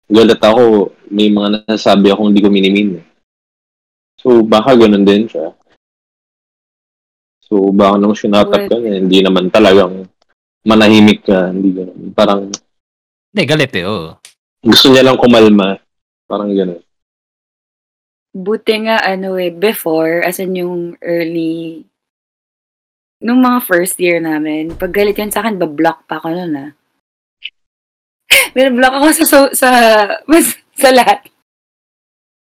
galit 0.07 0.39
ako, 0.39 0.93
may 1.09 1.29
mga 1.29 1.64
nasasabi 1.64 2.12
akong 2.12 2.31
hindi 2.33 2.45
ko 2.45 2.51
minimin. 2.53 2.89
eh. 2.99 3.05
So, 4.19 4.43
baka 4.43 4.75
ganun 4.75 5.07
din 5.07 5.31
siya. 5.31 5.55
So, 7.49 7.71
baka 7.73 7.97
nung 7.97 8.19
sinatap 8.19 8.69
ka 8.69 8.77
niya, 8.77 9.01
hindi 9.01 9.19
naman 9.23 9.49
talagang 9.49 10.05
manahimik 10.66 11.25
ka, 11.25 11.49
hindi 11.55 11.73
ganun. 11.73 12.12
Parang 12.12 12.41
Hindi, 13.29 13.43
galit 13.45 13.73
eh, 13.79 13.85
oo. 13.87 14.16
gusto 14.61 14.87
niya 14.91 15.07
lang 15.07 15.21
kumalma. 15.21 15.79
Parang 16.27 16.51
ganun. 16.51 16.83
Buti 18.35 18.75
nga, 18.85 19.01
ano 19.01 19.39
eh, 19.41 19.49
before, 19.55 20.21
as 20.27 20.43
in 20.43 20.59
yung 20.59 20.99
early, 21.01 21.89
nung 23.23 23.41
mga 23.41 23.64
first 23.64 23.97
year 24.03 24.21
namin, 24.21 24.75
pag 24.77 24.93
galit 24.93 25.16
yan 25.16 25.33
sa 25.33 25.41
akin, 25.41 25.57
bablock 25.57 26.05
pa 26.05 26.21
ako 26.21 26.35
nun 26.35 26.55
ah. 26.59 26.71
Binablock 28.55 28.93
ako 28.93 29.07
sa, 29.12 29.25
so, 29.25 29.39
sa, 29.57 29.69
mas, 30.29 30.53
sa 30.83 30.93
lahat. 30.93 31.25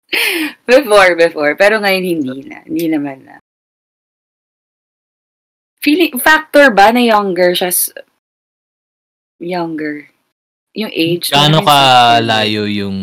before, 0.69 1.17
before. 1.17 1.53
Pero 1.57 1.81
ngayon, 1.81 2.05
hindi 2.05 2.37
na. 2.49 2.65
Hindi 2.65 2.87
naman 2.89 3.19
na. 3.25 3.37
Feeling, 5.79 6.19
factor 6.19 6.75
ba 6.75 6.91
na 6.91 7.05
younger 7.05 7.55
siya? 7.55 7.71
Younger. 9.39 10.11
Yung 10.75 10.91
age. 10.91 11.31
Gaano 11.31 11.63
ka 11.63 11.79
layo 12.19 12.67
yung... 12.67 12.99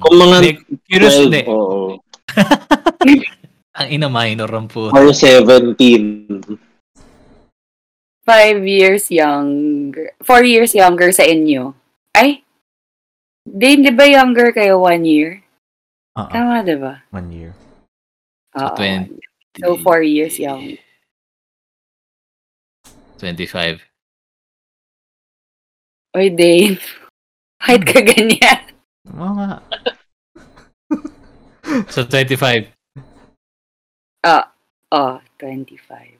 Kung 0.00 0.16
mga 0.16 0.60
curious, 0.88 1.16
12, 1.20 1.24
hindi. 1.28 1.42
oo. 1.48 2.00
Ang 3.76 3.88
ina 3.92 4.08
minor 4.08 4.48
ang 4.56 4.72
po. 4.72 4.88
Or 4.88 5.12
17. 5.12 5.76
Five 8.24 8.64
years 8.64 9.12
younger. 9.12 10.16
Four 10.24 10.48
years 10.48 10.72
younger 10.72 11.12
sa 11.12 11.28
inyo. 11.28 11.76
Ay? 12.16 12.40
Din, 13.44 13.84
di 13.84 13.92
ba 13.92 14.08
younger 14.08 14.56
kayo 14.56 14.80
one 14.80 15.04
year? 15.04 15.45
Oo, 16.16 16.30
Tama, 16.32 16.64
di 16.64 16.76
ba? 16.80 17.04
one 17.12 17.28
year. 17.28 17.52
Oo. 18.56 18.72
20. 18.72 19.12
So, 19.60 19.76
four 19.80 20.00
years 20.00 20.36
young. 20.36 20.76
25. 23.20 23.80
Oy, 26.16 26.28
Dave. 26.32 26.80
Kahit 27.64 27.82
ka 27.84 28.00
ganyan. 28.00 28.60
Oo 29.12 29.32
nga. 29.36 29.60
So, 31.92 32.06
25. 32.06 32.70
Oh, 34.94 35.18
25. 35.42 36.14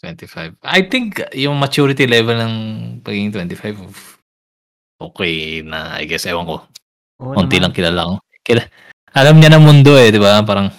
25. 0.00 0.56
I 0.64 0.80
think 0.88 1.20
yung 1.36 1.60
maturity 1.60 2.08
level 2.08 2.34
ng 2.40 2.54
pagiging 3.04 3.30
25, 3.36 4.16
okay 4.98 5.60
na, 5.62 6.00
I 6.00 6.08
guess, 6.08 6.24
ewan 6.24 6.48
ko. 6.48 6.64
Oo 7.20 7.36
Konti 7.36 7.60
naman. 7.60 7.68
lang 7.68 7.74
kilala 7.76 8.00
ko. 8.08 8.14
Kila, 8.42 8.64
alam 9.12 9.38
niya 9.38 9.52
ng 9.52 9.64
mundo 9.64 9.96
eh, 9.96 10.08
di 10.08 10.20
ba? 10.20 10.40
Parang, 10.44 10.72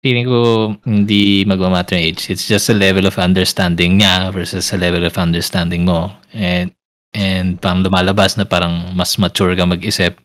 feeling 0.00 0.24
ko 0.24 0.40
hindi 0.88 1.44
magmamatter 1.44 2.00
yung 2.00 2.06
age. 2.12 2.32
It's 2.32 2.48
just 2.48 2.72
a 2.72 2.76
level 2.76 3.04
of 3.04 3.20
understanding 3.20 4.00
niya 4.00 4.32
versus 4.32 4.72
a 4.72 4.80
level 4.80 5.04
of 5.04 5.16
understanding 5.20 5.84
mo. 5.84 6.12
And, 6.32 6.72
and 7.12 7.60
parang 7.60 7.84
lumalabas 7.84 8.40
na 8.40 8.48
parang 8.48 8.96
mas 8.96 9.20
mature 9.20 9.52
ka 9.52 9.68
mag-isip. 9.68 10.16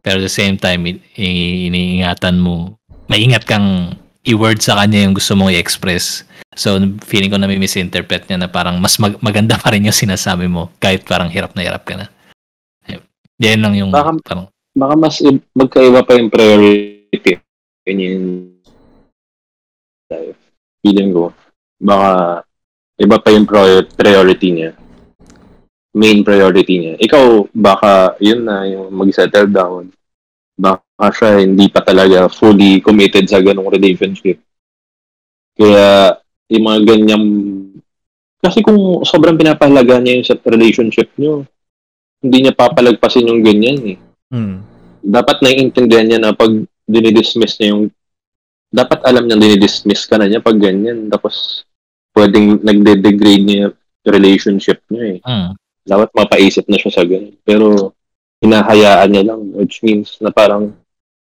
Pero 0.00 0.16
at 0.16 0.24
the 0.24 0.32
same 0.32 0.56
time, 0.56 0.88
iniingatan 1.16 2.40
mo, 2.40 2.80
maingat 3.12 3.44
kang 3.44 3.92
i-word 4.24 4.64
sa 4.64 4.80
kanya 4.80 5.04
yung 5.04 5.12
gusto 5.12 5.36
mong 5.36 5.52
i-express. 5.52 6.24
So, 6.56 6.80
feeling 7.04 7.28
ko 7.28 7.36
na 7.36 7.44
may 7.44 7.60
misinterpret 7.60 8.24
niya 8.24 8.40
na 8.40 8.48
parang 8.48 8.80
mas 8.80 8.96
mag- 8.96 9.20
maganda 9.20 9.60
pa 9.60 9.76
rin 9.76 9.84
yung 9.84 9.96
sinasabi 9.96 10.48
mo 10.48 10.72
kahit 10.80 11.04
parang 11.04 11.28
hirap 11.28 11.52
na 11.52 11.62
hirap 11.62 11.84
ka 11.84 12.00
na. 12.00 12.08
Yan 13.40 13.60
lang 13.64 13.74
yung 13.74 13.90
Baka- 13.90 14.20
parang 14.20 14.48
Baka 14.70 14.94
mas 14.94 15.18
magkaiba 15.50 16.06
pa 16.06 16.14
yung 16.14 16.30
priority. 16.30 17.42
Yun 17.88 17.98
yung 17.98 18.26
feeling 20.84 21.10
ko. 21.10 21.34
Baka 21.80 22.44
iba 23.00 23.16
pa 23.18 23.28
yung 23.32 23.48
prior- 23.48 23.88
priority 23.88 24.48
niya. 24.52 24.70
Main 25.90 26.22
priority 26.22 26.74
niya. 26.78 26.94
Ikaw, 27.02 27.50
baka 27.50 28.14
yun 28.22 28.46
na 28.46 28.62
yung 28.68 28.94
mag-settle 28.94 29.50
down. 29.50 29.90
Baka 30.54 31.06
siya 31.10 31.42
hindi 31.42 31.66
pa 31.66 31.82
talaga 31.82 32.30
fully 32.30 32.78
committed 32.78 33.26
sa 33.26 33.42
ganong 33.42 33.72
relationship. 33.72 34.38
Kaya 35.58 36.14
yung 36.46 36.64
mga 36.64 36.80
ganyang 36.94 37.26
kasi 38.40 38.64
kung 38.64 39.02
sobrang 39.02 39.36
pinapahalaga 39.36 39.98
niya 40.00 40.16
yung 40.16 40.28
sa 40.28 40.38
relationship 40.46 41.10
niyo, 41.18 41.44
hindi 42.20 42.36
niya 42.44 42.54
papalagpasin 42.56 43.28
yung 43.28 43.42
ganyan 43.44 43.96
eh 43.96 43.98
Hmm. 44.30 44.62
dapat 45.02 45.42
naiintindihan 45.42 46.06
niya 46.06 46.22
na 46.22 46.30
pag 46.30 46.54
dinidismiss 46.86 47.58
niya 47.58 47.74
yung 47.74 47.90
dapat 48.70 49.02
alam 49.02 49.26
niya 49.26 49.34
dinidismiss 49.34 50.06
ka 50.06 50.14
na 50.14 50.30
niya 50.30 50.38
pag 50.38 50.54
ganyan 50.54 51.10
tapos 51.10 51.66
pwedeng 52.14 52.62
nagde-degrade 52.62 53.44
niya 53.46 53.66
relationship 54.06 54.80
niya 54.88 55.18
eh. 55.18 55.18
Mm. 55.22 55.50
Dapat 55.84 56.08
mapaisip 56.14 56.64
na 56.68 56.78
siya 56.80 56.92
sa 56.92 57.04
ganun. 57.04 57.36
Pero 57.44 57.92
hinahayaan 58.40 59.10
niya 59.12 59.24
lang, 59.32 59.52
which 59.52 59.84
means 59.84 60.16
na 60.20 60.32
parang 60.32 60.72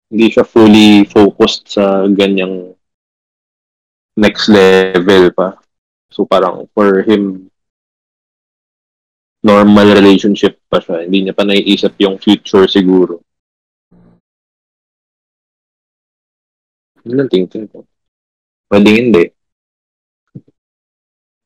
hindi 0.09 0.29
siya 0.29 0.45
fully 0.45 1.05
focused 1.09 1.77
sa 1.77 2.05
ganyang 2.09 2.73
next 4.17 4.49
level 4.49 5.33
pa. 5.33 5.57
So 6.13 6.25
parang 6.25 6.69
for 6.73 7.01
him, 7.01 7.49
normal 9.43 9.87
relationship 9.91 10.63
pa 10.71 10.79
siya. 10.79 11.03
Hindi 11.03 11.27
niya 11.27 11.35
pa 11.35 11.43
naiisip 11.43 11.99
yung 11.99 12.15
future 12.17 12.65
siguro. 12.71 13.19
Yun 17.03 17.19
lang 17.19 17.27
tingin 17.27 17.67
ko. 17.67 17.83
Pwedeng 18.71 18.95
hindi. 18.95 19.23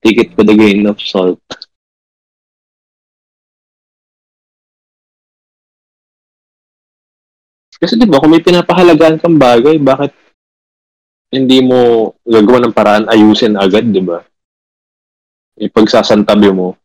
Take 0.05 0.21
it 0.21 0.31
with 0.37 0.53
a 0.53 0.55
grain 0.55 0.85
of 0.85 1.01
salt. 1.01 1.41
Kasi 7.77 7.93
di 7.93 8.09
ba, 8.09 8.17
kung 8.17 8.33
may 8.33 8.41
pinapahalagaan 8.41 9.21
kang 9.21 9.37
bagay, 9.37 9.77
bakit 9.77 10.13
hindi 11.29 11.61
mo 11.61 12.13
gagawa 12.25 12.65
ng 12.65 12.73
paraan 12.73 13.05
ayusin 13.05 13.53
agad, 13.53 13.85
di 13.85 14.01
ba? 14.01 14.21
Ipagsasantabi 15.61 16.49
mo. 16.53 16.77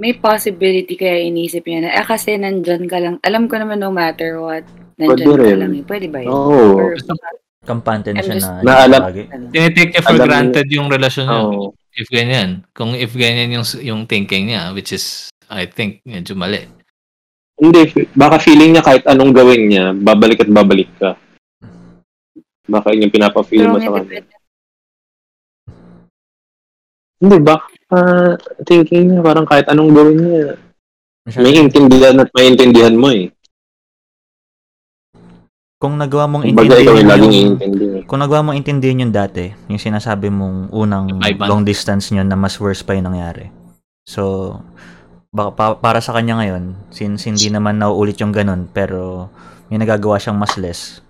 May 0.00 0.16
possibility 0.16 0.96
kaya 0.96 1.20
inisip 1.20 1.60
niya 1.62 1.80
na, 1.84 1.90
eh 1.92 2.02
kasi 2.02 2.32
nandyan 2.34 2.88
ka 2.88 2.96
lang. 2.96 3.16
Alam 3.20 3.44
ko 3.46 3.60
naman 3.60 3.76
no 3.76 3.92
matter 3.92 4.40
what, 4.40 4.64
nandyan 4.96 5.28
Pwede 5.28 5.36
ka 5.36 5.44
rin. 5.44 5.58
lang. 5.60 5.72
eh. 5.76 5.84
Pwede 5.84 6.06
ba 6.08 6.18
yun? 6.18 6.32
Oo. 6.32 6.80
Or, 6.80 6.96
Kampante 7.60 8.08
na 8.08 8.24
siya 8.24 8.40
just- 8.40 8.48
na, 8.48 8.64
Na 8.64 8.72
alam- 8.80 9.04
lagi. 9.04 9.28
ano? 9.28 9.52
Tinitake 9.52 9.92
niya 9.92 10.00
for 10.00 10.16
Alam 10.16 10.24
granted 10.24 10.66
yung 10.72 10.88
relasyon 10.88 11.26
niya. 11.28 11.40
Oo. 11.44 11.76
If 11.92 12.08
ganyan. 12.08 12.50
Kung 12.72 12.96
if 12.96 13.12
ganyan 13.12 13.52
yung 13.52 13.66
yung 13.84 14.00
thinking 14.08 14.48
niya, 14.48 14.72
which 14.72 14.88
is, 14.90 15.28
I 15.46 15.68
think, 15.68 16.00
medyo 16.02 16.32
mali. 16.32 16.64
Hindi, 17.54 17.84
baka 18.16 18.40
feeling 18.40 18.72
niya 18.72 18.80
kahit 18.80 19.04
anong 19.04 19.36
gawin 19.36 19.68
niya, 19.68 19.92
babalik 19.92 20.40
at 20.40 20.48
babalik 20.48 20.88
ka. 20.96 21.12
Baka 22.64 22.96
yun 22.96 23.04
yung 23.04 23.12
pinapa-feel 23.12 23.68
mo 23.68 23.76
sa 23.76 23.92
kanya. 23.92 24.24
Hindi, 27.20 27.36
baka 27.38 27.68
ah, 27.90 28.34
thinking 28.64 29.14
niya 29.14 29.20
parang 29.22 29.46
kahit 29.46 29.66
anong 29.70 29.90
gawin 29.92 30.18
niya, 30.18 30.44
Masyado- 31.26 31.44
may 31.44 31.54
intindihan 31.58 32.16
at 32.22 32.30
may 32.32 32.46
intindihan 32.48 32.94
mo 32.96 33.08
eh. 33.12 33.28
Kung 35.80 35.96
nagawa 35.96 36.28
mong 36.28 36.44
yung 36.44 36.60
intindihin 36.60 37.08
laging 37.08 37.32
yung, 37.32 37.48
iintindihan. 37.56 38.00
kung 38.04 38.20
nagawa 38.20 38.40
mong 38.44 38.56
intindihin 38.60 39.02
yung 39.08 39.14
dati, 39.16 39.48
yung 39.64 39.80
sinasabi 39.80 40.28
mong 40.28 40.68
unang 40.76 41.16
long 41.40 41.64
distance 41.64 42.12
nyo 42.12 42.20
na 42.20 42.36
mas 42.36 42.60
worse 42.60 42.84
pa 42.84 42.92
yung 42.92 43.08
nangyari. 43.08 43.48
So, 44.04 44.60
baka 45.32 45.50
pa- 45.56 45.78
para 45.80 46.04
sa 46.04 46.12
kanya 46.12 46.36
ngayon, 46.36 46.76
since 46.92 47.24
hindi 47.24 47.48
naman 47.48 47.80
nauulit 47.80 48.20
yung 48.20 48.28
ganun, 48.28 48.68
pero 48.68 49.32
may 49.72 49.80
nagagawa 49.80 50.20
siyang 50.20 50.36
mas 50.36 50.60
less, 50.60 51.00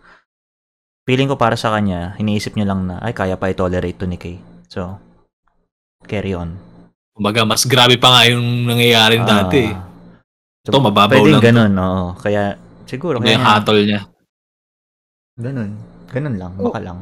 feeling 1.02 1.26
ko 1.26 1.34
para 1.34 1.58
sa 1.58 1.74
kanya, 1.74 2.14
iniisip 2.22 2.54
niya 2.54 2.70
lang 2.70 2.86
na, 2.86 3.02
ay, 3.02 3.10
kaya 3.10 3.34
pa 3.34 3.50
i-tolerate 3.50 3.98
to 3.98 4.06
ni 4.06 4.22
Kay. 4.22 4.38
So, 4.70 5.02
carry 6.06 6.30
on. 6.38 6.69
Kumbaga, 7.20 7.44
mas 7.44 7.68
grabe 7.68 8.00
pa 8.00 8.08
nga 8.08 8.22
yung 8.32 8.64
nangyayari 8.64 9.20
dati. 9.20 9.68
Ah. 9.68 9.84
Ito, 10.64 10.80
mababaw 10.80 11.20
Pwedeng 11.20 11.36
lang. 11.36 11.44
ganun, 11.44 11.72
oo. 11.76 12.06
Kaya, 12.16 12.56
siguro, 12.88 13.20
kaya 13.20 13.36
yung 13.36 13.44
niya- 13.44 13.52
hatol 13.60 13.78
niya. 13.84 14.00
ganun. 15.36 15.70
Ganun 16.08 16.36
lang, 16.40 16.52
Oh. 16.56 16.72
baka 16.72 16.80
lang. 16.80 16.98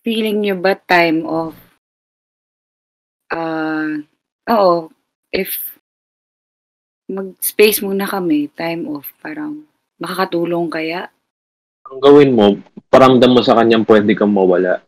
feeling 0.00 0.40
nyo 0.40 0.54
ba 0.56 0.78
time 0.78 1.26
off? 1.26 1.58
Ah, 3.28 3.98
oo. 4.48 4.88
If 5.28 5.58
mag-space 7.04 7.82
muna 7.82 8.06
kami, 8.06 8.48
time 8.50 8.86
off, 8.86 9.10
parang 9.18 9.66
makakatulong 9.98 10.70
kaya? 10.70 11.10
Ang 11.84 11.98
gawin 11.98 12.30
mo, 12.32 12.46
paramdam 12.86 13.34
mo 13.34 13.42
sa 13.42 13.58
kanyang 13.58 13.82
pwede 13.82 14.14
kang 14.14 14.30
mawala. 14.30 14.78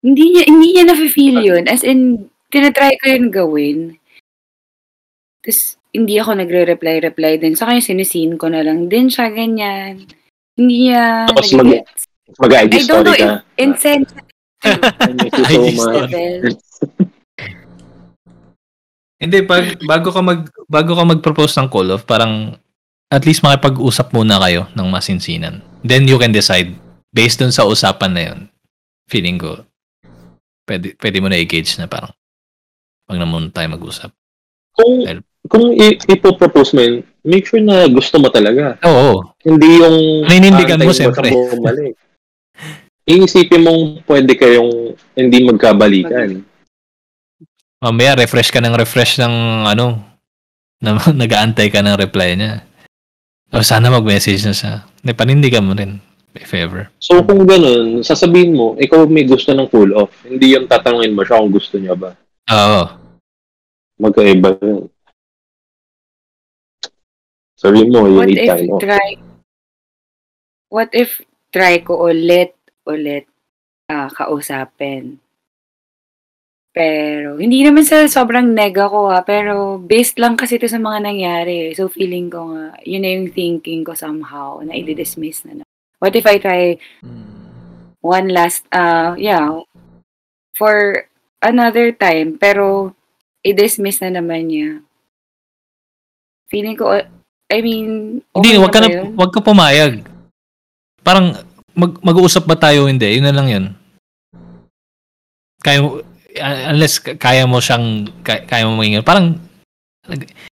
Hindi 0.00 0.24
niya, 0.32 0.44
hindi 0.48 0.68
niya 0.72 0.84
nafe-feel 0.88 1.38
yun. 1.44 1.64
As 1.68 1.84
in, 1.84 2.32
tinatry 2.48 2.96
ko 3.00 3.06
yun 3.12 3.28
gawin. 3.28 3.78
Tapos, 5.44 5.76
hindi 5.92 6.16
ako 6.16 6.40
nagre-reply-reply 6.40 7.36
din. 7.36 7.52
Sa 7.52 7.68
kanya, 7.68 7.84
sinisin 7.84 8.40
ko 8.40 8.48
na 8.48 8.64
lang 8.64 8.88
din 8.88 9.12
siya, 9.12 9.28
ganyan. 9.28 10.08
Hindi 10.56 10.88
niya 10.88 11.28
Tapos 11.28 11.52
nag-gets. 11.52 12.08
Mag-IG 12.40 12.72
I 12.72 12.80
don't 12.86 12.86
story 12.86 13.04
know 13.04 13.16
ka. 13.18 13.26
if 13.26 13.42
insensitive 13.58 14.28
I 15.02 15.10
miss 15.18 15.34
you 15.34 15.44
so 15.44 15.60
much. 15.60 16.10
story. 16.12 16.54
Hindi, 19.20 19.44
pag, 19.44 19.76
bago 19.84 20.08
ka 20.08 20.24
mag 20.24 20.48
bago 20.64 20.96
ka 20.96 21.04
mag-propose 21.04 21.52
ng 21.60 21.68
call 21.68 21.92
off, 21.92 22.08
parang 22.08 22.56
at 23.12 23.28
least 23.28 23.44
makipag-usap 23.44 24.16
muna 24.16 24.40
kayo 24.40 24.64
ng 24.72 24.88
masinsinan. 24.88 25.60
Then 25.84 26.08
you 26.08 26.16
can 26.16 26.32
decide 26.32 26.72
based 27.12 27.44
dun 27.44 27.52
sa 27.52 27.68
usapan 27.68 28.12
na 28.16 28.22
yun. 28.32 28.48
Feeling 29.12 29.36
ko 29.36 29.68
pwede, 30.70 30.94
pwede 30.94 31.18
mo 31.18 31.26
na 31.26 31.42
i-gauge 31.42 31.74
na 31.82 31.90
parang 31.90 32.14
wag 33.10 33.18
na 33.18 33.26
muna 33.26 33.50
tayo 33.50 33.66
mag-usap. 33.74 34.14
Kung, 34.70 35.02
Well- 35.02 35.26
kung 35.50 35.74
i- 35.74 35.98
ipopropose 35.98 36.70
mo 36.78 36.80
yun, 36.86 37.02
make 37.26 37.42
sure 37.50 37.58
na 37.58 37.90
gusto 37.90 38.22
mo 38.22 38.30
talaga. 38.30 38.78
Oo. 38.86 39.34
Hindi 39.42 39.82
yung... 39.82 40.22
Paninindigan 40.30 40.78
mo, 40.78 40.94
siyempre. 40.94 41.34
Iisipin 43.02 43.66
mong 43.66 44.06
pwede 44.06 44.38
kayong 44.38 44.94
hindi 45.18 45.38
magkabalikan. 45.42 46.46
Mamaya 47.82 48.14
refresh 48.14 48.52
ka 48.54 48.62
ng 48.62 48.76
refresh 48.76 49.18
ng 49.18 49.66
ano 49.66 49.98
na 50.78 50.94
nag-aantay 51.24 51.72
ka 51.72 51.82
ng 51.82 51.98
reply 51.98 52.38
niya. 52.38 52.62
O 53.50 53.64
sana 53.66 53.90
mag-message 53.90 54.46
na 54.46 54.54
siya. 54.54 54.72
Hindi, 55.02 55.12
panindigan 55.18 55.66
mo 55.66 55.74
rin. 55.74 55.98
If 56.34 56.54
ever. 56.54 56.86
So 57.02 57.22
kung 57.26 57.42
ganun, 57.42 58.06
sasabihin 58.06 58.54
mo, 58.54 58.78
ikaw 58.78 59.02
may 59.10 59.26
gusto 59.26 59.50
ng 59.50 59.66
cool 59.66 59.90
off. 59.98 60.14
Hindi 60.22 60.54
yung 60.54 60.70
tatanungin 60.70 61.14
mo 61.14 61.26
siya 61.26 61.42
kung 61.42 61.50
gusto 61.50 61.74
niya 61.78 61.98
ba. 61.98 62.14
Oo. 62.50 62.82
Magkaiba 63.98 64.54
yun. 64.62 64.86
Sabihin 67.58 67.90
mo, 67.92 68.06
you 68.06 68.16
What 68.16 68.28
need 68.30 68.40
if 68.40 68.48
time 68.48 68.70
off. 68.70 68.80
try 68.80 69.08
What 70.70 70.90
if 70.94 71.18
try 71.50 71.82
ko 71.82 72.06
ulit 72.06 72.54
ulit 72.86 73.26
ah, 73.90 74.06
kausapin? 74.06 75.18
Pero 76.70 77.42
hindi 77.42 77.66
naman 77.66 77.82
sa 77.82 78.06
sobrang 78.06 78.46
nega 78.54 78.86
ko 78.86 79.10
ha, 79.10 79.26
pero 79.26 79.82
based 79.82 80.22
lang 80.22 80.38
kasi 80.38 80.62
ito 80.62 80.70
sa 80.70 80.78
mga 80.78 81.02
nangyari. 81.02 81.74
So 81.74 81.90
feeling 81.90 82.30
ko 82.30 82.54
nga, 82.54 82.78
yun 82.86 83.02
na 83.02 83.10
yung 83.18 83.34
thinking 83.34 83.82
ko 83.82 83.98
somehow 83.98 84.62
na 84.62 84.78
i-dismiss 84.78 85.42
na 85.50 85.60
na. 85.60 85.64
What 86.00 86.16
if 86.16 86.24
I 86.24 86.40
try 86.40 86.80
one 88.00 88.32
last, 88.32 88.64
uh, 88.72 89.12
yeah, 89.20 89.60
for 90.56 91.04
another 91.44 91.92
time, 91.92 92.40
pero 92.40 92.96
i-dismiss 93.44 94.00
na 94.00 94.20
naman 94.20 94.48
niya. 94.48 94.70
Feeling 96.48 96.76
ko, 96.80 97.04
I 97.52 97.58
mean, 97.60 98.20
Hindi, 98.32 98.56
okay 98.56 98.60
wag 98.64 98.72
ka 98.72 98.80
na, 98.80 98.88
yun? 98.88 99.12
wag 99.12 99.32
ka 99.32 99.40
pumayag. 99.44 100.04
Parang, 101.04 101.36
mag, 101.76 101.92
mag-uusap 102.00 102.48
ba 102.48 102.56
tayo 102.56 102.88
hindi? 102.88 103.20
Yun 103.20 103.28
na 103.28 103.36
lang 103.36 103.48
yun. 103.52 103.64
Kaya 105.60 105.84
uh, 105.84 106.56
unless 106.72 106.96
kaya 107.00 107.44
mo 107.44 107.60
siyang, 107.60 108.08
kaya, 108.24 108.48
kaya 108.48 108.64
mo 108.64 108.80
maging, 108.80 109.04
parang, 109.04 109.36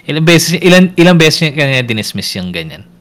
ilang 0.09 0.25
beses, 0.25 0.57
ilan, 0.57 0.89
ilang 0.97 1.21
beses 1.21 1.45
niya 1.45 1.53
kanya 1.53 1.85
dinismiss 1.85 2.33
yung 2.41 2.49
ganyan. 2.49 2.94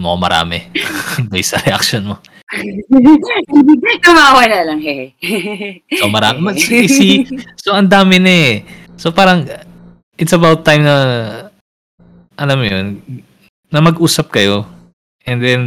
Mo 0.00 0.16
marami. 0.16 0.72
Based 1.32 1.52
sa 1.52 1.60
reaction 1.60 2.08
mo. 2.08 2.16
Tumawa 4.04 4.42
na 4.48 4.60
lang. 4.64 4.80
So, 6.00 6.08
marami. 6.08 6.56
si, 6.60 6.88
si- 6.88 7.24
so, 7.56 7.72
ang 7.76 7.88
dami 7.88 8.16
na 8.20 8.32
eh. 8.32 8.54
So, 8.96 9.12
parang, 9.12 9.48
it's 10.16 10.32
about 10.32 10.64
time 10.64 10.84
na, 10.84 10.96
alam 12.36 12.56
mo 12.56 12.64
yun, 12.64 12.86
na 13.72 13.80
mag-usap 13.80 14.32
kayo. 14.32 14.64
And 15.24 15.40
then, 15.40 15.62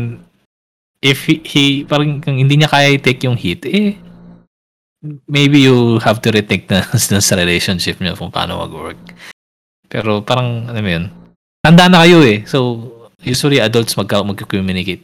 if 1.02 1.26
he, 1.26 1.42
he 1.46 1.64
parang 1.86 2.22
kung 2.22 2.38
hindi 2.38 2.58
niya 2.58 2.70
kaya 2.70 2.98
i-take 2.98 3.26
yung 3.26 3.38
hit, 3.38 3.66
eh, 3.70 3.98
maybe 5.30 5.62
you 5.62 6.02
have 6.02 6.18
to 6.22 6.34
retake 6.34 6.66
na, 6.70 6.82
na 6.86 7.22
sa 7.22 7.38
relationship 7.38 8.02
niyo 8.02 8.18
kung 8.18 8.34
paano 8.34 8.62
mag-work. 8.62 8.98
Pero 9.86 10.26
parang, 10.26 10.66
alam 10.70 10.82
mo 10.82 10.90
yun, 10.90 11.06
tanda 11.62 11.90
na 11.90 12.06
kayo 12.06 12.22
eh. 12.26 12.42
So, 12.50 12.90
usually 13.26 13.60
adults 13.60 13.98
magka, 13.98 14.22
mag-communicate. 14.24 15.04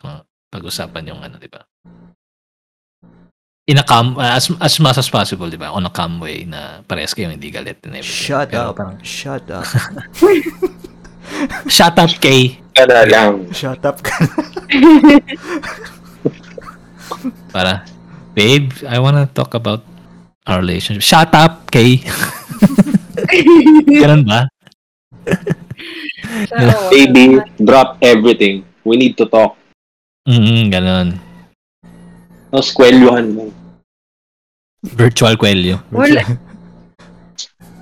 Uh, 0.00 0.22
pag-usapan 0.48 1.10
yung 1.10 1.20
ano, 1.20 1.36
di 1.36 1.50
ba? 1.50 1.66
In 3.64 3.80
a 3.80 3.84
calm, 3.84 4.16
uh, 4.20 4.36
as, 4.36 4.52
as 4.60 4.76
much 4.78 4.98
as 5.00 5.08
possible, 5.08 5.48
di 5.50 5.56
ba? 5.56 5.72
On 5.72 5.84
a 5.84 5.90
calm 5.90 6.20
way 6.20 6.44
na 6.44 6.84
parehas 6.86 7.16
kayo 7.16 7.32
hindi 7.32 7.50
galit 7.50 7.80
and 7.84 7.96
everything. 7.98 8.28
Shut 8.30 8.52
Pero 8.52 8.70
up. 8.72 9.02
Shut 9.02 9.44
up. 9.50 9.66
Shut 11.66 11.96
up, 11.98 12.12
Kay. 12.20 12.60
ka 12.74 12.84
na 12.84 13.06
lang. 13.08 13.48
Shut 13.54 13.80
up 13.86 14.02
ka. 14.02 14.12
Para, 17.54 17.86
babe, 18.34 18.68
I 18.84 18.98
wanna 18.98 19.30
talk 19.30 19.54
about 19.54 19.80
our 20.44 20.60
relationship. 20.60 21.00
Shut 21.00 21.32
up, 21.32 21.70
Kay. 21.70 22.04
Ganun 24.02 24.26
ba? 24.28 24.50
Oo, 26.54 26.88
Baby, 26.90 27.40
drop 27.60 27.96
everything. 28.00 28.64
We 28.84 28.96
need 28.96 29.16
to 29.20 29.26
talk. 29.28 29.56
Mm, 30.28 30.72
ganun. 30.72 31.08
Tapos 32.48 32.70
kwelyuhan 32.72 33.34
mo. 33.34 33.44
Virtual 34.84 35.36
kwelyo. 35.40 35.80
Wala. 35.88 36.22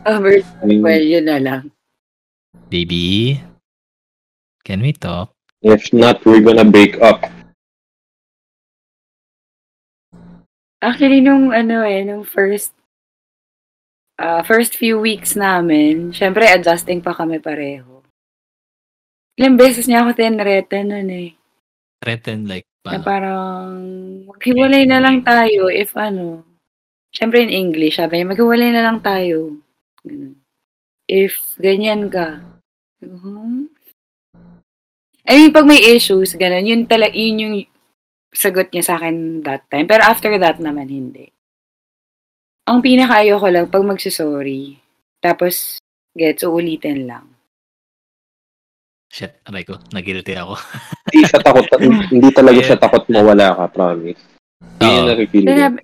Oh, 0.07 0.19
well, 0.23 1.03
yun 1.03 1.27
na 1.27 1.39
lang. 1.39 1.71
Baby, 2.71 3.39
can 4.67 4.83
we 4.83 4.91
talk? 4.95 5.31
If 5.63 5.95
not, 5.95 6.25
we're 6.27 6.43
gonna 6.43 6.67
break 6.67 6.99
up. 6.99 7.23
Actually, 10.83 11.23
nung 11.23 11.55
ano 11.55 11.87
eh, 11.87 12.03
nung 12.03 12.27
first 12.27 12.75
ah, 14.21 14.43
first 14.45 14.77
few 14.77 15.01
weeks 15.01 15.37
namin, 15.37 16.13
syempre 16.13 16.49
adjusting 16.49 17.01
pa 17.01 17.17
kami 17.17 17.41
pareho. 17.41 18.03
Ilang 19.41 19.57
beses 19.57 19.89
niya 19.89 20.05
ako 20.05 20.13
tinreta 20.13 20.85
nun 20.85 21.09
eh. 21.09 21.33
Threaten 22.05 22.45
like, 22.45 22.69
Na 22.85 23.01
paano? 23.01 23.05
parang, 23.07 23.73
maghiwalay 24.29 24.85
na 24.85 25.01
lang 25.01 25.25
tayo 25.25 25.73
if 25.73 25.97
ano. 25.97 26.45
Syempre 27.13 27.41
in 27.41 27.53
English, 27.53 27.97
sabi 27.97 28.21
niya, 28.21 28.33
maghiwalay 28.37 28.71
na 28.73 28.85
lang 28.85 28.99
tayo. 29.01 29.57
Ganun. 30.05 30.37
If 31.09 31.57
ganyan 31.57 32.13
ka. 32.13 32.45
Hmm? 33.01 33.73
I 35.25 35.33
mean, 35.39 35.53
pag 35.55 35.65
may 35.65 35.81
issues, 35.81 36.37
ganun, 36.37 36.67
yun, 36.69 36.85
tala, 36.85 37.09
yun 37.09 37.41
yung 37.41 37.57
sagot 38.33 38.69
niya 38.69 38.85
sa 38.85 38.95
akin 39.01 39.41
that 39.47 39.65
time. 39.73 39.89
Pero 39.89 40.05
after 40.05 40.35
that 40.37 40.61
naman, 40.61 40.93
hindi. 40.93 41.32
Ang 42.63 42.79
pinakaayo 42.79 43.43
ko 43.43 43.49
lang, 43.51 43.67
pag 43.67 43.83
magsusorry, 43.83 44.79
tapos, 45.19 45.83
gets, 46.15 46.47
uulitin 46.47 47.11
lang. 47.11 47.27
Shit, 49.13 49.45
aray 49.45 49.67
ko. 49.67 49.77
Nagilty 49.93 50.39
ako. 50.39 50.57
Hindi 51.13 51.29
siya 51.29 51.41
takot, 51.45 51.67
hindi 52.09 52.29
talaga 52.33 52.61
siya 52.65 52.79
takot 52.81 53.05
mawala 53.13 53.53
ka, 53.53 53.65
promise. 53.69 54.23
Hindi 54.81 54.97
nakikili. 55.05 55.47
Sinabi, 55.53 55.79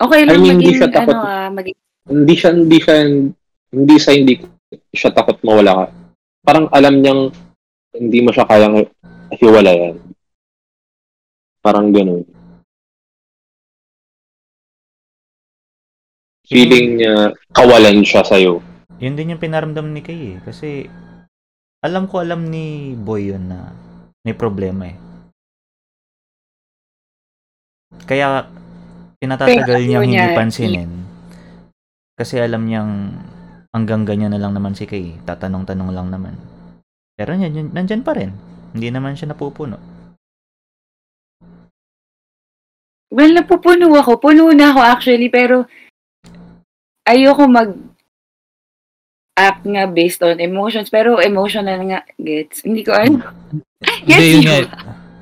okay 0.00 0.20
lang 0.24 0.32
I 0.32 0.40
mean, 0.40 0.56
hindi 0.56 0.64
maging, 0.72 0.78
siya 0.80 0.88
takot. 0.88 1.12
ano 1.12 1.28
ah, 1.28 1.50
maging, 1.52 1.76
Hindi 2.08 2.34
siya, 2.40 2.50
hindi 2.56 2.78
siya, 2.80 2.96
hindi 3.76 3.96
sa 4.00 4.10
hindi 4.16 4.34
siya 4.96 5.10
takot 5.12 5.38
mawala 5.44 5.72
ka. 5.76 5.84
Parang 6.40 6.66
alam 6.72 6.94
niyang 7.04 7.28
hindi 7.92 8.18
mo 8.24 8.32
siya 8.32 8.48
kayang 8.48 8.88
hiwalayan. 9.36 10.00
Parang 11.60 11.92
ganun. 11.92 12.24
Feeling 16.42 16.98
niya 16.98 17.30
kawalan 17.54 18.02
siya 18.02 18.26
sa'yo. 18.26 18.58
Yun 18.98 19.14
din 19.14 19.34
yung 19.34 19.42
pinaramdam 19.42 19.90
ni 19.94 20.02
Kay 20.02 20.20
eh. 20.34 20.38
Kasi, 20.42 20.86
alam 21.82 22.06
ko 22.10 22.22
alam 22.22 22.46
ni 22.50 22.94
Boy 22.98 23.34
yun 23.34 23.50
na 23.50 23.70
may 24.22 24.34
problema 24.34 24.90
eh. 24.90 24.98
Kaya, 28.06 28.46
pinatatagal 29.22 29.86
niyang 29.86 30.06
hindi 30.06 30.18
niya 30.18 30.38
pansinin. 30.38 30.90
Kasi 32.18 32.38
alam 32.38 32.66
niyang 32.66 32.90
hanggang 33.74 34.06
ganyan 34.06 34.34
na 34.34 34.42
lang 34.42 34.54
naman 34.54 34.74
si 34.74 34.86
Kay. 34.86 35.18
Tatanong-tanong 35.22 35.90
lang 35.94 36.10
naman. 36.10 36.34
Pero 37.14 37.38
yan, 37.38 37.70
nandyan 37.70 38.02
pa 38.02 38.18
rin. 38.18 38.34
Hindi 38.74 38.90
naman 38.90 39.14
siya 39.14 39.30
napupuno. 39.30 39.78
Well, 43.12 43.36
napupuno 43.36 43.92
ako. 43.92 44.18
Puno 44.18 44.48
na 44.56 44.72
ako 44.72 44.80
actually, 44.80 45.28
pero 45.28 45.68
ayoko 47.08 47.44
mag 47.50 47.70
act 49.32 49.64
nga 49.64 49.88
based 49.88 50.20
on 50.20 50.38
emotions. 50.38 50.92
Pero 50.92 51.18
emotional 51.18 51.80
nga, 51.88 52.00
gets. 52.20 52.62
Hindi 52.62 52.84
ko 52.84 52.92
ano. 52.92 53.24
Yes, 54.04 54.20
yun 54.36 54.42
you. 54.44 54.48
nga. 54.48 54.56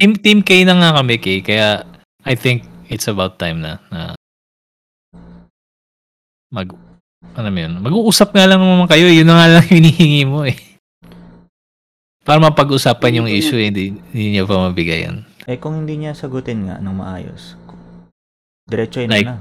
Team, 0.01 0.13
team 0.17 0.41
K 0.41 0.65
na 0.65 0.75
nga 0.81 0.91
kami, 1.01 1.21
Kay. 1.21 1.45
Kaya, 1.45 1.85
I 2.25 2.35
think 2.35 2.65
it's 2.89 3.07
about 3.07 3.37
time 3.39 3.61
na, 3.61 3.79
na 3.93 4.17
mag, 6.51 6.73
ano 7.37 7.49
yun, 7.53 7.79
mag-uusap 7.85 8.33
nga 8.33 8.49
lang 8.49 8.61
naman 8.65 8.89
kayo. 8.91 9.07
Yun 9.07 9.29
na 9.29 9.37
nga 9.37 9.49
lang 9.61 9.67
hinihingi 9.77 10.25
mo 10.27 10.43
eh. 10.49 10.57
Para 12.25 12.41
mapag-usapan 12.41 13.25
yung 13.25 13.29
issue, 13.31 13.57
eh, 13.57 13.73
hindi, 13.73 13.97
hindi 14.13 14.37
niya 14.37 14.45
pa 14.45 14.69
mabigay 14.69 15.09
yan. 15.09 15.25
Eh 15.49 15.57
kung 15.57 15.83
hindi 15.83 15.99
niya 16.01 16.13
sagutin 16.13 16.69
nga 16.69 16.77
ng 16.79 16.95
maayos, 16.95 17.57
diretso 18.69 19.03
Like- 19.05 19.25
na 19.27 19.41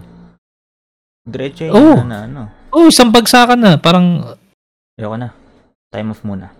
Diretso 1.30 1.70
Oh. 1.70 2.02
na 2.02 2.26
ano. 2.26 2.42
Oh, 2.70 2.90
isang 2.90 3.10
bagsakan 3.10 3.58
na. 3.58 3.72
Parang, 3.78 4.36
Ayoko 4.98 5.16
na. 5.16 5.30
Time 5.90 6.12
off 6.12 6.22
muna. 6.22 6.52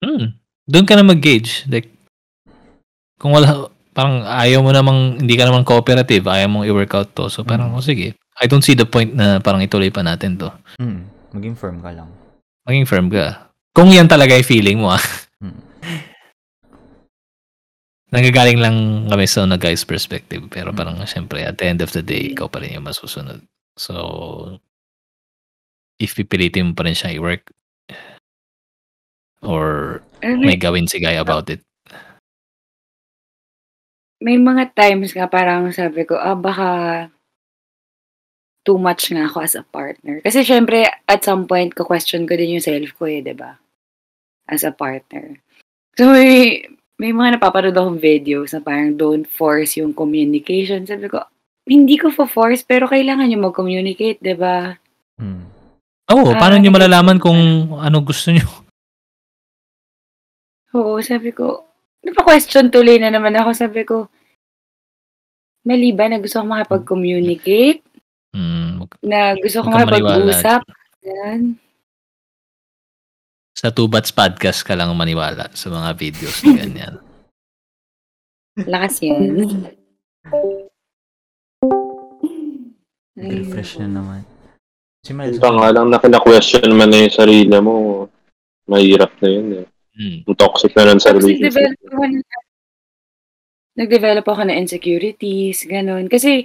hmm, 0.00 0.34
doon 0.64 0.84
ka 0.84 0.92
na 0.92 1.02
mag-gauge. 1.02 1.64
Like, 1.66 1.88
kung 3.16 3.32
wala, 3.32 3.68
parang 3.92 4.24
ayaw 4.24 4.60
mo 4.60 4.70
namang, 4.70 5.20
hindi 5.20 5.34
ka 5.34 5.48
namang 5.48 5.64
cooperative, 5.64 6.26
ayaw 6.26 6.48
mong 6.48 6.66
i-workout 6.68 7.12
to. 7.12 7.32
So, 7.32 7.42
parang, 7.42 7.72
Mm. 7.72 7.76
oh, 7.76 7.84
sige. 7.84 8.12
I 8.36 8.44
don't 8.44 8.60
see 8.60 8.76
the 8.76 8.84
point 8.84 9.16
na 9.16 9.40
parang 9.40 9.64
ituloy 9.64 9.88
pa 9.88 10.04
natin 10.04 10.36
to. 10.36 10.52
Hmm. 10.76 11.08
Maging 11.32 11.56
firm 11.56 11.80
ka 11.80 11.88
lang. 11.88 12.12
Maging 12.68 12.84
firm 12.84 13.08
ka. 13.08 13.48
Kung 13.72 13.88
yan 13.88 14.04
talaga 14.04 14.36
yung 14.36 14.44
feeling 14.44 14.78
mo, 14.84 14.92
ah. 14.92 15.00
Hmm. 15.40 15.56
Nanggagaling 18.12 18.60
lang 18.60 18.76
kami 19.08 19.24
sa 19.24 19.48
na 19.48 19.56
guy's 19.56 19.82
perspective. 19.82 20.44
Pero 20.46 20.70
parang, 20.70 21.00
syempre, 21.04 21.42
at 21.42 21.56
the 21.56 21.66
end 21.66 21.80
of 21.80 21.90
the 21.90 22.04
day, 22.04 22.36
ikaw 22.36 22.46
pa 22.46 22.60
rin 22.60 22.76
yung 22.76 22.84
masusunod. 22.84 23.40
So, 23.76 24.58
if 26.00 26.16
pipilitin 26.16 26.72
mo 26.72 26.72
pa 26.72 26.84
rin 26.88 26.96
siya 26.96 27.16
i-work, 27.16 27.52
or 29.44 30.00
may 30.24 30.56
gawin 30.56 30.88
si 30.88 30.98
guy 30.98 31.20
about 31.20 31.48
it. 31.52 31.60
may 34.20 34.40
mga 34.40 34.72
times 34.72 35.12
nga 35.12 35.28
parang 35.28 35.68
sabi 35.72 36.08
ko, 36.08 36.16
ah, 36.16 36.36
baka 36.36 36.68
too 38.66 38.80
much 38.80 39.12
nga 39.12 39.28
ako 39.28 39.44
as 39.44 39.54
a 39.54 39.62
partner. 39.62 40.18
Kasi 40.24 40.42
syempre, 40.42 40.88
at 41.06 41.22
some 41.22 41.46
point, 41.46 41.70
ko-question 41.70 42.26
ko 42.26 42.34
din 42.34 42.58
yung 42.58 42.64
self 42.64 42.90
ko 42.98 43.06
eh, 43.06 43.22
di 43.22 43.36
ba? 43.36 43.54
As 44.50 44.66
a 44.66 44.74
partner. 44.74 45.38
So, 45.94 46.10
may, 46.10 46.64
may 46.98 47.14
mga 47.14 47.38
napapanood 47.38 47.76
akong 47.76 48.00
videos 48.02 48.50
na 48.50 48.60
parang 48.64 48.98
don't 48.98 49.28
force 49.28 49.78
yung 49.78 49.94
communication. 49.94 50.82
Sabi 50.82 51.06
ko, 51.06 51.22
hindi 51.66 51.94
ko 51.98 52.08
for-force, 52.08 52.62
pero 52.62 52.86
kailangan 52.86 53.26
nyo 53.26 53.38
mag-communicate, 53.44 54.16
di 54.18 54.32
ba? 54.32 54.72
Hmm. 55.18 55.44
Oh, 56.06 56.30
Ah, 56.30 56.38
paano 56.38 56.56
nag- 56.56 56.70
malalaman 56.70 57.18
kung 57.18 57.36
ano 57.74 57.96
gusto 58.00 58.30
nyo? 58.30 58.46
Oo, 60.76 61.02
sabi 61.02 61.30
ko, 61.30 61.66
napa-question 62.00 62.70
tuloy 62.70 62.96
na 62.96 63.10
naman 63.10 63.34
ako. 63.34 63.50
Sabi 63.50 63.82
ko, 63.82 64.06
mali 65.64 65.90
ba 65.90 66.06
na 66.06 66.22
gusto 66.22 66.38
ko 66.38 66.46
makapag-communicate? 66.46 67.82
Hmm, 68.30 68.86
Na 69.02 69.34
gusto 69.34 69.64
ko 69.64 69.66
Huwag 69.66 69.82
kang 69.82 69.90
maniwala 69.90 70.30
makapag-usap? 70.30 70.60
Yan. 71.02 71.40
sa 73.56 73.72
Two 73.72 73.88
Bats 73.88 74.12
Podcast 74.12 74.60
ka 74.62 74.76
lang 74.76 74.92
maniwala 74.92 75.48
sa 75.56 75.72
mga 75.72 75.96
videos 75.96 76.44
na 76.44 76.52
ganyan. 76.60 76.94
Lakas 78.54 79.00
yan. 79.00 79.32
Refresh 83.16 83.80
na 83.80 83.88
naman. 83.88 84.20
Si 85.00 85.16
Miles. 85.16 85.40
Ito 85.40 85.48
nga 85.48 85.72
lang 85.72 85.88
na 85.88 85.96
kina-question 85.96 86.68
man 86.76 86.92
na 86.92 87.08
yung 87.08 87.16
sarili 87.16 87.56
mo, 87.56 88.06
mahirap 88.68 89.16
na 89.24 89.28
yun 89.32 89.48
eh. 89.64 89.66
Hmm. 89.96 90.28
Ang 90.28 90.36
toxic 90.36 90.76
na 90.76 90.92
nun 90.92 91.00
sa 91.00 91.16
Tapos 91.16 91.24
relationship. 91.24 91.56
nag-develop 91.56 91.80
ako 91.88 92.04
ng, 92.04 92.24
nag-develop 93.76 94.26
ako 94.28 94.40
ng 94.44 94.58
insecurities, 94.60 95.58
ganun. 95.64 96.04
Kasi, 96.12 96.44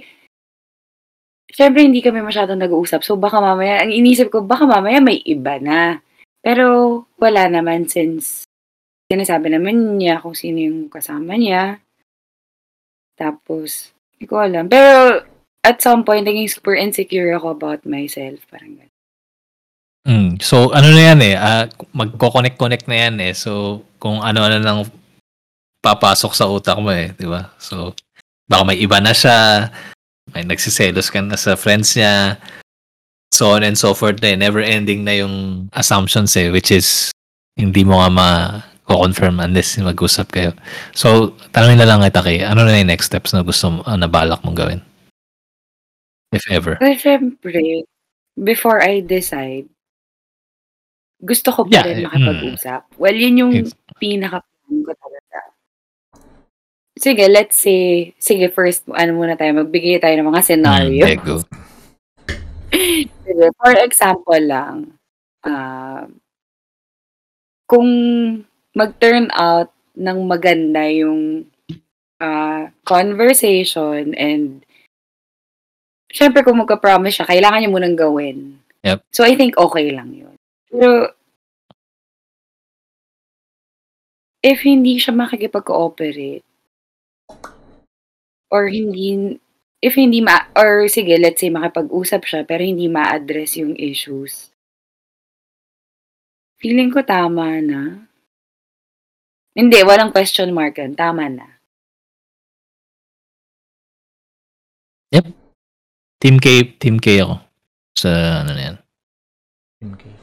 syempre 1.52 1.84
hindi 1.84 2.00
kami 2.00 2.24
masyadong 2.24 2.56
nag-uusap. 2.56 3.04
So, 3.04 3.20
baka 3.20 3.44
mamaya, 3.44 3.84
ang 3.84 3.92
inisip 3.92 4.32
ko, 4.32 4.40
baka 4.40 4.64
mamaya 4.64 5.04
may 5.04 5.20
iba 5.20 5.60
na. 5.60 6.00
Pero, 6.40 7.04
wala 7.20 7.52
naman 7.52 7.84
since 7.92 8.48
sinasabi 9.12 9.52
naman 9.52 10.00
niya 10.00 10.24
kung 10.24 10.32
sino 10.32 10.56
yung 10.56 10.88
kasama 10.88 11.36
niya. 11.36 11.76
Tapos, 13.12 13.92
hindi 14.16 14.24
ko 14.24 14.40
alam. 14.40 14.72
Pero, 14.72 15.28
at 15.62 15.78
some 15.82 16.02
point, 16.02 16.26
naging 16.26 16.50
super 16.50 16.74
insecure 16.74 17.30
ako 17.34 17.54
about 17.54 17.86
myself. 17.86 18.42
Parang 18.50 18.78
ganun. 18.78 18.92
Mm. 20.02 20.42
So, 20.42 20.74
ano 20.74 20.90
na 20.90 21.14
yan 21.14 21.20
eh, 21.22 21.34
ah, 21.38 21.70
magko-connect-connect 21.94 22.90
na 22.90 22.96
yan 23.06 23.14
eh. 23.22 23.32
So, 23.38 23.82
kung 24.02 24.18
ano-ano 24.18 24.58
lang 24.58 24.78
papasok 25.78 26.32
sa 26.34 26.50
utak 26.50 26.78
mo 26.82 26.90
eh, 26.90 27.14
di 27.14 27.26
ba? 27.30 27.54
So, 27.62 27.94
baka 28.50 28.62
may 28.66 28.82
iba 28.82 28.98
na 28.98 29.14
siya, 29.14 29.70
may 30.34 30.42
nagsiselos 30.42 31.06
ka 31.06 31.22
na 31.22 31.38
sa 31.38 31.54
friends 31.54 31.94
niya, 31.94 32.34
so 33.30 33.54
on 33.54 33.62
and 33.62 33.78
so 33.78 33.94
forth 33.94 34.18
na 34.18 34.34
eh. 34.34 34.36
Never 34.38 34.58
ending 34.58 35.06
na 35.06 35.14
yung 35.22 35.66
assumptions 35.70 36.34
eh, 36.34 36.50
which 36.50 36.74
is 36.74 37.14
hindi 37.54 37.86
mo 37.86 38.02
nga 38.02 38.10
ma-confirm 38.10 39.38
unless 39.38 39.78
mag-usap 39.78 40.34
kayo. 40.34 40.50
So, 40.98 41.38
tanongin 41.54 41.78
na 41.78 41.86
lang 41.86 42.02
kita 42.02 42.26
kay, 42.26 42.42
ano 42.42 42.66
na 42.66 42.74
yung 42.74 42.90
next 42.90 43.06
steps 43.06 43.30
na 43.30 43.46
gusto 43.46 43.70
mo, 43.70 43.86
ah, 43.86 43.94
na 43.94 44.10
balak 44.10 44.42
mong 44.42 44.58
gawin? 44.58 44.82
If 46.32 46.48
ever. 46.48 46.80
Well, 46.80 46.96
syempre, 46.96 47.84
before 48.34 48.80
I 48.80 49.04
decide, 49.04 49.68
gusto 51.20 51.52
ko 51.52 51.68
pa 51.68 51.84
Yeah, 51.84 51.84
rin 51.86 51.96
eh, 52.00 52.04
makapag-usap. 52.08 52.80
Well, 52.98 53.14
yun 53.14 53.36
yung 53.38 53.52
It's- 53.54 53.76
pinaka-plan 54.00 54.76
ko 54.82 54.92
talaga. 54.96 55.38
Sige, 56.96 57.24
let's 57.28 57.60
say, 57.60 58.12
sige, 58.18 58.48
first, 58.50 58.88
ano 58.90 59.14
muna 59.14 59.36
tayo, 59.36 59.52
magbigay 59.60 60.00
tayo 60.00 60.16
ng 60.18 60.28
mga 60.32 60.42
scenario. 60.42 61.04
Mm, 61.04 61.20
go. 61.22 61.36
Sige, 63.28 63.46
for 63.60 63.72
example 63.78 64.40
lang, 64.42 64.96
ah, 65.44 66.08
kung 67.68 67.88
mag-turn 68.72 69.28
out 69.36 69.68
ng 69.94 70.18
maganda 70.24 70.88
yung 70.88 71.44
ah, 72.18 72.72
conversation 72.84 74.16
and 74.16 74.64
syempre 76.12 76.44
kung 76.44 76.60
magka-promise 76.60 77.24
siya, 77.24 77.26
kailangan 77.26 77.58
niya 77.64 77.72
munang 77.72 77.96
gawin. 77.96 78.60
Yep. 78.84 79.00
So 79.10 79.24
I 79.24 79.34
think 79.34 79.56
okay 79.56 79.90
lang 79.90 80.12
yun. 80.12 80.36
Pero 80.68 81.16
if 84.42 84.60
hindi 84.66 84.98
siya 84.98 85.14
makikipag-cooperate 85.16 86.44
or 88.50 88.68
hindi 88.68 89.38
if 89.78 89.94
hindi 89.94 90.18
ma 90.20 90.50
or 90.58 90.90
sige 90.90 91.14
let's 91.16 91.38
say 91.38 91.48
makipag-usap 91.48 92.22
siya 92.26 92.40
pero 92.42 92.66
hindi 92.66 92.90
ma-address 92.90 93.62
yung 93.62 93.78
issues 93.78 94.50
feeling 96.58 96.90
ko 96.90 97.06
tama 97.06 97.62
na 97.62 98.10
hindi 99.54 99.78
walang 99.86 100.10
question 100.10 100.50
mark 100.50 100.76
yun 100.78 100.98
tama 100.98 101.30
na 101.30 101.48
Team 106.22 106.38
K, 106.38 106.78
Team 106.78 107.02
K 107.02 107.26
ako. 107.26 107.34
Sa 107.98 108.10
ano 108.46 108.54
na 108.54 108.62
yan. 108.62 108.76
Okay. 109.82 110.14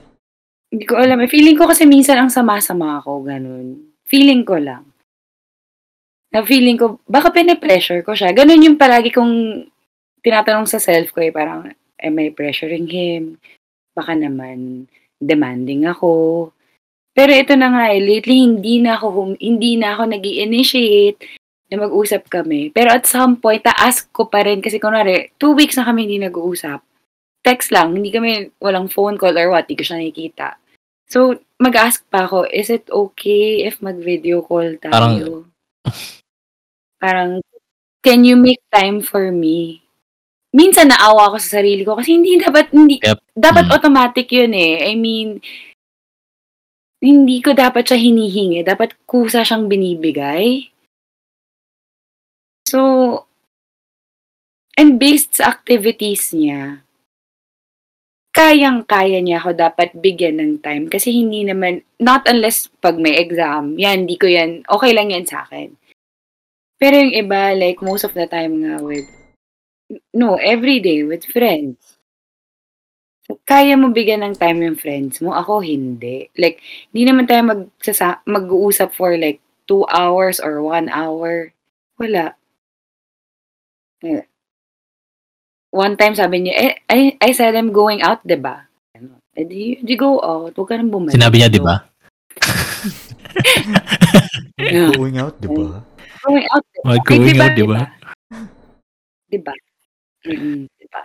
hindi 0.72 0.86
ko 0.88 0.96
alam 0.96 1.20
eh. 1.20 1.28
feeling 1.28 1.58
ko 1.60 1.68
kasi 1.68 1.84
minsan 1.84 2.16
ang 2.16 2.32
sama-sama 2.32 3.04
ako 3.04 3.28
ganun 3.28 3.92
feeling 4.08 4.48
ko 4.48 4.56
lang 4.56 4.88
na 6.32 6.46
feeling 6.46 6.80
ko 6.80 7.02
baka 7.10 7.34
pine-pressure 7.34 8.06
ko 8.08 8.16
siya 8.16 8.32
ganun 8.32 8.64
yung 8.64 8.80
palagi 8.80 9.12
kong 9.12 9.66
tinatanong 10.24 10.70
sa 10.70 10.80
self 10.80 11.12
ko 11.12 11.20
eh 11.26 11.34
parang 11.34 11.68
am 12.00 12.16
I 12.22 12.32
pressuring 12.32 12.88
him 12.88 13.36
baka 13.92 14.16
naman 14.16 14.88
demanding 15.20 15.84
ako 15.84 16.48
pero 17.12 17.36
ito 17.36 17.58
na 17.60 17.74
nga 17.74 17.84
eh 17.92 18.00
lately 18.00 18.48
hindi 18.48 18.80
na 18.80 18.96
ako 18.96 19.08
hum- 19.12 19.42
hindi 19.42 19.76
na 19.76 19.98
ako 19.98 20.16
nag 20.16 20.24
initiate 20.24 21.20
na 21.70 21.86
mag-usap 21.86 22.26
kami 22.28 22.70
pero 22.70 22.90
at 22.90 23.06
some 23.06 23.38
point 23.38 23.62
ta-ask 23.62 24.10
ko 24.10 24.26
pa 24.26 24.42
rin 24.42 24.60
kasi 24.60 24.78
kunwari 24.78 25.30
two 25.38 25.54
weeks 25.54 25.78
na 25.78 25.86
kami 25.86 26.06
hindi 26.06 26.22
nag-uusap 26.22 26.82
text 27.40 27.72
lang, 27.72 27.96
hindi 27.96 28.12
kami, 28.12 28.52
walang 28.60 28.92
phone 28.92 29.16
call 29.16 29.32
or 29.32 29.48
what, 29.48 29.64
hindi 29.64 29.80
ko 29.80 29.88
siya 29.88 30.04
nakikita. 30.04 30.60
So, 31.08 31.40
mag-ask 31.56 32.04
pa 32.12 32.28
ako, 32.28 32.44
is 32.46 32.68
it 32.68 32.84
okay 32.92 33.64
if 33.64 33.80
mag-video 33.80 34.44
call 34.44 34.76
tayo? 34.76 34.92
Parang- 34.92 35.48
Parang, 37.02 37.32
can 38.04 38.28
you 38.28 38.36
make 38.36 38.60
time 38.76 39.00
for 39.00 39.32
me? 39.32 39.80
Minsan 40.52 40.92
naawa 40.92 41.32
ako 41.32 41.40
sa 41.40 41.64
sarili 41.64 41.88
ko 41.88 41.96
kasi 41.96 42.20
hindi 42.20 42.36
dapat, 42.36 42.76
hindi, 42.76 43.00
Yep. 43.00 43.20
dapat 43.40 43.66
Mm. 43.66 43.74
automatic 43.74 44.28
yun 44.28 44.52
eh. 44.52 44.92
I 44.92 44.94
mean, 45.00 45.40
hindi 47.00 47.40
ko 47.40 47.56
dapat 47.56 47.88
siya 47.88 48.04
hinihingi. 48.04 48.68
Dapat 48.68 49.00
kusa 49.08 49.48
siyang 49.48 49.72
binibigay. 49.72 50.68
So, 52.70 53.26
and 54.78 55.02
based 55.02 55.42
sa 55.42 55.58
activities 55.58 56.30
niya, 56.38 56.86
kayang-kaya 58.30 59.26
niya 59.26 59.42
ako 59.42 59.58
dapat 59.58 59.90
bigyan 59.98 60.38
ng 60.38 60.54
time 60.62 60.86
kasi 60.86 61.10
hindi 61.10 61.42
naman, 61.42 61.82
not 61.98 62.30
unless 62.30 62.70
pag 62.78 63.02
may 63.02 63.18
exam, 63.18 63.74
yan, 63.74 64.06
hindi 64.06 64.22
ko 64.22 64.30
yan, 64.30 64.62
okay 64.70 64.94
lang 64.94 65.10
yan 65.10 65.26
sa 65.26 65.50
akin. 65.50 65.74
Pero 66.78 66.94
yung 66.94 67.12
iba, 67.18 67.58
like 67.58 67.82
most 67.82 68.06
of 68.06 68.14
the 68.14 68.30
time 68.30 68.62
nga 68.62 68.78
with, 68.78 69.10
no, 70.14 70.38
every 70.38 70.78
day 70.78 71.02
with 71.02 71.26
friends. 71.26 71.98
So, 73.26 73.42
kaya 73.50 73.76
mo 73.82 73.90
bigyan 73.90 74.22
ng 74.24 74.38
time 74.38 74.62
yung 74.62 74.78
friends 74.78 75.20
mo, 75.26 75.34
ako 75.34 75.66
hindi. 75.66 76.30
Like, 76.38 76.62
hindi 76.94 77.04
naman 77.10 77.26
tayo 77.26 77.42
magsasa- 77.50 78.22
mag-uusap 78.30 78.94
for 78.94 79.18
like 79.18 79.42
two 79.66 79.84
hours 79.90 80.38
or 80.38 80.62
one 80.62 80.88
hour. 80.94 81.52
Wala. 82.00 82.39
One 85.70 85.94
time 85.96 86.18
sabi 86.18 86.42
niya, 86.42 86.54
eh, 86.58 86.74
I, 86.90 87.00
I 87.22 87.30
said 87.32 87.54
I'm 87.54 87.70
going 87.70 88.02
out, 88.02 88.26
di 88.26 88.34
ba? 88.36 88.66
Ano, 88.98 89.22
Eh, 89.38 89.46
di, 89.46 89.78
di 89.80 89.94
go 89.94 90.18
out. 90.18 90.58
Huwag 90.58 90.68
ka 90.68 90.76
nang 90.76 90.90
bumalik. 90.90 91.14
Sinabi 91.14 91.38
niya, 91.40 91.50
di 91.52 91.62
ba? 91.62 91.76
Yeah. 94.60 94.92
Going 94.92 95.16
out, 95.16 95.40
di 95.40 95.48
ba? 95.48 95.80
Going 96.28 96.48
out, 96.52 96.66
di 96.68 96.80
ba? 96.84 96.92
Going 97.00 97.40
out, 97.40 97.54
di 97.56 97.64
ba? 97.64 97.80
Di 99.32 99.38
ba? 99.40 99.54
Di 100.28 100.86
ba? 100.92 101.04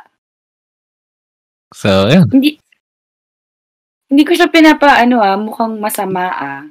So, 1.70 2.10
yun. 2.10 2.26
Hindi, 2.34 2.58
hindi 4.10 4.22
ko 4.26 4.32
siya 4.34 4.50
pinapa, 4.50 4.98
ano 4.98 5.22
ah, 5.22 5.38
mukhang 5.38 5.78
masama 5.78 6.26
ah. 6.34 6.62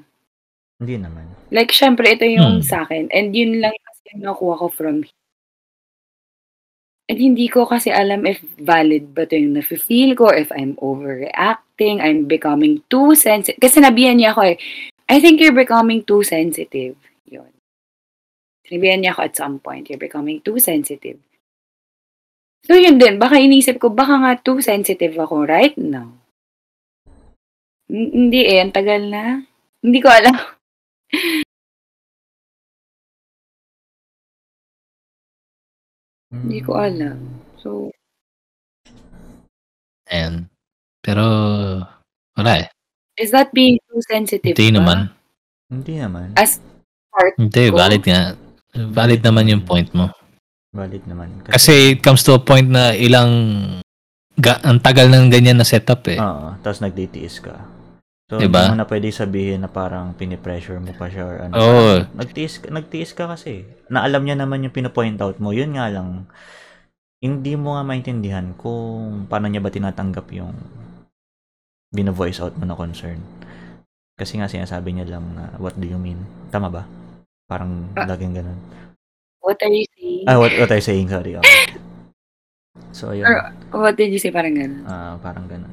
Hindi 0.76 1.00
naman. 1.00 1.24
Like, 1.56 1.72
syempre, 1.72 2.12
ito 2.12 2.28
yung 2.28 2.60
Hmm. 2.60 2.66
sa 2.68 2.84
akin. 2.84 3.08
And 3.16 3.32
yun 3.32 3.64
lang 3.64 3.72
kasi 3.80 4.02
yung 4.20 4.28
nakuha 4.28 4.60
ko 4.60 4.68
from 4.68 5.08
him. 5.08 5.16
And 7.12 7.20
hindi 7.20 7.52
ko 7.52 7.68
kasi 7.68 7.92
alam 7.92 8.24
if 8.24 8.40
valid 8.56 9.12
ba 9.12 9.28
ito 9.28 9.36
yung 9.36 9.60
nafe-feel 9.60 10.16
ko, 10.16 10.32
if 10.32 10.48
I'm 10.56 10.80
overreacting, 10.80 12.00
I'm 12.00 12.32
becoming 12.32 12.80
too 12.88 13.12
sensitive. 13.20 13.60
Kasi 13.60 13.84
nabihan 13.84 14.16
niya 14.16 14.32
ako 14.32 14.56
eh, 14.56 14.58
I 15.12 15.20
think 15.20 15.44
you're 15.44 15.56
becoming 15.56 16.08
too 16.08 16.24
sensitive. 16.24 16.96
Yun. 17.28 17.52
Sinabihan 18.64 19.04
niya 19.04 19.12
ako 19.12 19.22
at 19.28 19.36
some 19.36 19.60
point, 19.60 19.92
you're 19.92 20.00
becoming 20.00 20.40
too 20.40 20.64
sensitive. 20.64 21.20
So 22.64 22.80
yun 22.80 22.96
din, 22.96 23.20
baka 23.20 23.36
inisip 23.36 23.84
ko, 23.84 23.92
baka 23.92 24.24
nga 24.24 24.40
too 24.40 24.64
sensitive 24.64 25.20
ako 25.20 25.44
right 25.44 25.76
now. 25.76 26.08
Hindi 27.92 28.48
eh, 28.48 28.64
ang 28.64 28.72
tagal 28.72 29.12
na. 29.12 29.44
Hindi 29.84 30.00
ko 30.00 30.08
alam. 30.08 30.40
Hindi 36.34 36.60
ko 36.60 36.72
alam. 36.76 37.18
So, 37.56 37.94
And, 40.06 40.52
pero, 41.00 41.24
wala 42.34 42.54
eh. 42.60 42.68
is 43.16 43.30
that 43.30 43.54
being 43.54 43.78
too 43.88 44.02
sensitive 44.04 44.52
Hindi 44.52 44.70
ba? 44.70 44.78
naman. 44.78 44.98
Hindi 45.70 45.94
naman. 45.96 46.28
As 46.36 46.58
part 47.10 47.34
Hindi, 47.38 47.70
ko? 47.70 47.78
valid 47.78 48.04
nga. 48.04 48.22
Valid 48.74 49.22
naman 49.22 49.46
yung 49.48 49.64
point 49.64 49.90
mo. 49.94 50.10
Valid 50.74 51.06
naman. 51.06 51.30
Kasi 51.46 51.94
it 51.94 52.02
comes 52.02 52.22
to 52.22 52.34
a 52.34 52.42
point 52.42 52.66
na 52.66 52.92
ilang 52.92 53.30
ga, 54.36 54.58
ang 54.62 54.82
tagal 54.82 55.06
ng 55.08 55.30
ganyan 55.30 55.58
na 55.58 55.66
setup 55.66 56.02
eh. 56.10 56.18
Oo, 56.18 56.58
tapos 56.60 56.82
nagtitiis 56.82 57.38
ka. 57.38 57.54
So, 58.24 58.40
Diba? 58.40 58.64
hindi 58.64 58.72
mo 58.72 58.78
na 58.80 58.88
pwede 58.88 59.12
sabihin 59.12 59.62
na 59.62 59.70
parang 59.70 60.16
pinipressure 60.16 60.80
mo 60.80 60.96
pa 60.96 61.12
siya 61.12 61.24
or 61.24 61.38
ano. 61.44 61.54
Oo. 61.54 61.94
Nagtiis, 62.16 62.64
ka- 62.64 62.72
nagtiis 62.72 63.12
ka 63.12 63.28
kasi. 63.28 63.68
Na 63.92 64.02
alam 64.02 64.24
niya 64.24 64.40
naman 64.40 64.64
yung 64.64 64.72
pinopoint 64.72 65.20
out 65.20 65.38
mo. 65.38 65.52
Yun 65.52 65.76
nga 65.76 65.92
lang, 65.92 66.26
hindi 67.20 67.54
mo 67.54 67.76
nga 67.76 67.84
maintindihan 67.84 68.56
kung 68.56 69.28
paano 69.28 69.48
niya 69.48 69.60
ba 69.60 69.70
tinatanggap 69.70 70.28
yung 70.32 70.56
bina-voice 71.92 72.40
out 72.40 72.56
mo 72.56 72.64
na 72.64 72.74
concern. 72.74 73.20
Kasi 74.16 74.40
nga 74.40 74.48
sinasabi 74.48 74.96
niya 74.96 75.18
lang 75.18 75.26
na, 75.36 75.52
what 75.60 75.76
do 75.76 75.86
you 75.86 76.00
mean? 76.00 76.18
Tama 76.48 76.72
ba? 76.72 76.88
Parang 77.46 77.92
Ah. 77.94 78.08
laging 78.08 78.34
ganun. 78.34 78.58
What 79.44 79.60
are 79.60 79.70
you 79.70 79.84
saying? 79.94 80.26
Ah, 80.26 80.40
what, 80.40 80.56
what 80.56 80.72
I 80.72 80.80
saying, 80.80 81.12
sorry. 81.12 81.36
Okay. 81.36 81.76
So, 82.96 83.12
ayun. 83.12 83.28
Or, 83.28 83.36
what 83.84 84.00
did 84.00 84.10
you 84.10 84.18
say? 84.18 84.32
Parang 84.32 84.56
gano'n. 84.56 84.88
Ah, 84.88 85.20
parang 85.20 85.44
ganun. 85.46 85.70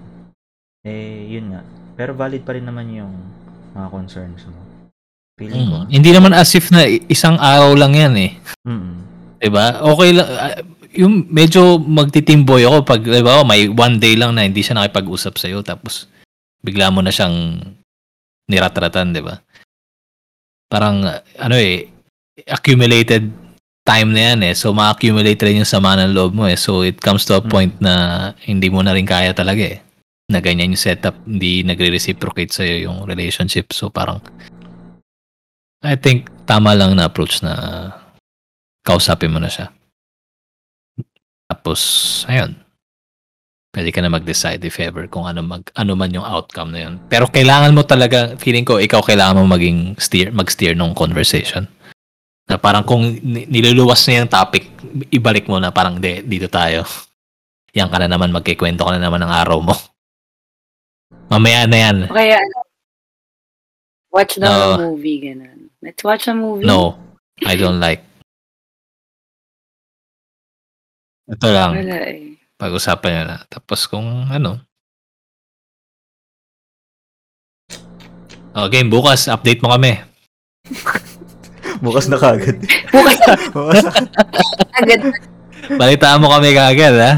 Eh, 0.82 1.30
yun 1.30 1.54
nga. 1.54 1.62
Pero 2.00 2.16
valid 2.16 2.40
pa 2.48 2.56
rin 2.56 2.64
naman 2.64 2.88
yung 2.96 3.12
mga 3.76 3.92
concerns 3.92 4.48
mo. 4.48 4.56
Feeling 5.36 5.68
ko. 5.68 5.76
Mm. 5.84 5.88
Hindi 5.92 6.10
naman 6.16 6.32
as 6.32 6.48
if 6.56 6.72
na 6.72 6.88
isang 6.88 7.36
araw 7.36 7.76
lang 7.76 7.92
yan 7.92 8.16
eh. 8.16 8.32
Mm. 8.64 8.96
'Di 9.36 9.48
ba? 9.52 9.84
Okay 9.84 10.10
lang 10.16 10.28
ah, 10.32 10.56
yung 10.96 11.28
medyo 11.28 11.76
magtitimboy 11.76 12.64
ako 12.64 12.88
pag 12.88 13.04
'di 13.04 13.20
ba, 13.20 13.44
may 13.44 13.68
one 13.68 14.00
day 14.00 14.16
lang 14.16 14.32
na 14.32 14.48
hindi 14.48 14.64
siya 14.64 14.80
nakipag-usap 14.80 15.36
sa 15.36 15.52
iyo 15.52 15.60
tapos 15.60 16.08
bigla 16.64 16.88
mo 16.88 17.04
na 17.04 17.12
siyang 17.12 17.60
niratratan, 18.48 19.12
'di 19.12 19.20
ba? 19.20 19.36
Parang 20.72 21.04
ano 21.36 21.56
eh 21.60 21.84
accumulated 22.48 23.28
time 23.84 24.08
na 24.16 24.32
yan 24.32 24.40
eh. 24.48 24.54
So 24.56 24.72
ma-accumulate 24.72 25.40
rin 25.44 25.60
yung 25.60 25.68
sama 25.68 26.00
ng 26.00 26.16
loob 26.16 26.32
mo 26.32 26.48
eh. 26.48 26.56
So 26.56 26.80
it 26.80 26.96
comes 26.96 27.28
to 27.28 27.36
a 27.36 27.44
Mm. 27.44 27.52
point 27.52 27.74
na 27.76 27.92
hindi 28.48 28.72
mo 28.72 28.80
na 28.80 28.96
rin 28.96 29.04
kaya 29.04 29.36
talaga 29.36 29.60
eh. 29.60 29.84
Na 30.30 30.38
ganyan 30.38 30.72
yung 30.72 30.78
setup, 30.78 31.18
hindi 31.26 31.66
nagre-reciprocate 31.66 32.54
sa'yo 32.54 32.86
yung 32.86 32.98
relationship. 33.02 33.74
So 33.74 33.90
parang, 33.90 34.22
I 35.82 35.98
think 35.98 36.30
tama 36.46 36.78
lang 36.78 36.94
na 36.94 37.10
approach 37.10 37.42
na 37.42 37.52
kausapin 38.86 39.34
mo 39.34 39.42
na 39.42 39.50
siya. 39.50 39.74
Tapos, 41.50 41.80
ayun. 42.30 42.54
Pwede 43.70 43.90
ka 43.94 44.02
na 44.02 44.10
mag-decide 44.10 44.62
if 44.66 44.78
ever 44.82 45.06
kung 45.06 45.26
ano, 45.26 45.42
mag, 45.42 45.62
ano 45.74 45.94
man 45.94 46.10
yung 46.14 46.26
outcome 46.26 46.74
na 46.74 46.80
yun. 46.86 46.94
Pero 47.10 47.26
kailangan 47.26 47.74
mo 47.74 47.82
talaga, 47.82 48.34
feeling 48.38 48.66
ko, 48.66 48.78
ikaw 48.78 49.02
kailangan 49.02 49.38
mo 49.38 49.46
maging 49.50 49.98
steer, 49.98 50.30
mag-steer 50.30 50.74
ng 50.74 50.94
conversation. 50.94 51.66
Na 52.50 52.58
parang 52.58 52.82
kung 52.82 53.14
ni- 53.22 53.46
niluluwas 53.46 54.02
na 54.06 54.22
yung 54.22 54.30
topic, 54.30 54.66
ibalik 55.14 55.46
mo 55.46 55.58
na 55.62 55.70
parang, 55.70 56.02
de, 56.02 56.22
dito 56.22 56.50
tayo. 56.50 56.82
Yan 57.78 57.90
ka 57.90 57.98
na 58.02 58.10
naman, 58.10 58.34
magkikwento 58.34 58.82
ka 58.82 58.98
na 58.98 59.02
naman 59.02 59.22
ng 59.22 59.30
araw 59.30 59.58
mo. 59.62 59.74
Mamaya 61.10 61.66
na 61.66 61.78
yan. 61.78 61.96
O 62.06 62.14
Kaya, 62.14 62.38
ano, 62.38 62.58
watch 64.10 64.34
the 64.34 64.46
No. 64.46 64.78
movie, 64.94 65.18
ganun. 65.22 65.70
Let's 65.80 66.02
watch 66.02 66.26
a 66.26 66.34
movie. 66.34 66.66
No, 66.66 66.98
I 67.42 67.54
don't 67.54 67.78
like. 67.78 68.02
Ito 71.30 71.46
lang, 71.46 71.78
Wala 71.78 71.98
eh. 72.10 72.34
pag-usapan 72.58 73.10
nyo 73.12 73.22
na. 73.24 73.36
Tapos 73.46 73.86
kung 73.86 74.26
ano. 74.26 74.58
Okay, 78.50 78.82
bukas, 78.82 79.30
update 79.30 79.62
mo 79.62 79.70
kami. 79.70 79.94
Bukas 81.80 82.10
na 82.10 82.18
kagad. 82.18 82.60
Bukas 82.92 83.16
Bukas 83.56 83.82
na. 83.86 83.92
agad. 84.74 85.00
Balitaan 85.78 86.20
mo 86.20 86.28
kami 86.28 86.52
kagad, 86.52 86.92
ha? 86.98 87.12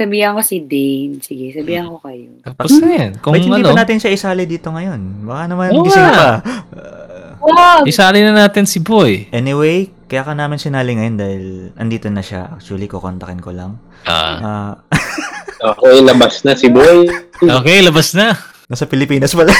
Sabihan 0.00 0.32
ko 0.32 0.40
si 0.40 0.56
Dane. 0.62 1.20
Sige, 1.20 1.52
sabihan 1.52 1.84
ko 1.86 2.00
kayo. 2.00 2.40
Tapos 2.42 2.72
na 2.78 2.88
yan. 2.90 3.10
Kung 3.18 3.36
Wait, 3.36 3.44
hindi 3.44 3.60
ano, 3.60 3.68
pa 3.68 3.76
natin 3.76 4.00
siya 4.00 4.10
isali 4.10 4.44
dito 4.44 4.68
ngayon. 4.68 5.00
Baka 5.22 5.42
naman 5.44 5.68
Oo 5.70 5.84
gising 5.84 6.00
nga. 6.02 6.16
pa. 6.16 6.30
Uh, 6.72 7.08
Wow! 7.40 7.84
isali 7.84 8.20
na 8.20 8.36
natin 8.38 8.64
si 8.64 8.76
Boy. 8.78 9.24
anyway, 9.30 9.88
kaya 10.06 10.20
ka 10.22 10.32
namin 10.32 10.56
sinali 10.56 10.92
ngayon 10.92 11.16
dahil 11.16 11.44
andito 11.74 12.08
na 12.08 12.20
siya. 12.20 12.52
Actually, 12.52 12.84
kukontakin 12.84 13.40
ko 13.40 13.48
lang. 13.50 13.80
Ah, 14.04 14.36
Ah, 14.38 14.72
Okay, 15.72 16.00
labas 16.00 16.40
na 16.40 16.52
si 16.52 16.68
Boy. 16.68 17.08
okay, 17.40 17.80
labas 17.80 18.12
na. 18.12 18.36
nasa 18.66 18.84
Pilipinas 18.84 19.32
pala. 19.32 19.52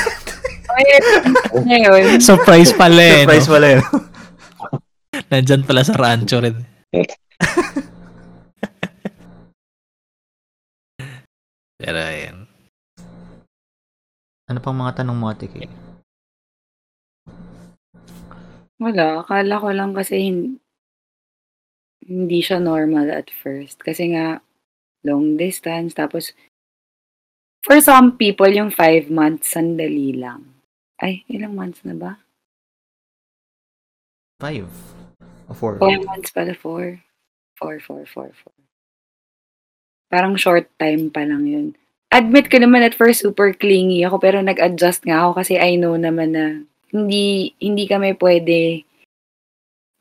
Ngayon, 1.59 2.21
Surprise 2.29 2.73
pala 2.73 3.01
eh. 3.01 3.25
Surprise 3.25 3.45
no? 3.45 3.53
pala 3.53 3.67
yun. 3.71 3.85
Nandyan 5.27 5.63
pala 5.63 5.81
sa 5.81 5.95
rancho 5.95 6.37
rin. 6.39 6.57
Pero 11.81 11.97
ayan. 11.97 12.45
Ano 14.53 14.59
pang 14.61 14.77
mga 14.77 15.01
tanong 15.01 15.17
mo, 15.17 15.33
Ate 15.33 15.49
Kay? 15.49 15.65
wala. 18.81 19.21
Akala 19.21 19.61
ko 19.61 19.69
lang 19.77 19.93
kasi 19.93 20.29
hin- 20.29 20.57
hindi 22.05 22.41
siya 22.41 22.61
normal 22.61 23.13
at 23.13 23.29
first. 23.29 23.81
Kasi 23.81 24.17
nga, 24.17 24.41
long 25.05 25.37
distance. 25.37 25.93
Tapos, 25.93 26.33
for 27.65 27.77
some 27.85 28.17
people, 28.17 28.49
yung 28.49 28.73
five 28.73 29.13
months, 29.13 29.53
sandali 29.53 30.17
lang. 30.17 30.65
Ay, 31.01 31.25
ilang 31.29 31.57
months 31.57 31.85
na 31.85 31.97
ba? 31.97 32.13
Five. 34.41 34.69
O 35.49 35.53
four. 35.53 35.77
Four 35.77 36.01
months 36.05 36.33
pala, 36.33 36.57
four. 36.57 37.01
Four, 37.61 37.81
four, 37.85 38.05
four, 38.09 38.33
four. 38.33 38.60
Parang 40.11 40.35
short 40.35 40.67
time 40.77 41.09
pa 41.09 41.23
lang 41.23 41.47
yun. 41.47 41.67
Admit 42.11 42.51
ko 42.51 42.59
naman 42.59 42.83
at 42.83 42.99
first 42.99 43.23
super 43.23 43.55
clingy 43.55 44.03
ako 44.03 44.19
pero 44.19 44.43
nag-adjust 44.43 45.07
nga 45.07 45.23
ako 45.23 45.39
kasi 45.39 45.55
I 45.55 45.79
know 45.79 45.95
naman 45.95 46.35
na 46.35 46.47
hindi 46.91 47.55
hindi 47.63 47.87
kami 47.87 48.19
pwede 48.19 48.83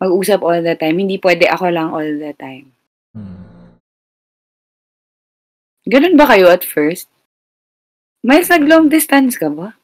mag-usap 0.01 0.41
all 0.41 0.65
the 0.65 0.73
time. 0.73 0.97
Hindi 0.97 1.21
pwede 1.21 1.45
ako 1.45 1.69
lang 1.69 1.93
all 1.93 2.09
the 2.17 2.33
time. 2.33 2.73
Hmm. 3.13 3.77
Ganun 5.85 6.17
ba 6.17 6.25
kayo 6.25 6.49
at 6.49 6.65
first? 6.65 7.05
Miles, 8.25 8.49
nag-long 8.49 8.89
distance 8.89 9.37
ka 9.37 9.47
ba? 9.47 9.77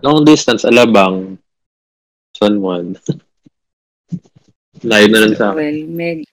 Long 0.00 0.22
distance, 0.24 0.64
alabang. 0.64 1.36
San 2.34 2.62
Juan. 2.62 2.94
Layo 4.88 5.06
na 5.10 5.18
lang 5.26 5.34
sa 5.34 5.50
akin. 5.50 5.58
Well, 5.58 5.80
med 5.90 6.27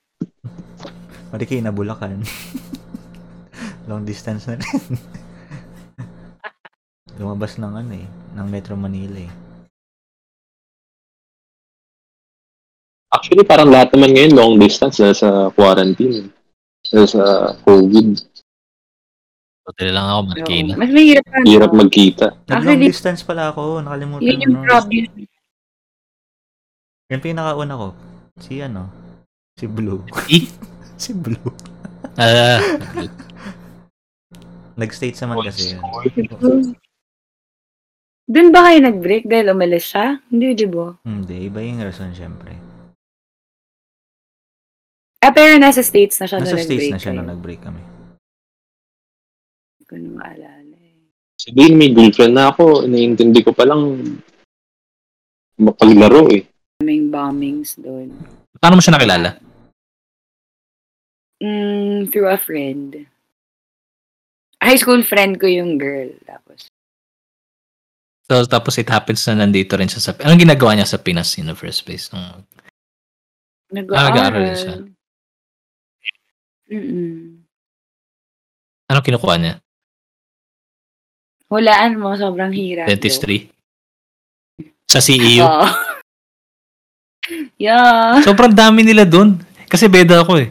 Ate 1.36 1.44
Kay, 1.44 1.60
na 1.60 1.76
Bulacan. 1.76 2.24
Long 3.92 4.08
distance 4.08 4.48
na 4.48 4.56
rin. 4.56 4.64
Lumabas 7.20 7.60
ng 7.60 7.74
ano 7.76 7.92
eh, 7.96 8.08
ng 8.36 8.48
Metro 8.48 8.76
Manila 8.80 9.20
eh. 9.20 9.32
Actually, 13.12 13.48
parang 13.48 13.72
lahat 13.72 13.96
naman 13.96 14.12
ngayon 14.12 14.34
long 14.36 14.54
distance 14.60 15.00
dahil 15.00 15.16
sa 15.16 15.48
quarantine. 15.56 16.28
Dahil 16.84 17.08
sa 17.08 17.56
COVID. 17.64 18.08
Hotel 19.66 19.90
lang 19.96 20.06
ako, 20.12 20.22
Marikina. 20.30 20.72
mas 20.76 20.92
mahirap 20.92 21.24
ka. 21.24 21.38
Hirap 21.48 21.72
magkita. 21.72 22.26
Nag-long 22.46 22.76
Actually, 22.76 22.88
distance 22.92 23.22
pala 23.24 23.56
ako, 23.56 23.80
nakalimutan 23.80 24.28
Yun 24.28 24.44
yung 24.44 24.56
no? 24.60 24.68
problem. 24.68 25.04
Yan 27.10 27.22
pinakauna 27.24 27.74
ko. 27.80 27.88
Si 28.44 28.60
ano? 28.60 28.92
Si 29.56 29.66
Blue. 29.72 30.04
Eh? 30.96 31.00
si 31.02 31.12
Blue. 31.12 31.52
Ah, 32.16 32.60
Nag-states 34.76 35.20
naman 35.20 35.44
kasi 35.44 35.76
yun. 35.76 35.84
Doon 38.26 38.50
ba 38.50 38.66
kayo 38.66 38.80
nag-break 38.82 39.24
dahil 39.24 39.54
umalis 39.54 39.92
siya? 39.92 40.18
Hindi, 40.28 40.56
di 40.56 40.68
ba? 40.68 40.96
Hindi, 41.04 41.46
iba 41.46 41.60
yung 41.62 41.80
rason 41.80 42.12
syempre. 42.12 42.56
Ah, 45.22 45.32
pero 45.32 45.56
nasa 45.56 45.80
States 45.80 46.18
na 46.18 46.26
siya 46.26 46.40
Nasa 46.40 46.54
na 46.54 46.60
states 46.60 46.70
nag-break. 46.86 46.92
na 46.92 47.00
siya 47.00 47.12
nung 47.14 47.30
nag-break 47.30 47.62
kami. 47.62 47.82
Hindi 49.76 49.84
ko 49.86 49.94
na 49.96 50.10
maalala 50.12 50.76
eh. 50.76 50.98
Sabihin, 51.36 51.74
may 51.76 51.92
girlfriend 51.92 52.34
na 52.34 52.50
ako. 52.50 52.84
Iniintindi 52.84 53.40
ko 53.42 53.52
palang 53.52 54.16
mapaglaro 55.56 56.28
eh. 56.32 56.44
May 56.80 57.00
bombings 57.02 57.78
doon. 57.78 58.12
paano 58.58 58.76
mo 58.76 58.84
siya 58.84 58.96
nakilala? 58.96 59.38
Mm, 61.46 62.10
through 62.10 62.26
a 62.34 62.42
friend. 62.42 63.06
High 64.58 64.82
school 64.82 65.06
friend 65.06 65.38
ko 65.38 65.46
yung 65.46 65.78
girl. 65.78 66.10
Tapos, 66.26 66.66
So, 68.26 68.42
tapos 68.50 68.82
it 68.82 68.90
happens 68.90 69.22
na 69.30 69.46
nandito 69.46 69.78
rin 69.78 69.86
siya 69.86 70.02
sa... 70.02 70.18
Anong 70.26 70.50
ginagawa 70.50 70.74
niya 70.74 70.90
sa 70.90 70.98
Pinas 70.98 71.38
in 71.38 71.46
the 71.46 71.54
first 71.54 71.86
place? 71.86 72.10
Nung- 72.10 72.42
nag-aaral. 73.70 74.34
din 74.34 74.58
siya. 74.58 74.76
Mm-mm. 76.74 77.46
Anong 78.90 79.06
kinukuha 79.06 79.36
niya? 79.38 79.54
Hulaan 81.54 82.02
mo, 82.02 82.18
sobrang 82.18 82.50
hirap. 82.50 82.90
Dentistry? 82.90 83.54
Sa 84.90 84.98
CEU? 84.98 85.46
Oo. 85.46 85.66
yeah. 87.62 88.18
Sobrang 88.26 88.58
dami 88.58 88.82
nila 88.82 89.06
doon. 89.06 89.38
Kasi 89.70 89.86
beda 89.86 90.26
ako 90.26 90.42
eh. 90.42 90.50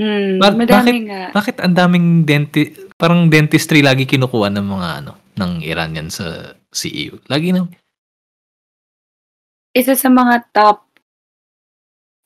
Mm, 0.00 0.40
Ba- 0.40 0.56
madami 0.56 0.92
nga. 1.04 1.28
Bakit 1.30 1.60
ang 1.60 1.76
daming 1.76 2.24
denti... 2.24 2.72
Parang 2.96 3.28
dentistry 3.28 3.84
lagi 3.84 4.04
kinukuha 4.04 4.48
ng 4.48 4.66
mga 4.66 4.88
ano, 5.04 5.12
ng 5.36 5.60
Iranian 5.60 6.08
sa 6.08 6.56
CEU. 6.68 7.20
Lagi 7.28 7.52
na... 7.52 7.68
Isa 9.70 9.94
sa 9.94 10.08
mga 10.08 10.50
top 10.50 10.88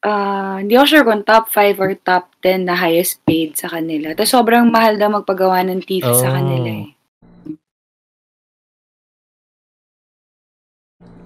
ah 0.05 0.61
hindi 0.61 0.77
ako 0.77 0.85
sure 0.85 1.05
kung 1.05 1.25
top 1.25 1.49
5 1.49 1.81
or 1.81 1.97
top 1.97 2.29
10 2.45 2.69
na 2.69 2.77
highest 2.77 3.25
paid 3.25 3.57
sa 3.57 3.69
kanila. 3.69 4.13
Tapos 4.13 4.31
sobrang 4.31 4.69
mahal 4.69 4.97
daw 4.97 5.09
magpagawa 5.09 5.65
ng 5.65 5.81
teeth 5.81 6.05
sa 6.05 6.29
Oh. 6.29 6.35
kanila 6.37 6.71
eh. 6.71 6.89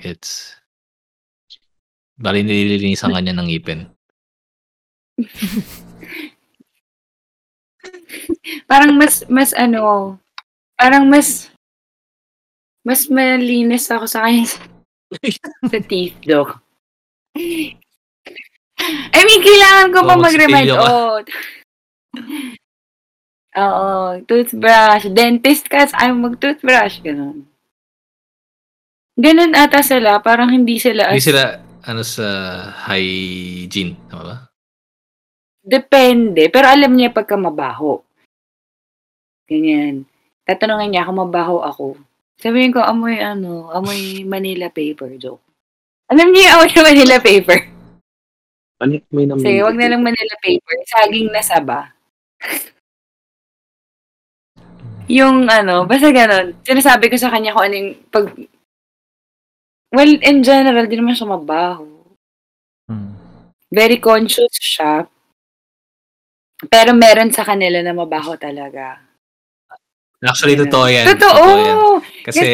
It's... 0.01 0.55
Bali 2.15 2.43
nililinisan 2.43 3.11
kanya 3.11 3.35
ng 3.35 3.47
ngipin. 3.47 3.81
Parang 8.71 8.95
mas 8.95 9.25
mas 9.29 9.51
ano, 9.53 10.17
parang 10.75 11.05
mas 11.05 11.51
mas 12.83 13.05
malinis 13.07 13.89
ako 13.89 14.09
sa 14.09 14.25
kanya 14.25 14.49
sa 15.71 15.79
teeth 15.85 16.17
daw. 16.29 16.49
I 19.13 19.21
mean, 19.21 19.41
kailangan 19.41 19.89
ko 19.91 19.99
Oo, 20.01 20.09
pa 20.09 20.15
mag-remind. 20.17 20.71
ka. 20.71 20.79
Oo. 20.79 21.19
Oo, 23.59 23.91
toothbrush. 24.25 25.11
Dentist 25.11 25.67
ka, 25.67 25.91
ayaw 25.91 26.15
mag-toothbrush. 26.15 27.03
Ganun. 27.03 27.43
Ganun 29.19 29.53
ata 29.53 29.83
sila. 29.83 30.23
Parang 30.23 30.47
hindi 30.49 30.79
sila 30.79 31.11
Hindi 31.11 31.19
as- 31.19 31.27
sila 31.27 31.45
ano 31.83 32.03
sa 32.03 32.27
hygiene, 32.87 33.99
tama 34.07 34.23
ba? 34.23 34.37
Depende. 35.69 36.49
Pero 36.49 36.65
alam 36.65 36.97
niya 36.97 37.13
pagka 37.13 37.37
mabaho. 37.37 38.01
Ganyan. 39.45 40.09
Tatanungin 40.49 40.97
niya 40.97 41.05
kung 41.05 41.21
mabaho 41.21 41.61
ako. 41.61 42.01
Sabihin 42.41 42.73
ko, 42.73 42.81
amoy 42.81 43.21
ano, 43.21 43.69
amoy 43.69 44.25
Manila 44.25 44.73
paper, 44.73 45.21
joke. 45.21 45.45
Alam 46.09 46.33
niyo 46.33 46.49
yung 46.49 46.55
amoy 46.57 46.71
ng 46.73 46.89
Manila 46.89 47.17
paper? 47.21 47.59
Ano 48.81 48.93
yung 48.97 49.07
may 49.13 49.27
naman? 49.29 49.45
Sige, 49.45 49.61
wag 49.61 49.77
na 49.77 49.91
lang 49.93 50.01
Manila 50.01 50.35
paper. 50.41 50.77
Saging 50.89 51.29
na 51.29 51.43
saba. 51.45 51.93
yung 55.09 55.49
ano, 55.53 55.85
basta 55.85 56.09
ganun. 56.09 56.57
Sinasabi 56.65 57.13
ko 57.13 57.17
sa 57.21 57.29
kanya 57.29 57.53
kung 57.53 57.65
ano 57.69 57.75
yung 57.77 57.93
pag... 58.09 58.25
Well, 59.89 60.13
in 60.21 60.45
general, 60.45 60.85
di 60.85 60.97
naman 60.97 61.17
siya 61.17 61.33
mabaho. 61.33 61.85
Hmm. 62.89 63.17
Very 63.69 64.01
conscious 64.01 64.53
siya. 64.57 65.09
Pero 66.67 66.91
meron 66.91 67.31
sa 67.31 67.47
kanila 67.47 67.79
na 67.79 67.95
mabaho 67.95 68.35
talaga. 68.35 68.99
Actually, 70.19 70.59
Ganun. 70.59 70.67
totoo 70.67 70.87
yan. 70.91 71.07
Totoo! 71.15 71.47
yan. 71.63 71.79
Kasi 72.27 72.47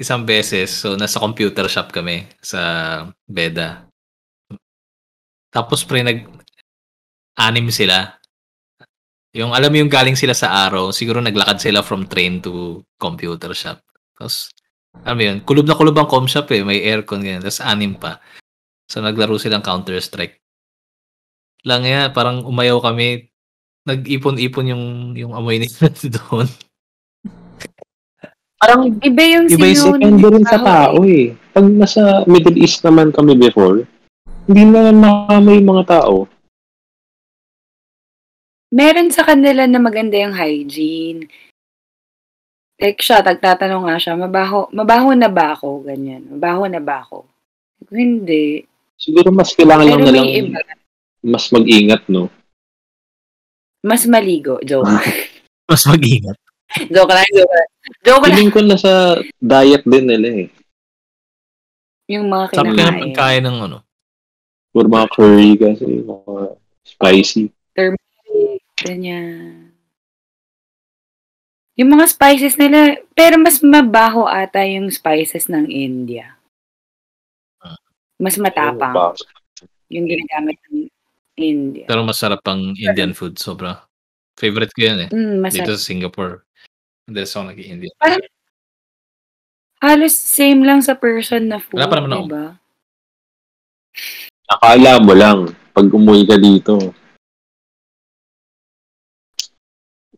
isang 0.00 0.24
beses, 0.24 0.72
so 0.72 0.96
nasa 0.96 1.20
computer 1.20 1.68
shop 1.68 1.92
kami 1.92 2.24
sa 2.40 3.04
Beda. 3.28 3.84
Tapos 5.52 5.84
pre, 5.84 6.00
nag 6.00 6.24
anim 7.36 7.68
sila. 7.68 8.16
Yung 9.36 9.52
alam 9.52 9.68
mo 9.68 9.76
yung 9.84 9.92
galing 9.92 10.16
sila 10.16 10.32
sa 10.32 10.66
araw, 10.66 10.90
siguro 10.96 11.20
naglakad 11.20 11.60
sila 11.60 11.84
from 11.84 12.08
train 12.08 12.40
to 12.40 12.80
computer 12.96 13.52
shop. 13.52 13.84
Tapos, 14.16 14.50
alam 15.04 15.16
mo 15.16 15.22
yun, 15.22 15.38
kulob 15.46 15.68
na 15.68 15.78
kulob 15.78 15.94
ang 16.00 16.10
com 16.10 16.26
shop 16.26 16.50
eh, 16.50 16.66
may 16.66 16.82
aircon 16.82 17.22
ganyan, 17.22 17.44
tapos 17.44 17.62
anim 17.62 17.94
pa. 17.94 18.18
So 18.90 18.98
naglaro 18.98 19.38
silang 19.38 19.62
Counter-Strike. 19.62 20.42
Lang 21.62 21.86
yan, 21.86 22.10
parang 22.10 22.42
umayaw 22.42 22.82
kami, 22.82 23.29
nag-ipon-ipon 23.90 24.70
yung 24.70 24.84
yung 25.14 25.32
amoy 25.34 25.58
nila 25.58 25.90
doon. 25.90 26.46
Parang 28.60 28.92
Iba 29.00 29.24
yung 29.24 29.48
Iba 29.48 29.66
yung 29.72 29.96
depende 29.96 30.26
rin 30.30 30.44
sa 30.44 30.60
tao 30.60 31.00
eh. 31.02 31.32
Pag 31.50 31.66
nasa 31.72 32.22
Middle 32.28 32.60
East 32.60 32.84
naman 32.84 33.10
kami 33.10 33.32
before, 33.34 33.88
hindi 34.44 34.62
na 34.68 34.92
makamoy 34.92 35.58
yung 35.58 35.70
mga 35.72 35.86
tao. 35.88 36.28
meron 38.70 39.10
sa 39.10 39.26
kanila 39.26 39.66
na 39.66 39.82
maganda 39.82 40.14
yung 40.14 40.30
hygiene. 40.30 41.26
Like 42.78 43.02
siya, 43.02 43.20
tagtatanong 43.20 43.90
nga 43.90 43.98
siya, 43.98 44.14
mabaho, 44.16 44.70
mabaho 44.72 45.12
na 45.12 45.28
ba 45.28 45.52
ako? 45.52 45.84
Ganyan. 45.84 46.24
Mabaho 46.32 46.64
na 46.70 46.80
ba 46.80 47.04
ako? 47.04 47.28
Hindi. 47.90 48.62
Siguro 48.94 49.32
mas 49.32 49.52
kailangan 49.52 49.84
Pero 49.84 49.96
lang 49.96 50.02
na 50.06 50.12
lang 50.14 50.26
may 50.28 50.38
iba. 50.38 50.60
mas 51.20 51.44
mag-ingat, 51.50 52.02
no? 52.08 52.30
Mas 53.80 54.04
maligo. 54.04 54.60
Joke. 54.60 54.88
Mas 55.64 55.82
mag-ingat. 55.88 56.36
joke 56.94 57.10
lang, 57.10 57.26
joke 57.34 57.50
lang. 57.50 57.68
Joke 58.06 58.24
lang. 58.26 58.30
Feeling 58.30 58.50
ko 58.52 58.58
nasa 58.62 58.92
diet 59.42 59.82
din 59.82 60.06
nila 60.06 60.28
eh. 60.44 60.48
Yung 62.10 62.26
mga 62.26 62.54
Sabi 62.54 62.74
ka 62.74 62.90
kinakain. 62.90 63.00
pagkain 63.00 63.44
ng 63.46 63.58
ano. 63.70 63.78
Or 64.70 64.86
mga 64.86 65.06
curry 65.10 65.52
kasi, 65.58 66.02
mga 66.02 66.42
spicy. 66.86 67.44
Ganyan. 68.80 69.74
Yung 71.78 71.90
mga 71.96 72.06
spices 72.12 72.54
nila, 72.60 73.00
pero 73.16 73.40
mas 73.40 73.58
mabaho 73.64 74.28
ata 74.28 74.62
yung 74.68 74.92
spices 74.92 75.48
ng 75.48 75.70
India. 75.70 76.36
Mas 78.20 78.36
matapang 78.36 79.16
yung 79.88 80.06
ginagamit 80.06 80.60
ng 80.68 80.92
India. 81.40 81.84
Pero 81.88 82.04
masarap 82.04 82.44
ang 82.44 82.76
Indian 82.76 83.16
food, 83.16 83.40
sobra. 83.40 83.82
Favorite 84.36 84.72
ko 84.72 84.80
yan 84.84 84.98
eh. 85.04 85.08
Mm, 85.10 85.44
Dito 85.48 85.66
masarap. 85.66 85.68
sa 85.74 85.76
Singapore. 85.80 86.34
Hindi 87.08 87.18
ako 87.20 87.42
nag-India. 87.48 87.90
Halos 89.80 90.12
same 90.12 90.60
lang 90.62 90.84
sa 90.84 90.92
person 90.94 91.48
na 91.48 91.56
food, 91.58 91.80
Wala 91.80 91.88
pa 91.88 91.96
naman 91.96 92.12
ako. 92.12 92.22
diba? 92.28 92.46
Akala 94.46 94.92
mo 95.00 95.12
lang, 95.16 95.38
pag 95.72 95.86
umuwi 95.88 96.22
ka 96.28 96.36
dito, 96.36 96.92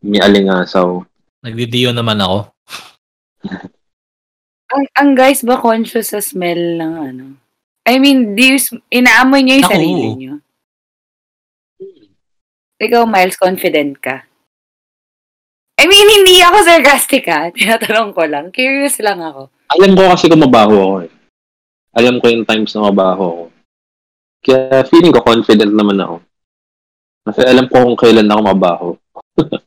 may 0.03 0.19
alingasaw. 0.19 0.99
Nagdi-Dio 1.41 1.95
naman 1.95 2.19
ako. 2.19 2.51
Ang, 4.73 4.83
ang 4.97 5.09
guys 5.13 5.45
ba 5.45 5.55
conscious 5.55 6.11
sa 6.11 6.19
smell 6.19 6.75
ng 6.79 6.93
ano? 6.99 7.25
I 7.83 7.99
mean, 7.99 8.33
do 8.33 8.41
you, 8.41 8.59
sm- 8.59 8.83
inaamoy 8.89 9.43
niyo 9.43 9.59
yung 9.59 9.67
Ako, 9.67 9.73
sarili 9.75 10.03
oo. 10.07 10.15
niyo? 10.15 10.33
Ikaw, 12.81 13.05
Miles, 13.05 13.37
confident 13.37 14.01
ka? 14.01 14.25
I 15.83 15.89
mean, 15.89 16.07
hindi 16.07 16.39
ako 16.39 16.57
sarcastic 16.63 17.27
ha. 17.27 17.49
Tinatanong 17.55 18.13
ko 18.13 18.23
lang. 18.23 18.45
Curious 18.53 19.01
lang 19.01 19.19
ako. 19.19 19.49
Alam 19.73 19.97
ko 19.97 20.03
kasi 20.13 20.29
kung 20.29 20.45
mabaho 20.45 20.75
ako 20.79 20.95
eh. 21.03 21.11
Alam 21.93 22.15
ko 22.21 22.25
yung 22.29 22.45
times 22.45 22.71
na 22.73 22.87
mabaho 22.89 23.25
ako. 23.27 23.45
Kaya 24.43 24.85
feeling 24.87 25.13
ko 25.13 25.21
confident 25.23 25.73
naman 25.75 25.99
ako. 25.99 26.23
Kasi 27.23 27.39
alam 27.47 27.65
ko 27.67 27.75
kung 27.83 27.97
kailan 27.99 28.31
ako 28.31 28.41
mabaho. 28.43 28.89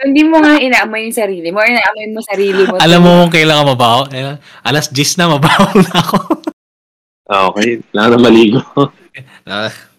Hindi 0.00 0.24
mo 0.24 0.40
nga 0.40 0.56
inaamoy 0.56 1.12
yung 1.12 1.12
sarili 1.12 1.52
mo 1.52 1.60
inaamoy 1.60 2.08
mo 2.08 2.24
sarili 2.24 2.64
mo. 2.64 2.80
Alam 2.80 3.00
mo 3.04 3.10
kung 3.24 3.34
kailan 3.36 3.60
ka 3.60 3.64
mabaho? 3.76 4.00
Eh, 4.14 4.36
Alas 4.64 4.88
10 4.88 5.20
na, 5.20 5.36
mabaho 5.36 5.64
na 5.76 5.92
ako. 5.92 6.16
Ah, 7.30 7.46
okay. 7.52 7.84
Kailangan 7.92 8.10
na 8.16 8.18
maligo. 8.18 8.62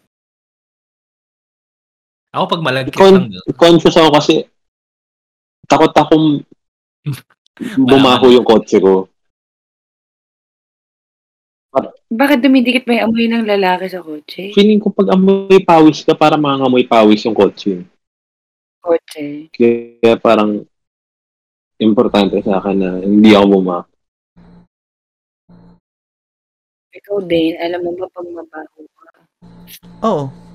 Ako 2.31 2.43
pag 2.47 2.63
malagkit 2.63 2.95
Con- 2.95 3.27
lang. 3.27 3.55
Conscious 3.59 3.99
ako 3.99 4.09
kasi 4.15 4.47
takot 5.67 5.91
akong 5.91 6.43
bumaho 7.87 8.31
yung 8.31 8.47
kotse 8.47 8.79
ko. 8.79 9.11
Bakit 12.11 12.43
dumidikit 12.43 12.83
yung 12.91 13.07
amoy 13.07 13.31
ng 13.31 13.47
lalaki 13.47 13.87
sa 13.87 14.03
kotse? 14.03 14.51
Feeling 14.51 14.83
ko 14.83 14.91
pag 14.91 15.15
amoy 15.15 15.63
pawis 15.63 16.03
ka, 16.03 16.11
para 16.11 16.35
mga 16.35 16.67
amoy 16.67 16.83
pawis 16.83 17.23
yung 17.23 17.35
kotse. 17.35 17.87
Kotse. 18.83 19.47
Kaya 19.55 20.19
parang 20.19 20.67
importante 21.79 22.43
sa 22.43 22.59
akin 22.59 22.75
na 22.75 22.89
hindi 22.99 23.31
ako 23.31 23.45
bumaho. 23.47 23.87
Ikaw 26.91 27.17
din, 27.23 27.55
alam 27.55 27.79
mo 27.87 27.95
ba 27.95 28.07
pag 28.11 28.27
mabaho 28.27 28.79
ka? 28.83 29.09
Oo. 30.03 30.50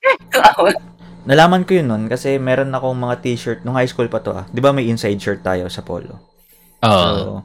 Nalaman 1.28 1.68
ko 1.68 1.76
yun 1.76 1.88
nun 1.92 2.04
kasi 2.08 2.40
meron 2.40 2.72
akong 2.72 2.96
mga 2.96 3.16
t-shirt 3.20 3.60
nung 3.62 3.76
high 3.76 3.88
school 3.88 4.08
pa 4.08 4.24
to 4.24 4.32
ah. 4.32 4.48
'Di 4.48 4.60
ba 4.64 4.72
may 4.72 4.88
inside 4.88 5.20
shirt 5.20 5.44
tayo 5.44 5.68
sa 5.68 5.84
polo? 5.84 6.16
Oo. 6.80 7.12
So, 7.12 7.44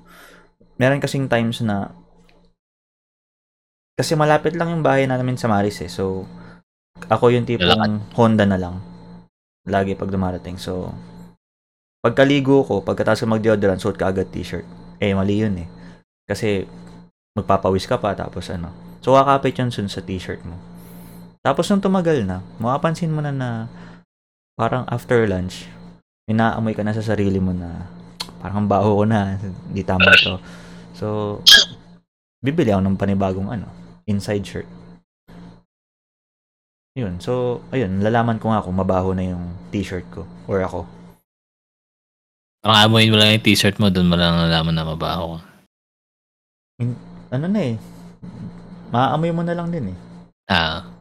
meron 0.79 1.03
kasing 1.03 1.27
times 1.27 1.59
na 1.59 1.91
kasi 3.95 4.11
malapit 4.19 4.59
lang 4.59 4.75
yung 4.75 4.83
bahay 4.83 5.07
namin 5.07 5.39
sa 5.39 5.47
Maris 5.47 5.79
eh. 5.79 5.87
So, 5.87 6.27
ako 7.07 7.31
yung 7.31 7.47
tipong 7.47 8.11
Honda 8.11 8.43
na 8.43 8.59
lang. 8.59 8.83
Lagi 9.63 9.95
pag 9.95 10.11
dumarating. 10.11 10.59
So, 10.59 10.91
pagkaligo 12.03 12.67
ko, 12.67 12.83
pagkatapos 12.83 13.23
ko 13.23 13.27
mag-deodorant, 13.31 13.79
suot 13.79 13.95
ka 13.95 14.11
agad 14.11 14.27
t-shirt. 14.35 14.67
Eh, 14.99 15.15
mali 15.15 15.39
yun 15.39 15.55
eh. 15.63 15.67
Kasi, 16.27 16.67
magpapawis 17.39 17.87
ka 17.87 17.95
pa, 17.95 18.11
tapos 18.19 18.51
ano. 18.51 18.75
So, 18.99 19.15
kakapit 19.15 19.55
yun 19.63 19.71
sun 19.71 19.87
sa 19.87 20.03
t-shirt 20.03 20.43
mo. 20.43 20.59
Tapos, 21.45 21.69
nung 21.69 21.83
tumagal 21.83 22.25
na, 22.25 22.41
mapapansin 22.57 23.13
mo 23.13 23.21
na 23.21 23.29
na 23.29 23.69
parang 24.57 24.81
after 24.89 25.29
lunch, 25.29 25.69
inaamoy 26.25 26.73
ka 26.73 26.81
na 26.81 26.97
sa 26.97 27.05
sarili 27.05 27.37
mo 27.37 27.53
na 27.53 27.85
parang 28.41 28.65
ang 28.65 28.69
baho 28.69 28.89
ko 28.97 29.03
na, 29.05 29.37
hindi 29.69 29.85
tama 29.85 30.09
to. 30.17 30.41
So, 30.97 31.37
bibili 32.41 32.73
ako 32.73 32.81
ng 32.81 32.97
panibagong 32.97 33.53
ano, 33.53 33.69
inside 34.09 34.41
shirt. 34.41 34.65
Yun. 36.95 37.19
So, 37.21 37.61
ayun, 37.75 37.99
lalaman 38.01 38.39
ko 38.39 38.49
nga 38.49 38.63
kung 38.63 38.79
mabaho 38.79 39.11
na 39.13 39.27
yung 39.27 39.53
t-shirt 39.69 40.07
ko 40.09 40.23
or 40.49 40.63
ako. 40.63 40.87
Parang 42.63 42.89
amoyin 42.89 43.11
mo 43.13 43.21
lang 43.21 43.35
yung 43.35 43.45
t-shirt 43.45 43.77
mo, 43.77 43.93
doon 43.93 44.09
mo 44.09 44.17
lang 44.17 44.33
nalaman 44.33 44.73
na 44.73 44.87
mabaho 44.87 45.37
ka. 45.37 45.41
Ano 47.35 47.45
na 47.51 47.59
eh, 47.61 47.75
maaamoy 48.89 49.29
mo 49.35 49.43
na 49.43 49.53
lang 49.53 49.69
din 49.69 49.91
eh. 49.91 49.97
Ah, 50.47 50.94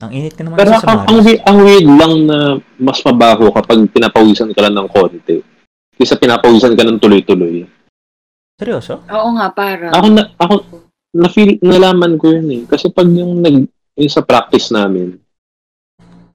Ang 0.00 0.10
init 0.16 0.32
ka 0.32 0.40
naman 0.40 0.56
Pero 0.56 0.72
sa 0.80 0.88
ang, 0.88 1.00
ang, 1.04 1.20
ang 1.20 1.58
weird 1.60 1.84
lang 1.84 2.14
na 2.24 2.38
mas 2.80 3.04
mabaho 3.04 3.52
kapag 3.52 3.84
pinapawisan 3.92 4.48
ka 4.56 4.64
lang 4.64 4.72
ng 4.72 4.88
konti. 4.88 5.44
Kaysa 6.00 6.16
pinapawisan 6.16 6.72
ka 6.72 6.88
ng 6.88 6.96
tuloy-tuloy. 6.96 7.68
Seryoso? 8.56 9.04
Oo 9.04 9.28
nga, 9.36 9.52
para. 9.52 9.92
Ako 9.92 10.06
na, 10.08 10.22
ako, 10.40 10.54
na 11.12 11.28
feel, 11.28 11.60
nalaman 11.60 12.16
ko 12.16 12.32
yun 12.32 12.48
eh. 12.48 12.62
Kasi 12.64 12.88
pag 12.88 13.04
yung 13.12 13.44
nag, 13.44 13.68
yung 14.00 14.12
sa 14.12 14.24
practice 14.24 14.72
namin, 14.72 15.20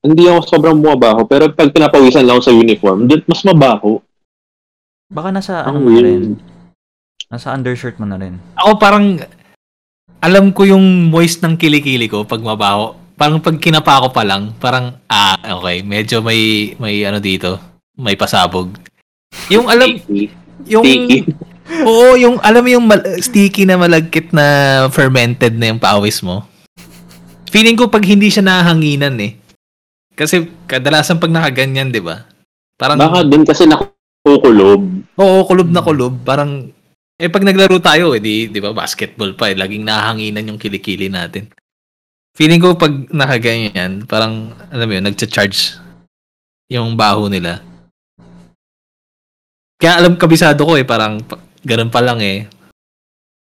hindi 0.05 0.23
ako 0.29 0.45
sobrang 0.45 0.77
bumabaho. 0.77 1.25
Pero 1.25 1.49
pag 1.49 1.73
pinapawisan 1.73 2.21
lang 2.21 2.37
ako 2.37 2.43
sa 2.45 2.53
uniform, 2.53 3.09
dun, 3.09 3.25
mas 3.25 3.41
mabaho. 3.41 3.97
Baka 5.09 5.33
nasa 5.33 5.65
ano 5.65 5.81
Ang 5.81 5.85
na 5.85 5.89
weird. 5.89 6.05
rin. 6.05 6.23
Nasa 7.33 7.49
undershirt 7.57 7.97
mo 7.97 8.05
na 8.05 8.21
rin. 8.21 8.37
ako 8.53 8.77
parang 8.77 9.17
alam 10.21 10.53
ko 10.53 10.69
yung 10.69 11.09
moist 11.09 11.41
ng 11.41 11.57
kilikili 11.57 12.05
ko 12.05 12.21
pag 12.25 12.41
mabaho. 12.45 12.93
Parang 13.15 13.39
pag 13.39 13.55
kinapa 13.59 14.03
ko 14.03 14.09
pa 14.11 14.23
lang, 14.27 14.51
parang, 14.59 14.99
ah, 15.07 15.39
okay, 15.59 15.81
medyo 15.81 16.19
may, 16.19 16.71
may 16.77 17.03
ano 17.07 17.23
dito, 17.23 17.57
may 17.95 18.19
pasabog. 18.19 18.75
Yung 19.47 19.67
alam, 19.71 19.95
Sticky. 19.95 20.23
yung, 20.67 20.83
Sticky. 20.83 21.19
oo, 21.89 22.15
yung, 22.19 22.35
alam 22.43 22.61
mo 22.61 22.69
yung 22.69 22.85
mal- 22.85 23.19
sticky 23.19 23.63
na 23.65 23.79
malagkit 23.79 24.35
na 24.35 24.45
fermented 24.91 25.55
na 25.55 25.71
yung 25.71 25.81
pawis 25.81 26.19
mo. 26.21 26.43
Feeling 27.49 27.79
ko 27.79 27.87
pag 27.87 28.03
hindi 28.03 28.27
siya 28.27 28.43
nahanginan 28.43 29.15
eh. 29.23 29.39
Kasi 30.15 30.47
kadalasan 30.67 31.19
pag 31.19 31.31
nakaganyan, 31.31 31.91
di 31.91 32.03
ba? 32.03 32.27
Parang, 32.75 32.99
Baka 32.99 33.23
din 33.23 33.47
kasi 33.47 33.63
nakukulob. 33.63 34.83
oo, 35.15 35.39
kulob 35.47 35.71
na 35.71 35.79
kulob. 35.79 36.19
Parang, 36.27 36.67
eh 37.15 37.31
pag 37.31 37.47
naglaro 37.47 37.79
tayo, 37.79 38.11
eh, 38.11 38.19
di, 38.19 38.51
di 38.51 38.59
ba, 38.59 38.75
basketball 38.75 39.31
pa 39.39 39.47
eh, 39.47 39.55
laging 39.55 39.87
nahanginan 39.87 40.51
yung 40.51 40.59
kilikili 40.59 41.07
natin. 41.07 41.47
Feeling 42.35 42.59
ko 42.59 42.75
pag 42.75 42.91
nakaganyan, 43.15 44.03
parang, 44.03 44.51
alam 44.67 44.85
mo 44.91 44.93
yun, 44.99 45.07
nagcha-charge 45.07 45.79
yung 46.67 46.99
baho 46.99 47.31
nila. 47.31 47.63
Kaya 49.79 50.03
alam, 50.03 50.19
kabisado 50.19 50.67
ko 50.67 50.75
eh, 50.75 50.83
parang, 50.83 51.23
pa- 51.23 51.39
ganun 51.63 51.87
pa 51.87 52.03
lang 52.03 52.19
eh. 52.19 52.43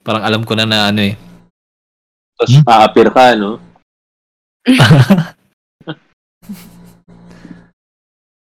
Parang 0.03 0.27
alam 0.27 0.43
ko 0.43 0.59
na 0.59 0.67
na 0.67 0.91
ano 0.91 0.99
eh. 0.99 1.15
Tapos 2.35 2.59
aapir 2.67 3.07
ka, 3.15 3.39
no? 3.39 3.63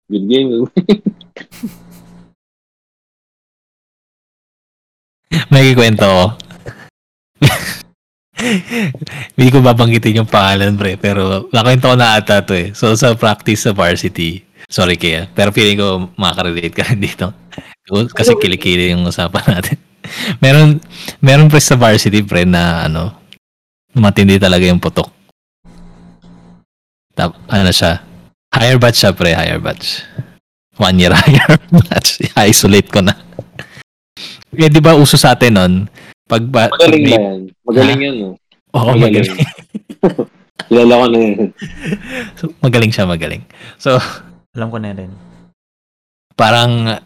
Good 0.07 0.25
game. 0.31 0.71
May 5.51 5.75
kwento 5.75 6.07
ko. 6.07 6.25
Hindi 9.35 9.49
ko 9.49 9.63
babanggitin 9.63 10.23
yung 10.23 10.29
pangalan, 10.29 10.75
pre. 10.75 10.99
Pero 10.99 11.47
nakwento 11.49 11.91
ko 11.91 11.95
na 11.95 12.19
ata 12.19 12.43
to 12.43 12.53
eh. 12.53 12.75
So, 12.75 12.93
sa 12.95 13.15
practice 13.15 13.65
sa 13.65 13.71
varsity, 13.71 14.43
sorry 14.67 14.99
kaya, 14.99 15.29
pero 15.31 15.53
feeling 15.53 15.79
ko 15.79 16.11
makaka-relate 16.17 16.75
ka 16.75 16.85
dito. 16.97 17.31
Kasi 18.13 18.35
kilikili 18.39 18.95
yung 18.95 19.07
usapan 19.07 19.59
natin. 19.59 19.77
meron, 20.43 20.79
meron 21.23 21.47
pre 21.47 21.61
sa 21.63 21.79
varsity, 21.79 22.23
pre, 22.23 22.43
na 22.43 22.87
ano, 22.87 23.15
matindi 23.95 24.39
talaga 24.39 24.65
yung 24.67 24.81
putok. 24.81 25.09
Tap, 27.13 27.37
ano 27.45 27.69
siya, 27.69 28.01
higher 28.49 28.81
batch 28.81 29.05
siya, 29.05 29.11
pre, 29.13 29.31
higher 29.37 29.61
batch. 29.61 30.01
One 30.81 30.97
year 30.97 31.13
higher 31.19 31.59
batch. 31.69 32.25
I-isolate 32.33 32.89
ko 32.89 33.05
na. 33.05 33.13
Eh, 34.53 34.69
di 34.69 34.81
ba 34.81 34.97
uso 34.97 35.17
sa 35.17 35.33
atin 35.33 35.53
nun? 35.53 35.73
Pag 36.33 36.43
ba, 36.49 36.65
pag 36.65 36.81
Magaling 36.81 37.03
may- 37.05 37.13
na 37.13 37.21
yan. 37.21 37.41
Magaling 37.61 37.99
yan, 38.01 38.15
no? 38.17 38.29
Oo, 38.73 38.89
Magaling. 38.89 39.21
magaling. 39.21 39.37
Kilala 40.69 40.93
ko 40.97 41.05
na 41.05 41.17
yan. 41.21 41.37
So, 42.41 42.43
magaling 42.57 42.89
siya, 42.89 43.05
magaling. 43.05 43.43
So, 43.77 44.01
Alam 44.57 44.69
ko 44.69 44.77
na 44.81 44.97
rin. 44.97 45.13
parang, 46.33 46.97
uh, 46.97 47.01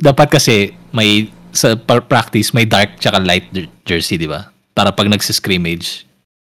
dapat 0.00 0.32
kasi, 0.32 0.72
may, 0.96 1.28
sa 1.52 1.76
practice, 1.76 2.56
may 2.56 2.64
dark 2.64 2.96
tsaka 2.96 3.20
light 3.20 3.52
jer- 3.52 3.68
jersey, 3.84 4.16
di 4.16 4.24
ba? 4.24 4.48
Para 4.72 4.96
pag 4.96 5.12
nagsiscrimmage, 5.12 6.08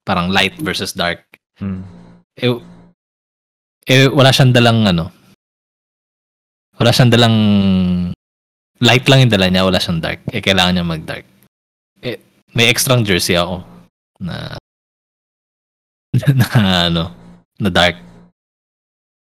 parang 0.06 0.30
light 0.30 0.54
versus 0.62 0.94
dark. 0.94 1.26
Hmm. 1.58 1.82
Eh, 2.38 2.54
eh, 3.90 4.06
wala 4.06 4.30
siyang 4.30 4.54
dalang, 4.54 4.86
ano, 4.86 5.10
wala 6.78 6.94
siyang 6.94 7.10
dalang, 7.10 7.34
light 8.78 9.10
lang 9.10 9.26
yung 9.26 9.32
dala 9.34 9.50
niya, 9.50 9.66
wala 9.66 9.82
siyang 9.82 9.98
dark. 9.98 10.22
Eh, 10.30 10.38
kailangan 10.38 10.78
niya 10.78 10.86
mag-dark. 10.86 11.26
Eh, 12.02 12.18
may 12.52 12.66
extra 12.66 12.98
jersey 13.00 13.38
ako 13.38 13.62
na, 14.18 14.58
na, 16.38 16.46
ano, 16.90 17.04
na 17.62 17.70
dark. 17.70 17.96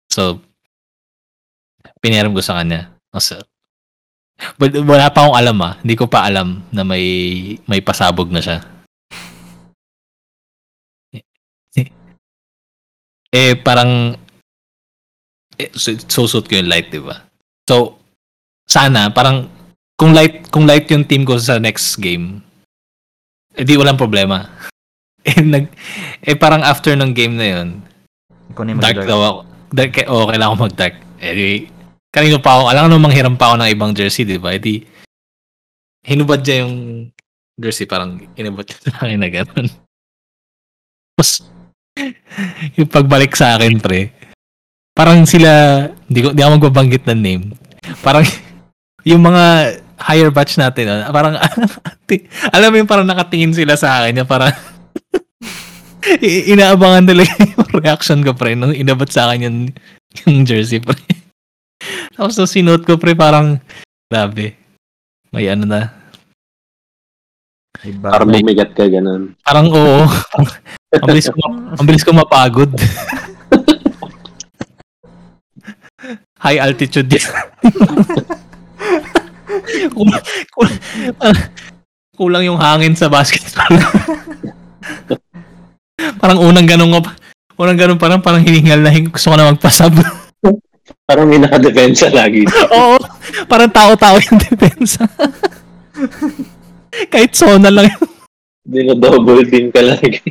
So, 0.10 0.42
piniram 2.02 2.34
ko 2.34 2.42
sa 2.42 2.60
kanya. 2.60 2.90
Kasi, 3.14 3.38
but 4.58 4.74
wala 4.74 5.14
pa 5.14 5.30
akong 5.30 5.38
alam 5.38 5.58
ah. 5.62 5.78
Hindi 5.80 5.96
ko 5.96 6.10
pa 6.10 6.26
alam 6.26 6.66
na 6.74 6.82
may 6.82 7.06
may 7.70 7.80
pasabog 7.80 8.34
na 8.34 8.42
siya. 8.42 8.60
Eh, 13.32 13.56
parang 13.56 14.12
eh, 15.56 15.72
su- 15.72 16.04
susut 16.04 16.44
ko 16.52 16.60
yung 16.60 16.68
light, 16.68 16.92
di 16.92 17.00
ba? 17.00 17.24
So, 17.64 17.96
sana, 18.68 19.08
parang 19.08 19.48
kung 19.96 20.12
light, 20.12 20.52
kung 20.52 20.68
light 20.68 20.92
yung 20.92 21.08
team 21.08 21.24
ko 21.24 21.40
sa 21.40 21.56
next 21.56 21.96
game, 22.04 22.44
eh 23.56 23.64
di 23.66 23.76
walang 23.76 24.00
problema. 24.00 24.44
Eh, 25.22 25.38
nag, 25.38 25.70
eh 26.26 26.34
parang 26.34 26.66
after 26.66 26.98
ng 26.98 27.14
game 27.14 27.38
na 27.38 27.46
yun, 27.46 27.86
Ikaw 28.50 28.62
na 28.66 28.74
yung 28.74 28.82
dark 28.82 29.06
daw 29.06 29.20
ako. 29.22 29.40
Dark, 29.70 29.94
oh, 30.10 30.26
kailangan 30.26 30.58
ko 30.58 30.66
mag-dark. 30.66 30.96
Eh, 31.22 31.34
di, 31.38 31.50
kanino 32.10 32.42
pa 32.42 32.58
ako, 32.58 32.74
alam 32.74 32.90
ko 32.90 32.98
namang 32.98 33.14
hiram 33.14 33.38
pa 33.38 33.54
ako 33.54 33.62
ng 33.62 33.70
ibang 33.70 33.94
jersey, 33.94 34.26
di 34.26 34.42
ba? 34.42 34.58
Eh, 34.58 34.58
di, 34.58 34.82
hinubad 36.10 36.42
niya 36.42 36.66
yung 36.66 36.76
jersey, 37.54 37.86
parang 37.86 38.18
hinubad 38.34 38.66
niya 38.66 38.78
sa 38.82 38.92
akin 38.98 39.22
na 39.22 39.30
gano'n. 39.30 39.68
Tapos, 41.14 41.32
yung 42.82 42.90
pagbalik 42.90 43.38
sa 43.38 43.62
akin, 43.62 43.78
pre, 43.78 44.10
parang 44.98 45.22
sila, 45.30 45.86
di, 46.10 46.26
ko, 46.26 46.34
di 46.34 46.42
ako 46.42 46.58
magbabanggit 46.58 47.06
ng 47.06 47.22
name. 47.22 47.46
Parang, 48.02 48.26
yung 49.10 49.22
mga 49.22 49.78
higher 50.02 50.34
batch 50.34 50.58
natin, 50.58 50.90
ah, 50.90 51.14
parang, 51.14 51.38
alam 52.56 52.70
mo 52.74 52.76
yung 52.82 52.90
parang 52.90 53.08
nakatingin 53.08 53.54
sila 53.54 53.78
sa 53.78 54.02
akin, 54.02 54.26
yung 54.26 54.30
parang, 54.30 54.52
inaabangan 56.52 57.06
talaga 57.06 57.32
yung 57.54 57.70
reaction 57.78 58.20
ko, 58.26 58.34
pre, 58.34 58.58
nung 58.58 58.74
inabot 58.74 59.08
sa 59.08 59.30
akin 59.30 59.46
yung, 59.46 59.58
yung 60.26 60.44
jersey, 60.44 60.82
pre. 60.82 60.98
Tapos 62.18 62.34
nung 62.38 62.50
sinuot 62.50 62.84
ko, 62.84 62.98
pre, 62.98 63.14
parang, 63.14 63.62
grabe. 64.10 64.58
May 65.32 65.48
ano 65.48 65.64
na. 65.64 65.82
Iba. 67.82 68.14
Parang 68.14 68.30
bumigat 68.30 68.76
ka, 68.76 68.86
ganun. 68.86 69.34
Parang 69.42 69.72
oo. 69.72 70.06
ang, 70.94 71.08
bilis 71.08 71.32
ko, 71.32 71.40
ang 71.50 71.86
bilis 71.88 72.04
ko 72.04 72.12
mapagod. 72.12 72.70
High 76.42 76.60
altitude 76.62 77.10
yan. 77.10 77.32
Kulang, 79.96 80.24
kulang, 80.54 80.80
kulang 82.16 82.44
yung 82.46 82.60
hangin 82.60 82.96
sa 82.96 83.12
basketball. 83.12 83.72
parang 86.22 86.40
unang 86.42 86.68
ganun 86.68 86.94
ko 86.94 87.00
pa. 87.04 87.12
Unang 87.62 87.78
ganun 87.78 88.00
parang 88.02 88.22
parang 88.24 88.42
hiningal 88.42 88.82
na 88.82 88.94
gusto 88.94 89.30
ko 89.32 89.36
na 89.38 89.52
magpasab. 89.54 89.94
Parang 91.06 91.28
may 91.28 91.40
nakadepensa 91.40 92.10
lagi. 92.10 92.48
Oo. 92.72 92.98
Parang 93.46 93.70
tao-tao 93.70 94.18
yung 94.18 94.40
depensa. 94.40 95.06
Kahit 97.12 97.36
sona 97.36 97.70
lang. 97.72 97.88
yun. 97.92 98.08
Dino-double 98.62 99.46
team 99.50 99.74
ka 99.74 99.82
lagi. 99.82 100.22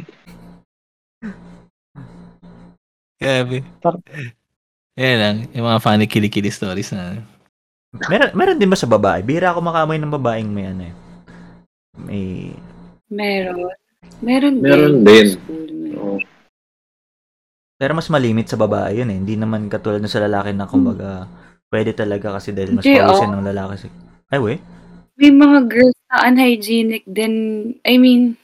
Grabe. 3.21 3.61
Yan 4.97 5.17
lang. 5.21 5.37
Yung 5.53 5.67
mga 5.69 5.83
funny 5.85 6.09
kilikili 6.09 6.49
stories 6.49 6.97
na. 6.97 7.21
Meron, 7.91 8.31
meron 8.39 8.59
din 8.59 8.71
ba 8.71 8.79
sa 8.79 8.87
babae? 8.87 9.27
Bihira 9.27 9.51
ako 9.51 9.67
makamoy 9.67 9.99
ng 9.99 10.15
babaeng 10.15 10.51
may 10.51 10.71
ano 10.71 10.83
eh. 10.87 10.95
May... 11.99 12.25
Meron. 13.11 13.75
Meron 14.23 14.57
din. 14.63 14.67
Meron 14.71 14.97
din. 15.03 15.29
Oo. 15.99 16.19
Pero 17.81 17.93
mas 17.97 18.13
malimit 18.13 18.47
sa 18.47 18.61
babae 18.61 19.03
yun 19.03 19.11
eh. 19.11 19.19
Hindi 19.19 19.35
naman 19.35 19.67
katulad 19.67 19.99
na 19.99 20.11
sa 20.13 20.23
lalaki 20.23 20.55
na 20.55 20.71
kumbaga 20.71 21.27
pwede 21.73 21.91
talaga 21.97 22.39
kasi 22.39 22.55
dahil 22.55 22.79
mas 22.79 22.87
pawisin 22.87 23.31
oh. 23.31 23.35
ng 23.41 23.49
lalaki. 23.51 23.75
si- 23.89 23.99
Ay, 24.31 24.39
we? 24.39 24.55
May 25.19 25.33
mga 25.35 25.59
girls 25.67 25.99
na 26.07 26.31
unhygienic 26.31 27.03
din. 27.11 27.35
I 27.83 27.99
mean, 27.99 28.39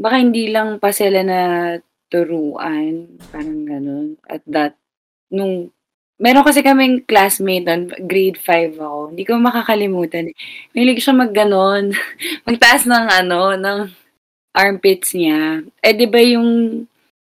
baka 0.00 0.16
hindi 0.22 0.48
lang 0.48 0.80
pa 0.80 0.94
sila 0.94 1.20
na 1.20 1.40
turuan. 2.08 3.20
Parang 3.28 3.68
ganun. 3.68 4.08
At 4.24 4.40
that, 4.48 4.80
nung, 5.28 5.68
meron 6.22 6.46
kasi 6.46 6.62
kaming 6.62 7.02
classmate 7.02 7.66
nun, 7.66 7.90
grade 8.06 8.38
5 8.38 8.78
ako. 8.78 9.00
Hindi 9.10 9.22
ko 9.26 9.32
makakalimutan. 9.42 10.30
Mahilig 10.70 11.02
siya 11.02 11.18
magganon. 11.18 11.90
Magtaas 12.48 12.86
ng 12.86 13.06
ano, 13.10 13.58
ng 13.58 13.78
armpits 14.54 15.18
niya. 15.18 15.66
Eh, 15.82 15.92
di 15.92 16.06
ba 16.06 16.22
yung 16.22 16.82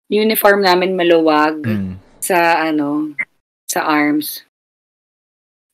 uniform 0.06 0.62
namin 0.62 0.94
maluwag? 0.94 1.66
Hmm. 1.66 1.98
sa 2.26 2.58
ano, 2.58 3.14
sa 3.70 3.86
arms. 3.86 4.42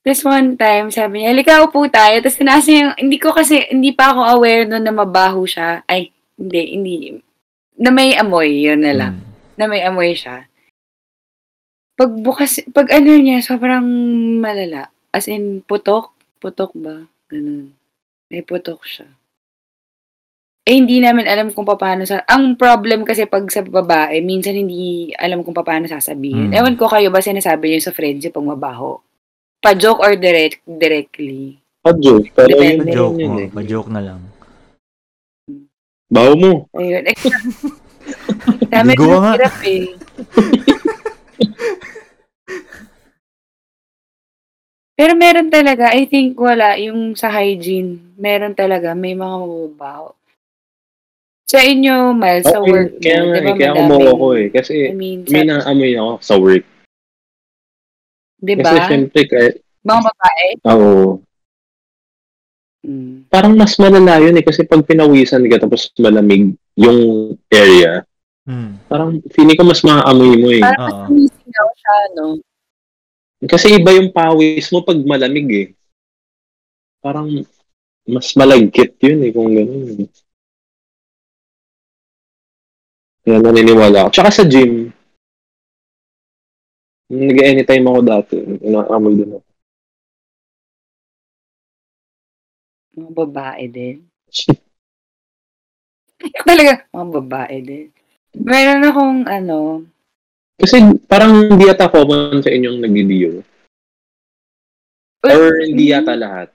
This 0.04 0.20
one 0.20 0.58
time, 0.60 0.92
sabi 0.92 1.22
niya, 1.22 1.32
halika 1.32 1.64
upo 1.64 1.86
tayo. 1.88 2.20
Tapos 2.20 2.36
tinaas 2.36 2.68
niya 2.68 2.78
yung, 2.90 2.94
hindi 3.08 3.16
ko 3.16 3.32
kasi, 3.32 3.72
hindi 3.72 3.94
pa 3.96 4.12
ako 4.12 4.20
aware 4.36 4.68
nun 4.68 4.84
na 4.84 4.92
mabaho 4.92 5.48
siya. 5.48 5.80
Ay, 5.88 6.12
hindi, 6.36 6.76
hindi. 6.76 6.96
Na 7.80 7.88
may 7.88 8.12
amoy, 8.18 8.68
yun 8.68 8.84
na 8.84 8.92
lang. 8.92 9.14
Hmm. 9.16 9.56
Na 9.56 9.64
may 9.64 9.80
amoy 9.80 10.12
siya. 10.12 10.44
Pag 12.02 12.18
bukas, 12.18 12.58
pag 12.74 12.90
ano 12.90 13.14
niya, 13.14 13.38
sobrang 13.46 13.86
malala. 14.42 14.90
As 15.14 15.30
in, 15.30 15.62
putok. 15.62 16.10
Putok 16.42 16.74
ba? 16.74 17.06
Ganun. 17.30 17.78
May 18.26 18.42
putok 18.42 18.82
siya. 18.82 19.06
eh, 20.66 20.74
hindi 20.74 20.98
namin 20.98 21.30
alam 21.30 21.54
kung 21.54 21.62
paano 21.62 22.02
sa... 22.02 22.26
Ang 22.26 22.58
problem 22.58 23.06
kasi 23.06 23.22
pag 23.30 23.46
sa 23.54 23.62
babae, 23.62 24.18
minsan 24.18 24.58
hindi 24.58 25.14
alam 25.14 25.46
kung 25.46 25.54
paano 25.54 25.86
sasabihin. 25.86 26.50
Mm. 26.50 26.58
Ewan 26.58 26.74
ko 26.74 26.90
kayo 26.90 27.14
ba 27.14 27.22
sinasabi 27.22 27.70
niyo 27.70 27.86
sa 27.86 27.94
friendship 27.94 28.34
pag 28.34 28.50
mabaho? 28.50 28.98
Pa-joke 29.62 30.02
or 30.02 30.18
direct, 30.18 30.58
directly? 30.66 31.62
Pa-joke. 31.86 32.34
Pero 32.34 32.50
yun 32.50 32.82
Depende. 32.82 32.82
na 32.82 32.90
Pa-joke, 32.90 33.14
yun 33.14 33.30
oh, 33.30 33.38
eh. 33.38 33.48
pa-joke 33.54 33.90
na 33.94 34.02
lang. 34.02 34.20
Baho 36.10 36.32
mo. 36.34 36.52
Ayun. 36.74 37.06
Dami 38.74 38.90
nga. 38.98 39.38
hirap 39.38 39.56
eh. 39.62 39.86
Pero 45.02 45.18
meron 45.18 45.50
talaga, 45.50 45.90
I 45.98 46.06
think 46.06 46.38
wala, 46.38 46.78
yung 46.78 47.18
sa 47.18 47.26
hygiene, 47.26 48.14
meron 48.14 48.54
talaga, 48.54 48.94
may 48.94 49.18
mga 49.18 49.34
mababaho. 49.34 50.14
Sa 51.50 51.58
inyo, 51.58 52.14
Miles, 52.14 52.46
sa 52.46 52.62
Okay, 52.62 52.70
work 52.70 52.90
kaya 53.02 53.18
mo, 53.18 53.26
nga, 53.26 53.34
di 53.34 53.42
ba 53.42 53.50
eh, 53.50 53.58
kaya 53.58 53.72
kumuha 53.82 54.12
ko 54.14 54.26
eh. 54.38 54.46
Kasi 54.54 54.74
I 54.86 54.94
mean, 54.94 55.26
sa, 55.26 55.34
may 55.34 55.42
naamoy 55.42 55.92
ako 55.98 56.12
sa 56.22 56.34
work. 56.38 56.64
di 58.38 58.52
Kasi 58.54 58.74
syempre, 58.86 59.20
kahit, 59.26 59.54
Mga 59.82 60.00
babae. 60.06 60.46
ako, 60.62 60.88
Mm. 62.86 63.26
parang 63.26 63.58
mas 63.58 63.74
malala 63.82 64.22
yun 64.22 64.38
eh. 64.38 64.46
Kasi 64.46 64.62
pag 64.70 64.86
pinawisan 64.86 65.42
ka 65.50 65.66
tapos 65.66 65.90
malamig 65.98 66.54
yung 66.78 67.34
area, 67.50 68.06
Hmm. 68.46 68.78
parang 68.86 69.18
feeling 69.34 69.58
ko 69.58 69.66
mas 69.66 69.82
maaamoy 69.82 70.34
mo 70.38 70.46
eh. 70.50 70.62
Parang 70.62 70.78
Oo. 70.78 70.86
mas 70.86 70.94
sumisingaw 71.10 71.68
siya, 71.74 71.96
no? 72.14 72.26
Kasi 73.42 73.74
iba 73.74 73.90
yung 73.90 74.14
pawis 74.14 74.70
mo 74.70 74.86
pag 74.86 74.98
malamig 75.02 75.48
eh. 75.50 75.68
Parang 77.02 77.26
mas 78.06 78.30
malagkit 78.38 78.98
yun 79.02 79.26
eh 79.26 79.30
kung 79.34 79.50
gano'n. 79.50 80.06
Kaya 83.22 83.38
naniniwala 83.38 84.06
ako. 84.06 84.10
Tsaka 84.14 84.30
sa 84.30 84.44
gym, 84.46 84.90
nag-anytime 87.10 87.86
ako 87.86 88.00
dati, 88.02 88.36
inaamoy 88.62 89.14
din 89.14 89.30
ako. 89.34 89.46
Mga 92.92 93.12
babae 93.14 93.64
din. 93.70 93.96
Talaga, 96.46 96.86
mga 96.94 97.08
babae 97.18 97.58
din. 97.62 97.86
Meron 98.38 98.86
akong, 98.86 99.20
ano, 99.26 99.58
Kasi 100.62 100.78
parang 101.04 101.50
hindi 101.50 101.66
yata 101.66 101.90
common 101.90 102.38
sa 102.38 102.48
inyong 102.48 102.78
nagdi-deal. 102.78 103.42
Or 105.22 105.58
hindi 105.58 105.90
yata 105.90 106.14
lahat. 106.14 106.48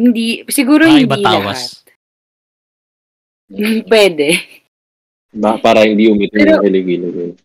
hindi, 0.00 0.48
siguro 0.48 0.88
Mga 0.88 0.92
hindi 0.96 1.04
iba 1.04 1.16
tawas. 1.20 1.84
lahat. 3.50 3.84
Pwede. 3.92 4.28
Ba, 5.30 5.60
para 5.60 5.84
hindi 5.84 6.08
umitin 6.08 6.36
Pero- 6.36 6.60
yung 6.60 6.64
kilig 6.64 7.36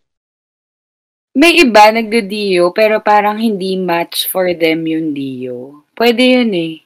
May 1.36 1.60
iba 1.60 1.92
nagdo-dio, 1.92 2.72
pero 2.72 3.04
parang 3.04 3.36
hindi 3.36 3.76
match 3.76 4.32
for 4.32 4.48
them 4.56 4.88
yung 4.88 5.12
dio. 5.12 5.84
Pwede 5.92 6.24
yun 6.24 6.52
eh. 6.56 6.80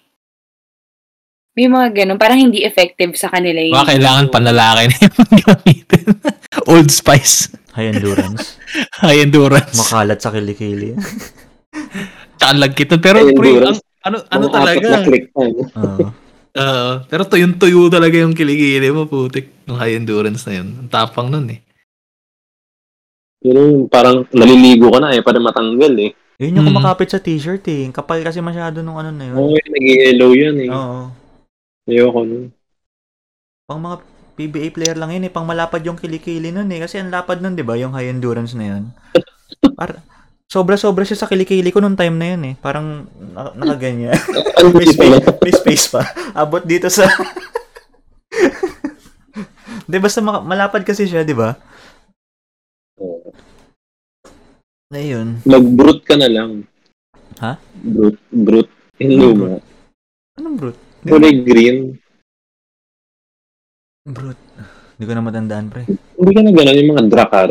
May 1.54 1.70
mga 1.70 2.02
ganun. 2.02 2.18
Parang 2.18 2.42
hindi 2.42 2.66
effective 2.66 3.14
sa 3.14 3.30
kanila 3.30 3.62
yung 3.62 3.78
Baka 3.78 3.94
kailangan 3.94 4.34
panlalaki 4.34 4.90
na 4.90 4.96
yung 5.06 5.18
gamitin. 5.46 6.06
Old 6.66 6.90
Spice. 6.90 7.54
High 7.80 7.96
endurance. 7.96 8.60
High 9.04 9.24
endurance. 9.24 9.72
Makalat 9.80 10.20
sa 10.20 10.36
kilikili. 10.36 11.00
Tsaka 12.36 12.54
lagkit. 12.60 12.92
Pero 13.00 13.24
pre, 13.32 13.50
ang, 13.64 13.80
ano, 14.04 14.18
ano 14.28 14.44
Mga 14.48 14.54
talaga? 14.54 14.88
Oo. 15.40 15.64
Oo. 16.60 16.94
pero 17.08 17.24
tuyong-tuyo 17.24 17.88
talaga 17.88 18.20
yung 18.20 18.36
kiligili 18.36 18.92
mo, 18.92 19.08
putik. 19.08 19.64
Yung 19.70 19.80
high 19.80 19.96
endurance 19.96 20.44
na 20.44 20.60
yun. 20.60 20.76
Ang 20.76 20.90
tapang 20.92 21.32
nun 21.32 21.48
eh. 21.56 21.62
Pero 23.40 23.64
yung 23.64 23.88
parang 23.88 24.28
naliligo 24.36 24.92
ka 24.92 25.00
na 25.00 25.16
eh, 25.16 25.24
para 25.24 25.40
matanggal 25.40 25.94
eh. 25.96 26.12
Yun 26.42 26.60
yung 26.60 26.68
Hmm. 26.68 26.76
kumakapit 26.76 27.16
sa 27.16 27.22
t-shirt 27.24 27.64
eh. 27.72 27.88
Kapal 27.96 28.26
kasi 28.26 28.44
masyado 28.44 28.84
nung 28.84 29.00
ano 29.00 29.14
na 29.14 29.24
yun. 29.30 29.36
Oo, 29.40 29.56
oh, 29.56 29.56
nag-yellow 29.56 30.32
yun 30.36 30.58
eh. 30.60 30.70
Oo. 30.74 31.00
Ayoko 31.88 32.20
nun. 32.28 32.46
Pang 33.64 33.80
mga 33.80 33.98
PBA 34.40 34.72
player 34.72 34.96
lang 34.96 35.12
yun 35.12 35.28
eh. 35.28 35.32
Pang 35.36 35.44
malapad 35.44 35.84
yung 35.84 36.00
kilikili 36.00 36.56
nun 36.56 36.72
eh. 36.72 36.80
Kasi 36.80 36.96
ang 37.04 37.12
lapad 37.12 37.44
nun, 37.44 37.60
di 37.60 37.68
ba? 37.68 37.76
Yung 37.76 37.92
high 37.92 38.08
endurance 38.08 38.56
na 38.56 38.72
yun. 38.72 38.84
Par 39.76 40.00
sobra-sobra 40.48 41.04
siya 41.04 41.20
sa 41.20 41.28
kilikili 41.28 41.76
ko 41.76 41.84
nung 41.84 42.00
time 42.00 42.16
na 42.16 42.28
yun 42.32 42.42
eh. 42.48 42.56
Parang 42.64 43.04
na- 43.20 43.52
nakaganyan. 43.52 44.16
May, 44.80 44.88
space, 44.88 45.20
may 45.44 45.54
space 45.54 45.86
pa. 45.92 46.08
Abot 46.32 46.64
dito 46.64 46.88
sa... 46.88 47.04
di 49.90 49.98
basta 50.00 50.24
maka- 50.24 50.48
malapad 50.48 50.88
kasi 50.88 51.04
siya, 51.04 51.28
di 51.28 51.36
ba? 51.36 51.60
Ayun. 54.90 55.44
Mag-brute 55.44 56.02
ka 56.08 56.16
na 56.16 56.32
lang. 56.32 56.64
Ha? 57.44 57.60
Brute. 57.84 58.20
Brute. 58.32 58.72
Hindi 58.98 59.28
mo. 59.36 59.60
Anong 60.40 60.56
brute? 60.56 60.80
Kulay 61.04 61.44
green. 61.44 62.00
Brute. 64.10 64.42
Hindi 64.98 65.06
ko 65.06 65.14
na 65.14 65.22
matandaan, 65.22 65.66
pre. 65.70 65.86
Hindi 65.86 66.32
ka 66.34 66.42
na 66.42 66.52
gano'n 66.52 66.80
yung 66.82 66.92
mga 66.98 67.04
drakar. 67.14 67.50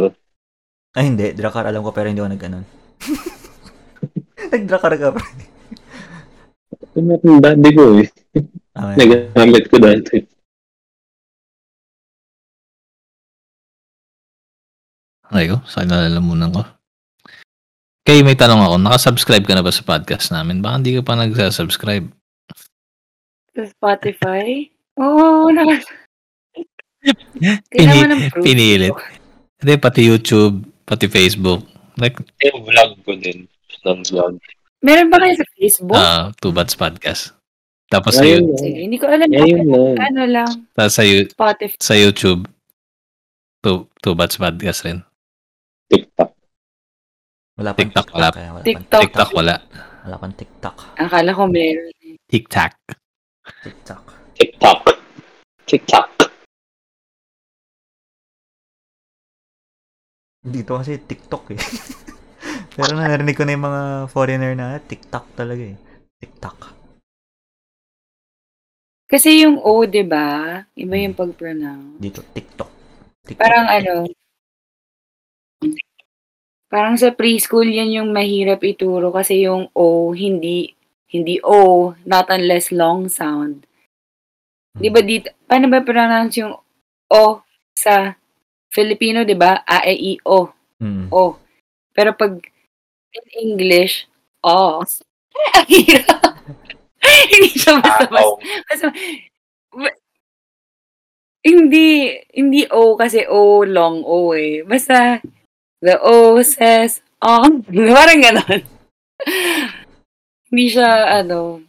Ay, 0.98 1.05
hindi. 1.06 1.30
Drakar 1.32 1.70
alam 1.70 1.86
ko, 1.86 1.94
pero 1.94 2.10
hindi 2.10 2.18
ako 2.18 2.35
nag-ganon. 2.35 2.66
Nag-drakar 4.52 4.93
ka, 4.98 5.09
pre. 5.14 5.28
Yung 6.98 7.39
dati 7.39 7.68
ko 7.70 8.02
eh. 8.02 8.10
Ah, 8.74 8.98
Nagamit 8.98 9.64
ko 9.70 9.76
dati. 9.78 10.18
Ayo, 15.30 15.62
sa 15.68 15.86
nalalamunan 15.86 16.51
ko. 16.51 16.62
Kay 18.02 18.24
may 18.24 18.35
tanong 18.35 18.64
ako, 18.64 18.74
nakasubscribe 18.80 19.44
ka 19.44 19.55
na 19.55 19.62
ba 19.62 19.70
sa 19.70 19.85
podcast 19.85 20.32
namin? 20.32 20.64
Baka 20.64 20.80
hindi 20.80 20.97
ka 20.97 21.02
pa 21.05 21.14
nagsasubscribe. 21.20 22.09
Sa 23.52 23.62
Spotify? 23.68 24.66
Oo, 24.98 25.47
oh, 25.47 25.52
nakas... 25.52 25.85
Pini- 27.39 27.60
Kailangan 27.70 28.09
ng 28.09 28.22
proof. 28.30 28.44
pinilit. 28.44 28.94
Hindi, 29.59 29.72
pati 29.76 30.01
YouTube, 30.02 30.55
pati 30.85 31.06
Facebook. 31.06 31.66
Like, 31.97 32.14
Yung 32.44 32.62
vlog 32.62 32.90
ko 33.02 33.12
din. 33.14 33.47
Ng 33.82 34.01
vlog. 34.06 34.39
Meron 34.78 35.10
ba 35.10 35.18
kayo 35.18 35.35
sa 35.35 35.47
Facebook? 35.52 35.98
uh, 35.98 36.30
Two 36.39 36.55
Bats 36.55 36.74
Podcast. 36.74 37.35
Tapos 37.89 38.14
sa, 38.14 38.22
Ayun 38.22 38.39
you- 38.39 38.47
lang. 38.47 38.60
Sige, 38.60 38.78
hindi 38.85 38.97
ko 38.97 39.06
alam. 39.09 39.26
Ayun 39.26 39.64
lang. 39.66 39.97
Ano 39.98 40.22
lang, 40.24 40.51
tapos 40.72 40.93
sa, 40.93 41.02
you- 41.02 41.26
Spotify. 41.26 41.78
sa 41.78 41.94
YouTube, 41.94 42.47
Two, 43.59 43.90
two 43.98 44.14
Bats 44.14 44.39
Podcast 44.39 44.85
rin. 44.85 45.02
TikTok. 45.89 46.30
Wala 47.59 47.74
pang 47.74 47.80
TikTok, 47.82 48.06
TikTok. 48.06 48.14
wala. 48.14 48.28
kaya 48.30 48.51
wala 48.52 48.62
TikTok. 48.62 49.01
TikTok 49.02 49.30
wala. 49.35 49.55
Wala 50.06 50.16
pang 50.16 50.35
TikTok. 50.36 50.76
Akala 50.94 51.30
ko 51.35 51.43
meron. 51.51 51.90
TikTok. 52.30 52.72
TikTok. 53.66 54.02
TikTok. 54.36 54.80
TikTok. 55.66 56.06
Dito 60.49 60.81
kasi 60.81 60.97
TikTok 60.97 61.45
eh. 61.53 61.61
pero 62.79 62.97
narinig 62.97 63.37
ko 63.37 63.45
na 63.45 63.55
yung 63.55 63.66
mga 63.69 63.83
foreigner 64.09 64.53
na 64.57 64.81
TikTok 64.81 65.37
talaga 65.37 65.62
eh. 65.62 65.77
TikTok. 66.19 66.79
Kasi 69.09 69.41
yung 69.41 69.57
O, 69.65 69.89
di 69.89 70.05
ba? 70.05 70.61
Iba 70.77 70.95
yung 71.01 71.16
pag-pronounce. 71.16 71.97
Dito, 71.97 72.20
TikTok. 72.20 72.70
TikTok. 73.25 73.41
Parang 73.41 73.65
ano, 73.65 74.05
parang 76.69 77.01
sa 77.01 77.16
preschool 77.16 77.65
yan 77.65 77.97
yung 78.05 78.11
mahirap 78.12 78.61
ituro 78.61 79.09
kasi 79.09 79.49
yung 79.49 79.73
O, 79.73 80.12
hindi, 80.12 80.77
hindi 81.09 81.41
O, 81.41 81.97
not 82.05 82.29
unless 82.29 82.69
long 82.69 83.09
sound. 83.09 83.65
Di 84.77 84.93
ba 84.93 85.01
dito, 85.01 85.33
paano 85.49 85.73
ba 85.73 85.81
pronounce 85.81 86.45
yung 86.45 86.55
O 87.09 87.41
sa 87.73 88.12
Filipino, 88.69 89.24
di 89.24 89.35
ba? 89.35 89.65
A, 89.65 89.85
E, 89.85 89.95
I, 89.95 90.12
O. 90.24 90.53
Mm. 90.81 91.09
O. 91.11 91.36
Pero 91.97 92.15
pag 92.15 92.36
in 93.12 93.27
English, 93.40 94.07
O. 94.45 94.85
Ang 95.57 95.69
hirap. 95.70 96.36
hindi 97.32 97.51
siya 97.55 97.78
basta-basta. 97.81 98.43
Basta, 98.69 98.86
ba- 99.73 99.99
hindi, 101.47 102.12
hindi 102.35 102.66
O 102.69 102.99
kasi 102.99 103.24
O, 103.24 103.65
long 103.65 104.03
O 104.05 104.35
eh. 104.35 104.62
Basta, 104.66 105.23
the 105.81 105.97
O 106.03 106.43
says, 106.43 107.01
on. 107.23 107.62
Parang 107.97 108.20
ganon. 108.20 108.61
hindi 110.51 110.66
siya, 110.69 111.23
ano. 111.23 111.62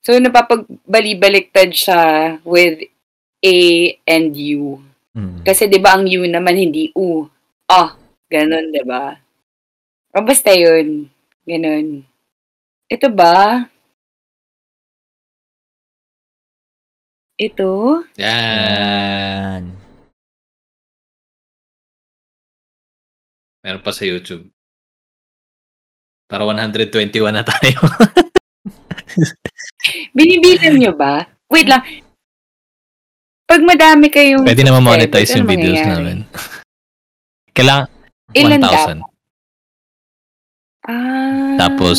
So, 0.00 0.16
napapagbali-baliktad 0.16 1.76
siya 1.76 2.02
with 2.44 2.84
A 3.44 3.56
and 4.08 4.32
U. 4.36 4.80
Mm. 5.16 5.42
Kasi 5.42 5.66
'di 5.66 5.82
ba 5.82 5.98
ang 5.98 6.06
U 6.06 6.22
naman 6.26 6.54
hindi 6.54 6.94
U. 6.94 7.26
Ah, 7.66 7.98
ganun 8.30 8.70
'di 8.70 8.82
ba? 8.86 9.18
O 10.14 10.22
basta 10.22 10.54
'yun. 10.54 11.10
Ganun. 11.46 12.06
Ito 12.90 13.08
ba? 13.10 13.66
Ito? 17.40 18.04
Yan. 18.20 19.72
Meron 23.64 23.80
pa 23.80 23.96
sa 23.96 24.04
YouTube. 24.04 24.52
Para 26.28 26.44
121 26.44 27.32
na 27.32 27.42
tayo. 27.42 27.80
Binibilang 30.16 30.78
nyo 30.78 30.92
ba? 30.94 31.26
Wait 31.48 31.66
lang. 31.66 31.82
Pag 33.50 33.66
madami 33.66 34.06
kayong 34.06 34.46
Pwede 34.46 34.62
naman 34.62 34.86
monetize 34.86 35.34
yung 35.34 35.42
ano 35.42 35.50
videos 35.50 35.82
mangyayari? 35.82 35.98
namin. 35.98 36.18
Kailangan 37.58 37.86
Ilan 38.30 38.62
1,000. 38.62 38.64
dapat? 38.70 38.96
Ah. 40.86 41.54
Tapos 41.58 41.98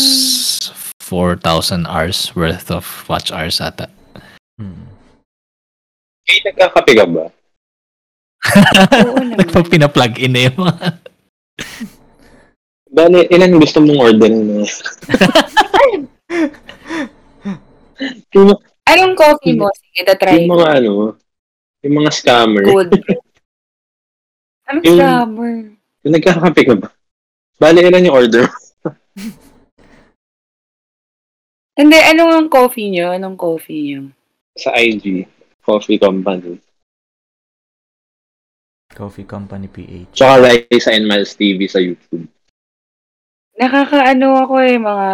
4,000 1.04 1.92
hours 1.92 2.32
worth 2.40 2.72
of 2.72 2.88
watch 3.12 3.36
hours 3.36 3.60
ata. 3.60 3.92
Hmm. 4.56 4.88
Hey, 6.24 6.40
nagkakape 6.48 6.96
ka 6.96 7.04
ba? 7.04 7.28
Oo 9.04 9.20
naman. 9.20 9.36
Nagpag 9.36 9.68
pina-plug 9.68 10.24
in 10.24 10.32
na 10.32 10.48
yung 10.48 10.56
mga... 10.56 10.88
Bale, 12.96 13.28
ilan 13.28 13.60
gusto 13.60 13.84
mong 13.84 14.00
order 14.00 14.32
na? 14.32 14.64
Anong 18.88 19.16
coffee 19.20 19.60
mo? 19.60 19.68
Sige, 19.76 20.08
tatry 20.08 20.48
yung 20.48 20.56
mga 20.56 20.80
ano, 20.80 21.20
yung 21.82 21.96
mga 22.02 22.12
scammer. 22.14 22.64
Brew. 22.66 22.86
Anong 24.70 24.86
Yung- 24.86 25.00
scammer? 25.00 25.56
Yung 26.02 26.14
nagkakape 26.18 26.62
ka 26.66 26.76
ba? 26.78 26.90
Bale, 27.62 27.86
ilan 27.86 28.06
yung 28.10 28.18
order? 28.18 28.50
Hindi, 31.78 31.98
anong 31.98 32.32
ang 32.34 32.50
coffee 32.50 32.90
nyo? 32.90 33.14
Anong 33.14 33.38
coffee 33.38 33.82
nyo? 33.90 34.10
Sa 34.58 34.74
IG, 34.76 35.26
Coffee 35.62 35.98
Company. 36.02 36.60
Coffee 38.92 39.24
Company 39.24 39.72
PH. 39.72 40.12
Tsaka 40.14 40.36
Raisa 40.42 40.92
and 40.92 41.08
Miles 41.08 41.32
TV 41.34 41.66
sa 41.70 41.80
YouTube. 41.80 42.28
Nakakaano 43.56 44.42
ako 44.42 44.54
eh, 44.66 44.76
mga... 44.82 45.08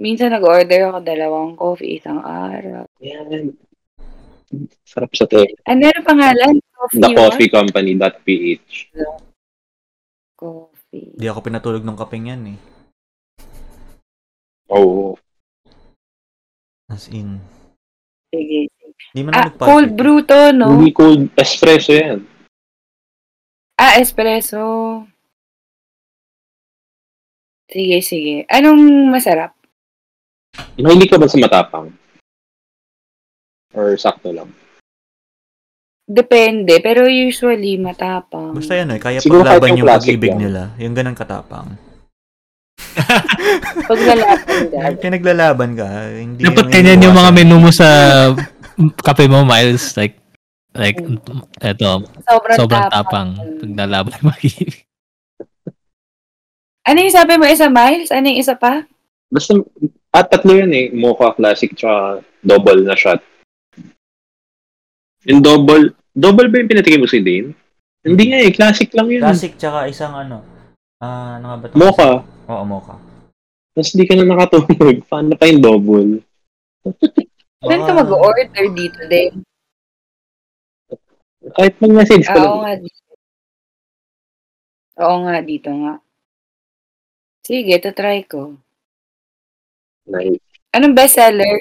Minsan 0.00 0.34
nag-order 0.34 0.90
ako 0.90 0.98
dalawang 1.04 1.52
coffee 1.54 2.00
isang 2.00 2.20
araw. 2.24 2.88
Yan. 3.04 3.54
Sarap 4.82 5.14
sa 5.14 5.30
te. 5.30 5.54
Ano 5.66 5.86
na 5.86 6.02
pangalan? 6.02 6.58
Coffee 6.74 6.98
The 6.98 7.08
what? 7.14 7.18
Coffee 7.34 7.50
Company.ph. 7.50 8.70
Coffee. 10.34 11.08
Di 11.14 11.26
ako 11.30 11.38
pinatulog 11.46 11.86
ng 11.86 11.98
kapeng 11.98 12.26
yan 12.34 12.42
eh. 12.56 12.58
Oo. 14.74 15.14
As 16.90 17.06
in. 17.14 17.38
Sige. 18.34 18.66
Di 19.14 19.22
mo 19.22 19.30
Ah, 19.30 19.50
cold 19.54 19.94
brew 19.94 20.26
to, 20.26 20.50
no? 20.50 20.74
Hindi 20.74 20.90
cold 20.90 21.30
espresso 21.38 21.94
yan. 21.94 22.26
Ah, 23.78 24.02
espresso. 24.02 24.58
Sige, 27.70 28.02
sige. 28.02 28.42
Anong 28.50 29.14
masarap? 29.14 29.54
Mahilig 30.74 31.06
ka 31.06 31.16
ba 31.22 31.30
sa 31.30 31.38
matapang? 31.38 31.94
Or 33.70 33.94
sakto 33.94 34.34
lang? 34.34 34.50
Depende, 36.10 36.82
pero 36.82 37.06
usually 37.06 37.78
matapang. 37.78 38.50
Basta 38.50 38.74
yan 38.74 38.90
eh. 38.90 38.98
Kaya 38.98 39.22
Siguro 39.22 39.46
paglaban 39.46 39.78
yung 39.78 39.86
yung 39.86 39.90
pag-ibig 39.94 40.34
lang. 40.34 40.42
nila. 40.42 40.62
Yung 40.76 40.94
ganun 40.94 41.14
katapang. 41.14 41.78
Pag 43.86 44.00
lalaban 44.02 44.62
ka. 44.66 44.78
Kaya 44.98 45.10
naglalaban 45.14 45.70
ka. 45.78 45.86
Hindi 46.10 46.42
Dapat 46.42 46.66
mo 46.66 46.72
ganyan 46.74 47.04
yung 47.06 47.14
mga 47.14 47.30
menu 47.30 47.56
mo 47.62 47.70
sa 47.70 47.86
kape 49.06 49.30
mo, 49.30 49.46
Miles. 49.46 49.94
Like, 49.94 50.18
like, 50.74 50.98
eto, 51.62 52.02
Sobrang, 52.26 52.58
sobrang 52.58 52.84
tapang. 52.90 53.38
tapang. 53.38 53.58
Pag 53.62 53.70
nalaban 53.70 54.18
mag-ibig. 54.26 54.82
Ano 56.82 56.98
yung 56.98 57.14
sabi 57.14 57.38
mo? 57.38 57.46
Isa 57.46 57.70
miles? 57.70 58.10
Ano 58.10 58.26
yung 58.26 58.40
isa 58.40 58.58
pa? 58.58 58.82
Basta, 59.30 59.54
at 60.10 60.26
tatlo 60.26 60.58
yan 60.58 60.72
eh. 60.74 60.86
Mocha 60.90 61.30
Classic 61.38 61.70
tsaka 61.70 62.18
double 62.42 62.82
na 62.82 62.98
shot. 62.98 63.22
Yung 65.28 65.44
double, 65.44 65.92
double 66.12 66.48
ba 66.48 66.56
yung 66.58 66.70
pinatikim 66.70 67.00
mo 67.00 67.08
si 67.08 67.20
Dane? 67.20 67.52
Hindi 68.00 68.24
nga 68.32 68.38
eh, 68.40 68.52
classic 68.52 68.88
lang 68.96 69.12
yun. 69.12 69.20
Classic 69.20 69.52
tsaka 69.52 69.84
isang 69.86 70.16
ano. 70.16 70.40
Ah, 70.96 71.36
ano 71.36 71.44
nga 71.46 71.56
ba 71.60 71.64
ito? 71.68 71.76
Mocha. 71.76 72.10
Oo, 72.48 72.64
mocha. 72.64 72.96
Tapos 73.76 73.92
di 73.92 74.04
ka 74.08 74.16
na 74.16 74.24
nakatulog. 74.24 74.96
Paano 75.10 75.36
pa 75.36 75.44
yung 75.44 75.60
double? 75.60 76.10
Saan 77.60 77.84
ka 77.84 77.92
mag-order 77.92 78.48
dito 78.72 79.00
din? 79.04 79.44
Kahit 81.52 81.76
mag-message 81.76 82.24
ka 82.24 82.32
Ah, 82.32 82.40
lang. 82.40 82.48
oo 82.48 82.60
nga 82.64 82.74
dito. 82.76 83.00
Oo 85.00 85.16
nga, 85.24 85.36
dito 85.40 85.70
nga. 85.72 85.94
Sige, 87.44 87.76
try 87.92 88.24
ko. 88.24 88.56
Nice. 90.08 90.40
Anong 90.72 90.96
bestseller? 90.96 91.60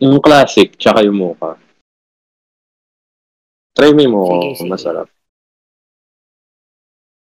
Yung 0.00 0.20
classic, 0.20 0.76
tsaka 0.76 1.04
yung 1.04 1.16
mocha. 1.16 1.56
Try 3.74 3.90
mo 3.90 4.00
yung 4.06 4.14
mocha, 4.14 4.34
Sige, 4.38 4.46
kung 4.46 4.56
sige. 4.56 4.70
masarap. 4.70 5.06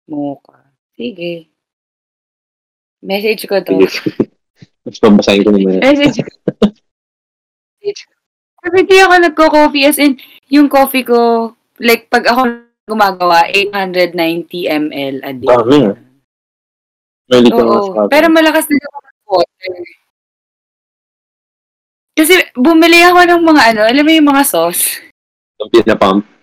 Mocha. 0.07 0.57
Sige. 0.95 1.34
Message 3.03 3.44
ko 3.45 3.60
to. 3.60 3.84
Sige. 3.84 4.32
Mas 4.88 4.98
babasahin 5.03 5.44
ko 5.44 5.52
naman. 5.52 5.84
Message 5.84 6.24
ko. 6.24 6.32
Message 7.84 8.02
ko. 8.07 8.14
Hindi 8.68 8.98
ako 8.99 9.14
nagko-coffee 9.19 9.86
as 9.88 9.99
in, 9.99 10.15
yung 10.48 10.72
coffee 10.72 11.03
ko, 11.03 11.52
like, 11.80 12.07
pag 12.07 12.24
ako 12.28 12.64
gumagawa, 12.88 13.48
890 13.52 14.68
ml 14.68 15.15
a 15.24 15.32
day. 15.36 15.48
Dami 15.52 15.78
ah. 15.91 15.95
Ka 17.28 17.60
Oo. 17.60 18.07
Pero 18.07 18.32
malakas 18.32 18.72
din 18.72 18.80
ako 18.80 18.98
mag-water. 19.03 19.76
Kasi 22.15 22.34
bumili 22.56 23.03
ako 23.03 23.19
ng 23.28 23.44
mga 23.44 23.61
ano, 23.76 23.82
alam 23.84 24.03
mo 24.07 24.11
yung 24.15 24.30
mga 24.32 24.44
sauce. 24.48 25.03
Yung 25.60 25.69
pinapump. 25.69 26.37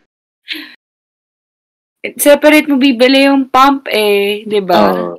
Separate 2.21 2.69
mo 2.69 2.77
bibili 2.77 3.25
yung 3.25 3.49
pump 3.49 3.89
eh, 3.89 4.45
di 4.45 4.61
ba? 4.61 4.93
Ah. 4.93 5.16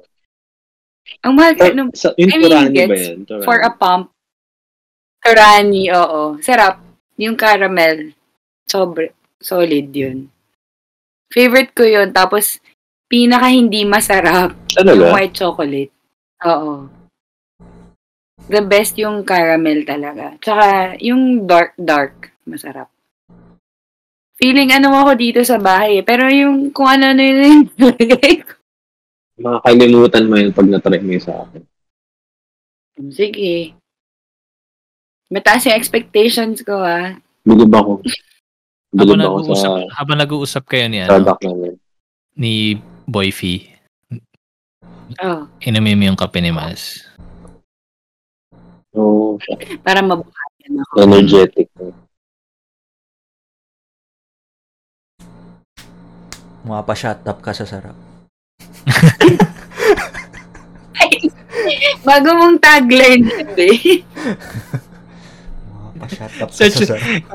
Ang 1.26 1.34
mahal 1.34 1.54
ka, 1.58 1.74
no, 1.74 1.90
sa, 1.98 2.14
I 2.14 2.30
mean, 2.30 2.46
Turani 2.46 2.70
ba 2.70 2.74
gets 2.74 3.02
yan? 3.10 3.18
Turani. 3.26 3.46
for 3.46 3.58
a 3.58 3.72
pump. 3.74 4.14
Karani, 5.18 5.90
oo. 5.90 6.38
Sarap. 6.46 6.78
Yung 7.18 7.34
caramel. 7.34 8.14
Sobre. 8.70 9.18
Solid 9.42 9.90
yun. 9.90 10.30
Favorite 11.34 11.74
ko 11.74 11.82
yun. 11.82 12.14
Tapos, 12.14 12.62
pinaka 13.10 13.50
hindi 13.50 13.82
masarap. 13.82 14.54
Yung 14.54 14.86
Talaga? 14.86 15.14
white 15.18 15.34
chocolate. 15.34 15.94
Oo. 16.46 16.86
The 18.46 18.62
best 18.62 18.94
yung 19.02 19.26
caramel 19.26 19.82
talaga. 19.82 20.38
Tsaka, 20.38 20.94
yung 21.02 21.50
dark, 21.50 21.74
dark. 21.82 22.38
Masarap. 22.46 22.94
Feeling 24.36 24.72
ano 24.72 24.92
ako 24.94 25.16
dito 25.16 25.40
sa 25.42 25.56
bahay 25.56 26.00
eh. 26.00 26.04
Pero 26.04 26.28
yung 26.28 26.70
kung 26.70 26.88
ano-ano 26.88 27.20
yun 27.20 27.40
yung 27.40 27.62
nilagay 27.78 28.44
ko. 28.44 28.54
Makakalimutan 29.36 30.28
mo 30.28 30.36
yun 30.36 30.52
pag 30.52 30.68
natry 30.68 31.00
mo 31.00 31.12
yun 31.12 31.24
sa 31.24 31.44
akin. 31.44 31.64
Sige. 33.12 33.76
Mataas 35.28 35.68
yung 35.68 35.76
expectations 35.76 36.62
ko 36.62 36.80
ah. 36.80 37.16
Bilib 37.44 37.72
ako. 37.72 38.00
Habang 38.00 38.96
Bilib 38.96 39.20
ako 39.20 39.38
nag-uusap, 39.42 39.56
sa 39.60 39.70
habang 39.96 40.20
nag-uusap 40.20 40.64
kayo 40.66 40.86
ni, 40.88 41.00
ano, 41.00 41.12
product 41.12 41.42
namin. 41.44 41.74
ni 42.36 42.54
Boy 43.06 43.30
Fee, 43.30 43.72
Oh, 45.22 45.46
inumin 45.62 45.96
mo 45.96 46.04
yung 46.10 46.18
kape 46.18 46.42
ni 46.42 46.50
Miles. 46.50 47.06
Oo. 48.92 49.38
para 49.86 50.02
mabuhayan 50.02 50.82
ako. 50.82 50.94
energetic. 51.04 51.68
Mga 51.78 51.94
pa-shut 56.84 57.22
up 57.24 57.40
ka 57.40 57.52
sa 57.52 57.64
sarap. 57.64 57.94
Bago 62.02 62.30
mong 62.32 62.58
tagline, 62.60 63.26
hindi. 63.26 64.02
Mga 65.66 65.90
pa-shut 65.98 66.34
up 66.40 66.50
ka 66.50 66.56
Search- 66.56 66.78
sa 66.80 66.86
sarap. 66.94 67.26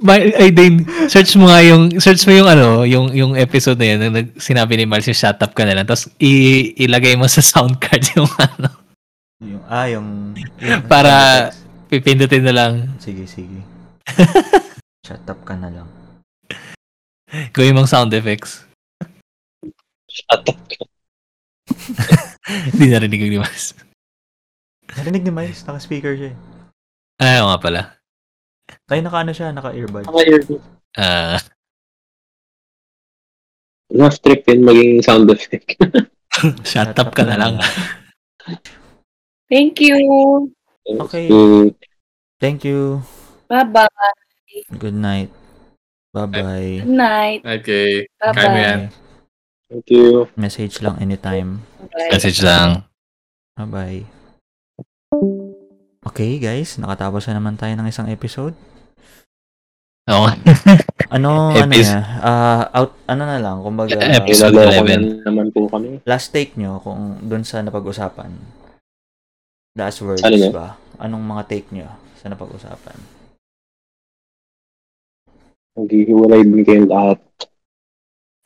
My, 0.00 0.18
ay, 0.34 0.50
din, 0.50 0.82
search 1.06 1.36
mo 1.36 1.46
nga 1.46 1.60
yung, 1.60 1.92
search 1.96 2.24
mo 2.24 2.32
yung 2.32 2.48
ano, 2.48 2.82
yung, 2.84 3.12
yung 3.12 3.32
episode 3.34 3.76
na 3.76 3.86
yun, 3.86 3.98
na 3.98 4.08
nag- 4.10 4.36
sinabi 4.36 4.72
ni 4.74 4.84
Miles 4.84 5.06
yung 5.06 5.16
shut 5.18 5.36
up 5.38 5.52
ka 5.52 5.62
na 5.62 5.74
lang, 5.74 5.84
tapos 5.84 6.08
i- 6.18 6.72
ilagay 6.78 7.14
mo 7.14 7.28
sa 7.28 7.40
sound 7.40 7.76
card 7.78 8.04
yung 8.16 8.28
ano, 8.34 8.68
Yung, 9.38 9.62
ah, 9.66 9.86
yung... 9.86 10.32
yung 10.58 10.82
Para- 10.90 11.52
pipindutin 11.88 12.42
na 12.42 12.52
lang, 12.52 12.72
Sige, 12.98 13.24
sige. 13.24 13.60
Shut 15.00 15.24
up 15.24 15.40
ka 15.44 15.52
na 15.54 15.68
lang. 15.68 15.88
Gawin 17.52 17.76
mong 17.76 17.90
sound 17.90 18.12
effects. 18.14 18.64
Shut 20.08 20.48
up. 20.48 20.58
Hindi 22.72 22.86
narinig 22.88 23.20
ni 23.28 23.38
Miles. 23.38 23.76
Narinig 24.96 25.24
ni 25.28 25.32
Miles, 25.32 25.60
naka-speaker 25.68 26.16
siya 26.16 26.32
eh. 26.32 26.36
Ay, 27.20 27.44
oo 27.44 27.52
nga 27.52 27.60
pala. 27.60 27.80
Ay, 28.88 29.04
naka 29.04 29.20
ano 29.20 29.32
siya, 29.36 29.52
naka-earbud. 29.52 30.08
Naka-earbud. 30.08 30.60
Ah, 30.96 31.36
Rough 33.88 34.20
trip 34.20 34.44
yun, 34.44 34.68
maging 34.68 35.00
sound 35.00 35.28
effect. 35.32 35.76
shut 36.68 36.92
up 36.92 37.12
ka 37.16 37.24
na 37.24 37.40
lang. 37.40 37.54
Thank 39.48 39.80
you. 39.80 39.96
Okay. 40.84 41.28
Thank 42.36 42.68
you. 42.68 43.00
Bye-bye. 43.48 43.88
Good 44.76 44.96
night. 44.96 45.32
Bye-bye. 46.20 46.82
Good 46.82 46.90
night. 46.90 47.40
Okay. 47.44 48.10
Bye-bye. 48.16 48.34
Kaya 48.34 48.48
mo 48.48 48.58
yan. 48.58 48.80
thank 49.68 49.86
you. 49.88 50.26
Message 50.34 50.80
lang 50.80 50.98
anytime. 50.98 51.62
Bye. 51.92 52.10
Message 52.10 52.40
lang. 52.40 52.88
Bye-bye. 53.54 54.02
Okay, 56.04 56.38
guys. 56.38 56.74
Nakatapos 56.76 57.28
na 57.28 57.36
naman 57.36 57.54
tayo 57.54 57.74
ng 57.74 57.86
isang 57.86 58.08
episode. 58.08 58.56
Oo. 60.08 60.28
Ano, 61.08 61.56
ano 61.56 61.72
Epis- 61.72 61.88
niya? 61.88 62.04
Ah, 62.20 62.68
out, 62.68 62.92
ano 63.08 63.24
na 63.24 63.40
lang, 63.40 63.64
kumbaga, 63.64 63.96
Episode 63.96 64.52
Ilaloko 64.52 64.84
11. 64.84 64.92
na 64.92 65.24
naman 65.24 65.48
po 65.48 65.64
kami. 65.64 66.04
last 66.04 66.36
take 66.36 66.52
nyo 66.60 66.84
kung 66.84 67.16
dun 67.24 67.48
sa 67.48 67.64
napag-usapan. 67.64 68.28
Last 69.72 70.04
words 70.04 70.20
Ano 70.20 70.52
ba? 70.52 70.76
Anong 71.00 71.24
mga 71.24 71.42
take 71.48 71.72
nyo 71.72 71.88
sa 72.20 72.28
napag-usapan? 72.28 73.00
Maghihiwalay 75.78 76.42
din 76.42 76.66
kayong 76.66 76.90
lahat. 76.90 77.22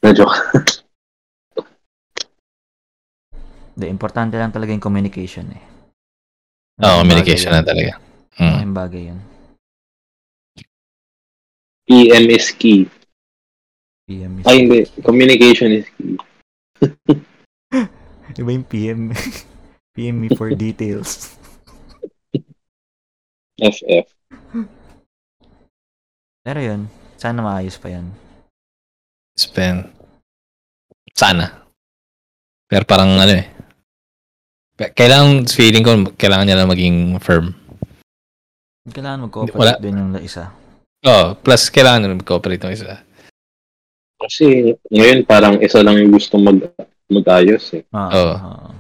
Na 0.05 0.13
joke. 0.13 0.37
The 3.73 3.89
importante 3.89 4.37
lang 4.37 4.53
talaga 4.53 4.77
yung 4.77 4.85
communication 4.85 5.49
eh. 5.49 5.65
Oo, 6.85 7.01
Malaking 7.01 7.25
communication 7.25 7.51
na 7.57 7.65
talaga. 7.65 7.97
Mm. 8.37 8.45
Malaking 8.45 8.77
bagay 8.77 9.03
yun. 9.09 9.21
PM 11.89 12.25
is 12.29 12.53
key. 12.53 12.85
PM 14.05 14.39
is... 14.39 14.45
Ay, 14.45 14.69
hindi. 14.69 14.85
Communication 15.01 15.73
is 15.73 15.89
key. 15.97 16.21
Iba 18.41 18.51
yung 18.53 18.69
PM. 18.69 19.17
PM 19.97 20.21
me 20.21 20.29
for 20.37 20.53
details. 20.53 21.33
FF. 23.57 24.09
Pero 26.43 26.61
yun, 26.61 26.91
sana 27.23 27.39
maayos 27.39 27.79
pa 27.79 27.87
yan. 27.95 28.11
Spend. 29.39 29.87
Sana. 31.15 31.63
Pero 32.67 32.83
parang 32.83 33.15
ano 33.15 33.31
eh. 33.31 33.47
Kailangan, 34.75 35.47
feeling 35.47 35.87
ko, 35.87 35.93
kailangan 36.19 36.51
niya 36.51 36.59
lang 36.59 36.73
maging 36.75 36.97
firm. 37.23 37.55
Kailangan 38.91 39.31
mag-cooperate 39.31 39.79
Wala. 39.79 39.79
din 39.79 39.95
yung 39.95 40.11
isa. 40.19 40.51
Oh, 41.07 41.39
plus 41.39 41.71
kailangan 41.71 42.11
na 42.11 42.19
mag-cooperate 42.19 42.67
ng 42.67 42.75
isa. 42.75 42.99
Kasi 44.19 44.75
ngayon 44.91 45.23
parang 45.23 45.63
isa 45.63 45.79
lang 45.87 46.03
yung 46.03 46.11
gusto 46.11 46.35
mag 46.43 46.59
mag-ayos 47.07 47.79
eh. 47.79 47.87
Ah, 47.95 48.11
Oo. 48.11 48.35
ah. 48.35 48.71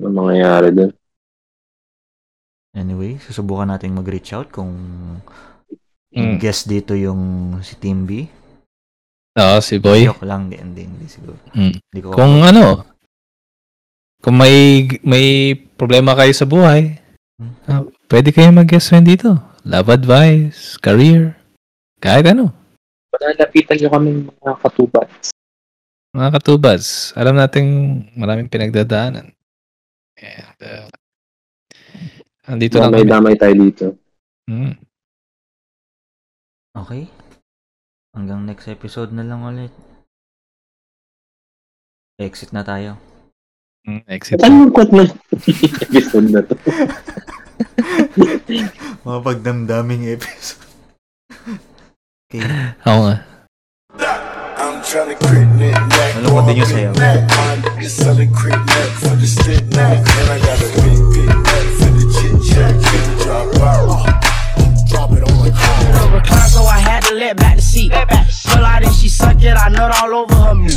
Ano 0.00 0.08
mangyayari 0.12 0.72
dun? 0.72 0.92
Anyway, 2.76 3.16
susubukan 3.20 3.68
natin 3.68 3.96
mag-reach 3.96 4.36
out 4.36 4.52
kung 4.52 4.72
Mm. 6.16 6.40
guest 6.40 6.64
dito 6.64 6.96
yung 6.96 7.20
si 7.60 7.76
Team 7.76 8.08
B. 8.08 8.24
Oo, 9.36 9.60
si 9.60 9.76
Boy. 9.76 10.08
Joke 10.08 10.24
lang, 10.24 10.48
hindi, 10.48 10.56
hindi, 10.56 10.82
hindi 10.88 11.06
siguro. 11.12 11.36
Mm. 11.52 11.76
Hindi 11.76 12.00
ko 12.00 12.08
Kung 12.16 12.40
ano, 12.40 12.88
kung 14.24 14.36
may 14.40 14.88
may 15.04 15.52
problema 15.76 16.16
kayo 16.16 16.32
sa 16.32 16.48
buhay, 16.48 16.96
Hmm. 17.36 17.52
ah, 17.68 17.84
pwede 18.08 18.32
kayo 18.32 18.48
mag-guest 18.48 18.88
friend 18.88 19.04
dito. 19.04 19.36
Love 19.68 19.92
advice, 19.92 20.80
career, 20.80 21.36
kahit 22.00 22.24
ano. 22.32 22.48
Palalapitan 23.12 23.76
nyo 23.76 23.88
kami 23.92 24.08
mga 24.24 24.56
katubat. 24.64 25.08
Mga 26.16 26.30
katubas, 26.32 27.12
alam 27.12 27.36
nating 27.36 27.68
maraming 28.16 28.48
pinagdadaanan. 28.48 29.36
And, 30.16 30.56
uh, 30.64 30.88
andito 32.48 32.80
lang 32.80 32.88
kami. 32.88 33.04
Damay-damay 33.04 33.34
tayo 33.36 33.54
dito. 33.60 33.86
Mm. 34.48 34.80
Okay. 36.76 37.08
Hanggang 38.12 38.44
next 38.44 38.68
episode 38.68 39.08
na 39.16 39.24
lang 39.24 39.40
ulit. 39.40 39.72
Exit 42.20 42.52
na 42.52 42.60
tayo. 42.60 43.00
Mm, 43.88 44.04
exit. 44.12 44.36
Yung 44.44 44.68
quote 44.68 44.92
na 44.92 45.08
episode 45.32 46.28
na 46.36 46.44
to? 46.44 46.52
Mga 49.08 49.20
pagdamdaming 49.24 50.12
episode. 50.12 50.68
okay. 52.28 52.44
Oo 52.84 53.08
nga. 53.08 53.24
Neck. 55.56 55.80
Malungkot 56.20 56.44
din 56.44 56.60
yung 56.60 56.92
chat. 62.44 62.76
Drop 63.24 63.56
out. 63.64 64.25
So 66.48 66.62
I 66.64 66.78
had 66.78 67.02
to 67.04 67.14
let 67.14 67.36
back 67.36 67.56
the 67.56 67.62
seat. 67.62 67.92
Pull 67.92 68.64
out 68.64 68.84
and 68.84 68.94
she 68.94 69.08
suck 69.08 69.42
it, 69.42 69.56
I 69.56 69.68
nut 69.68 69.92
all 70.02 70.14
over 70.14 70.34
her. 70.34 70.76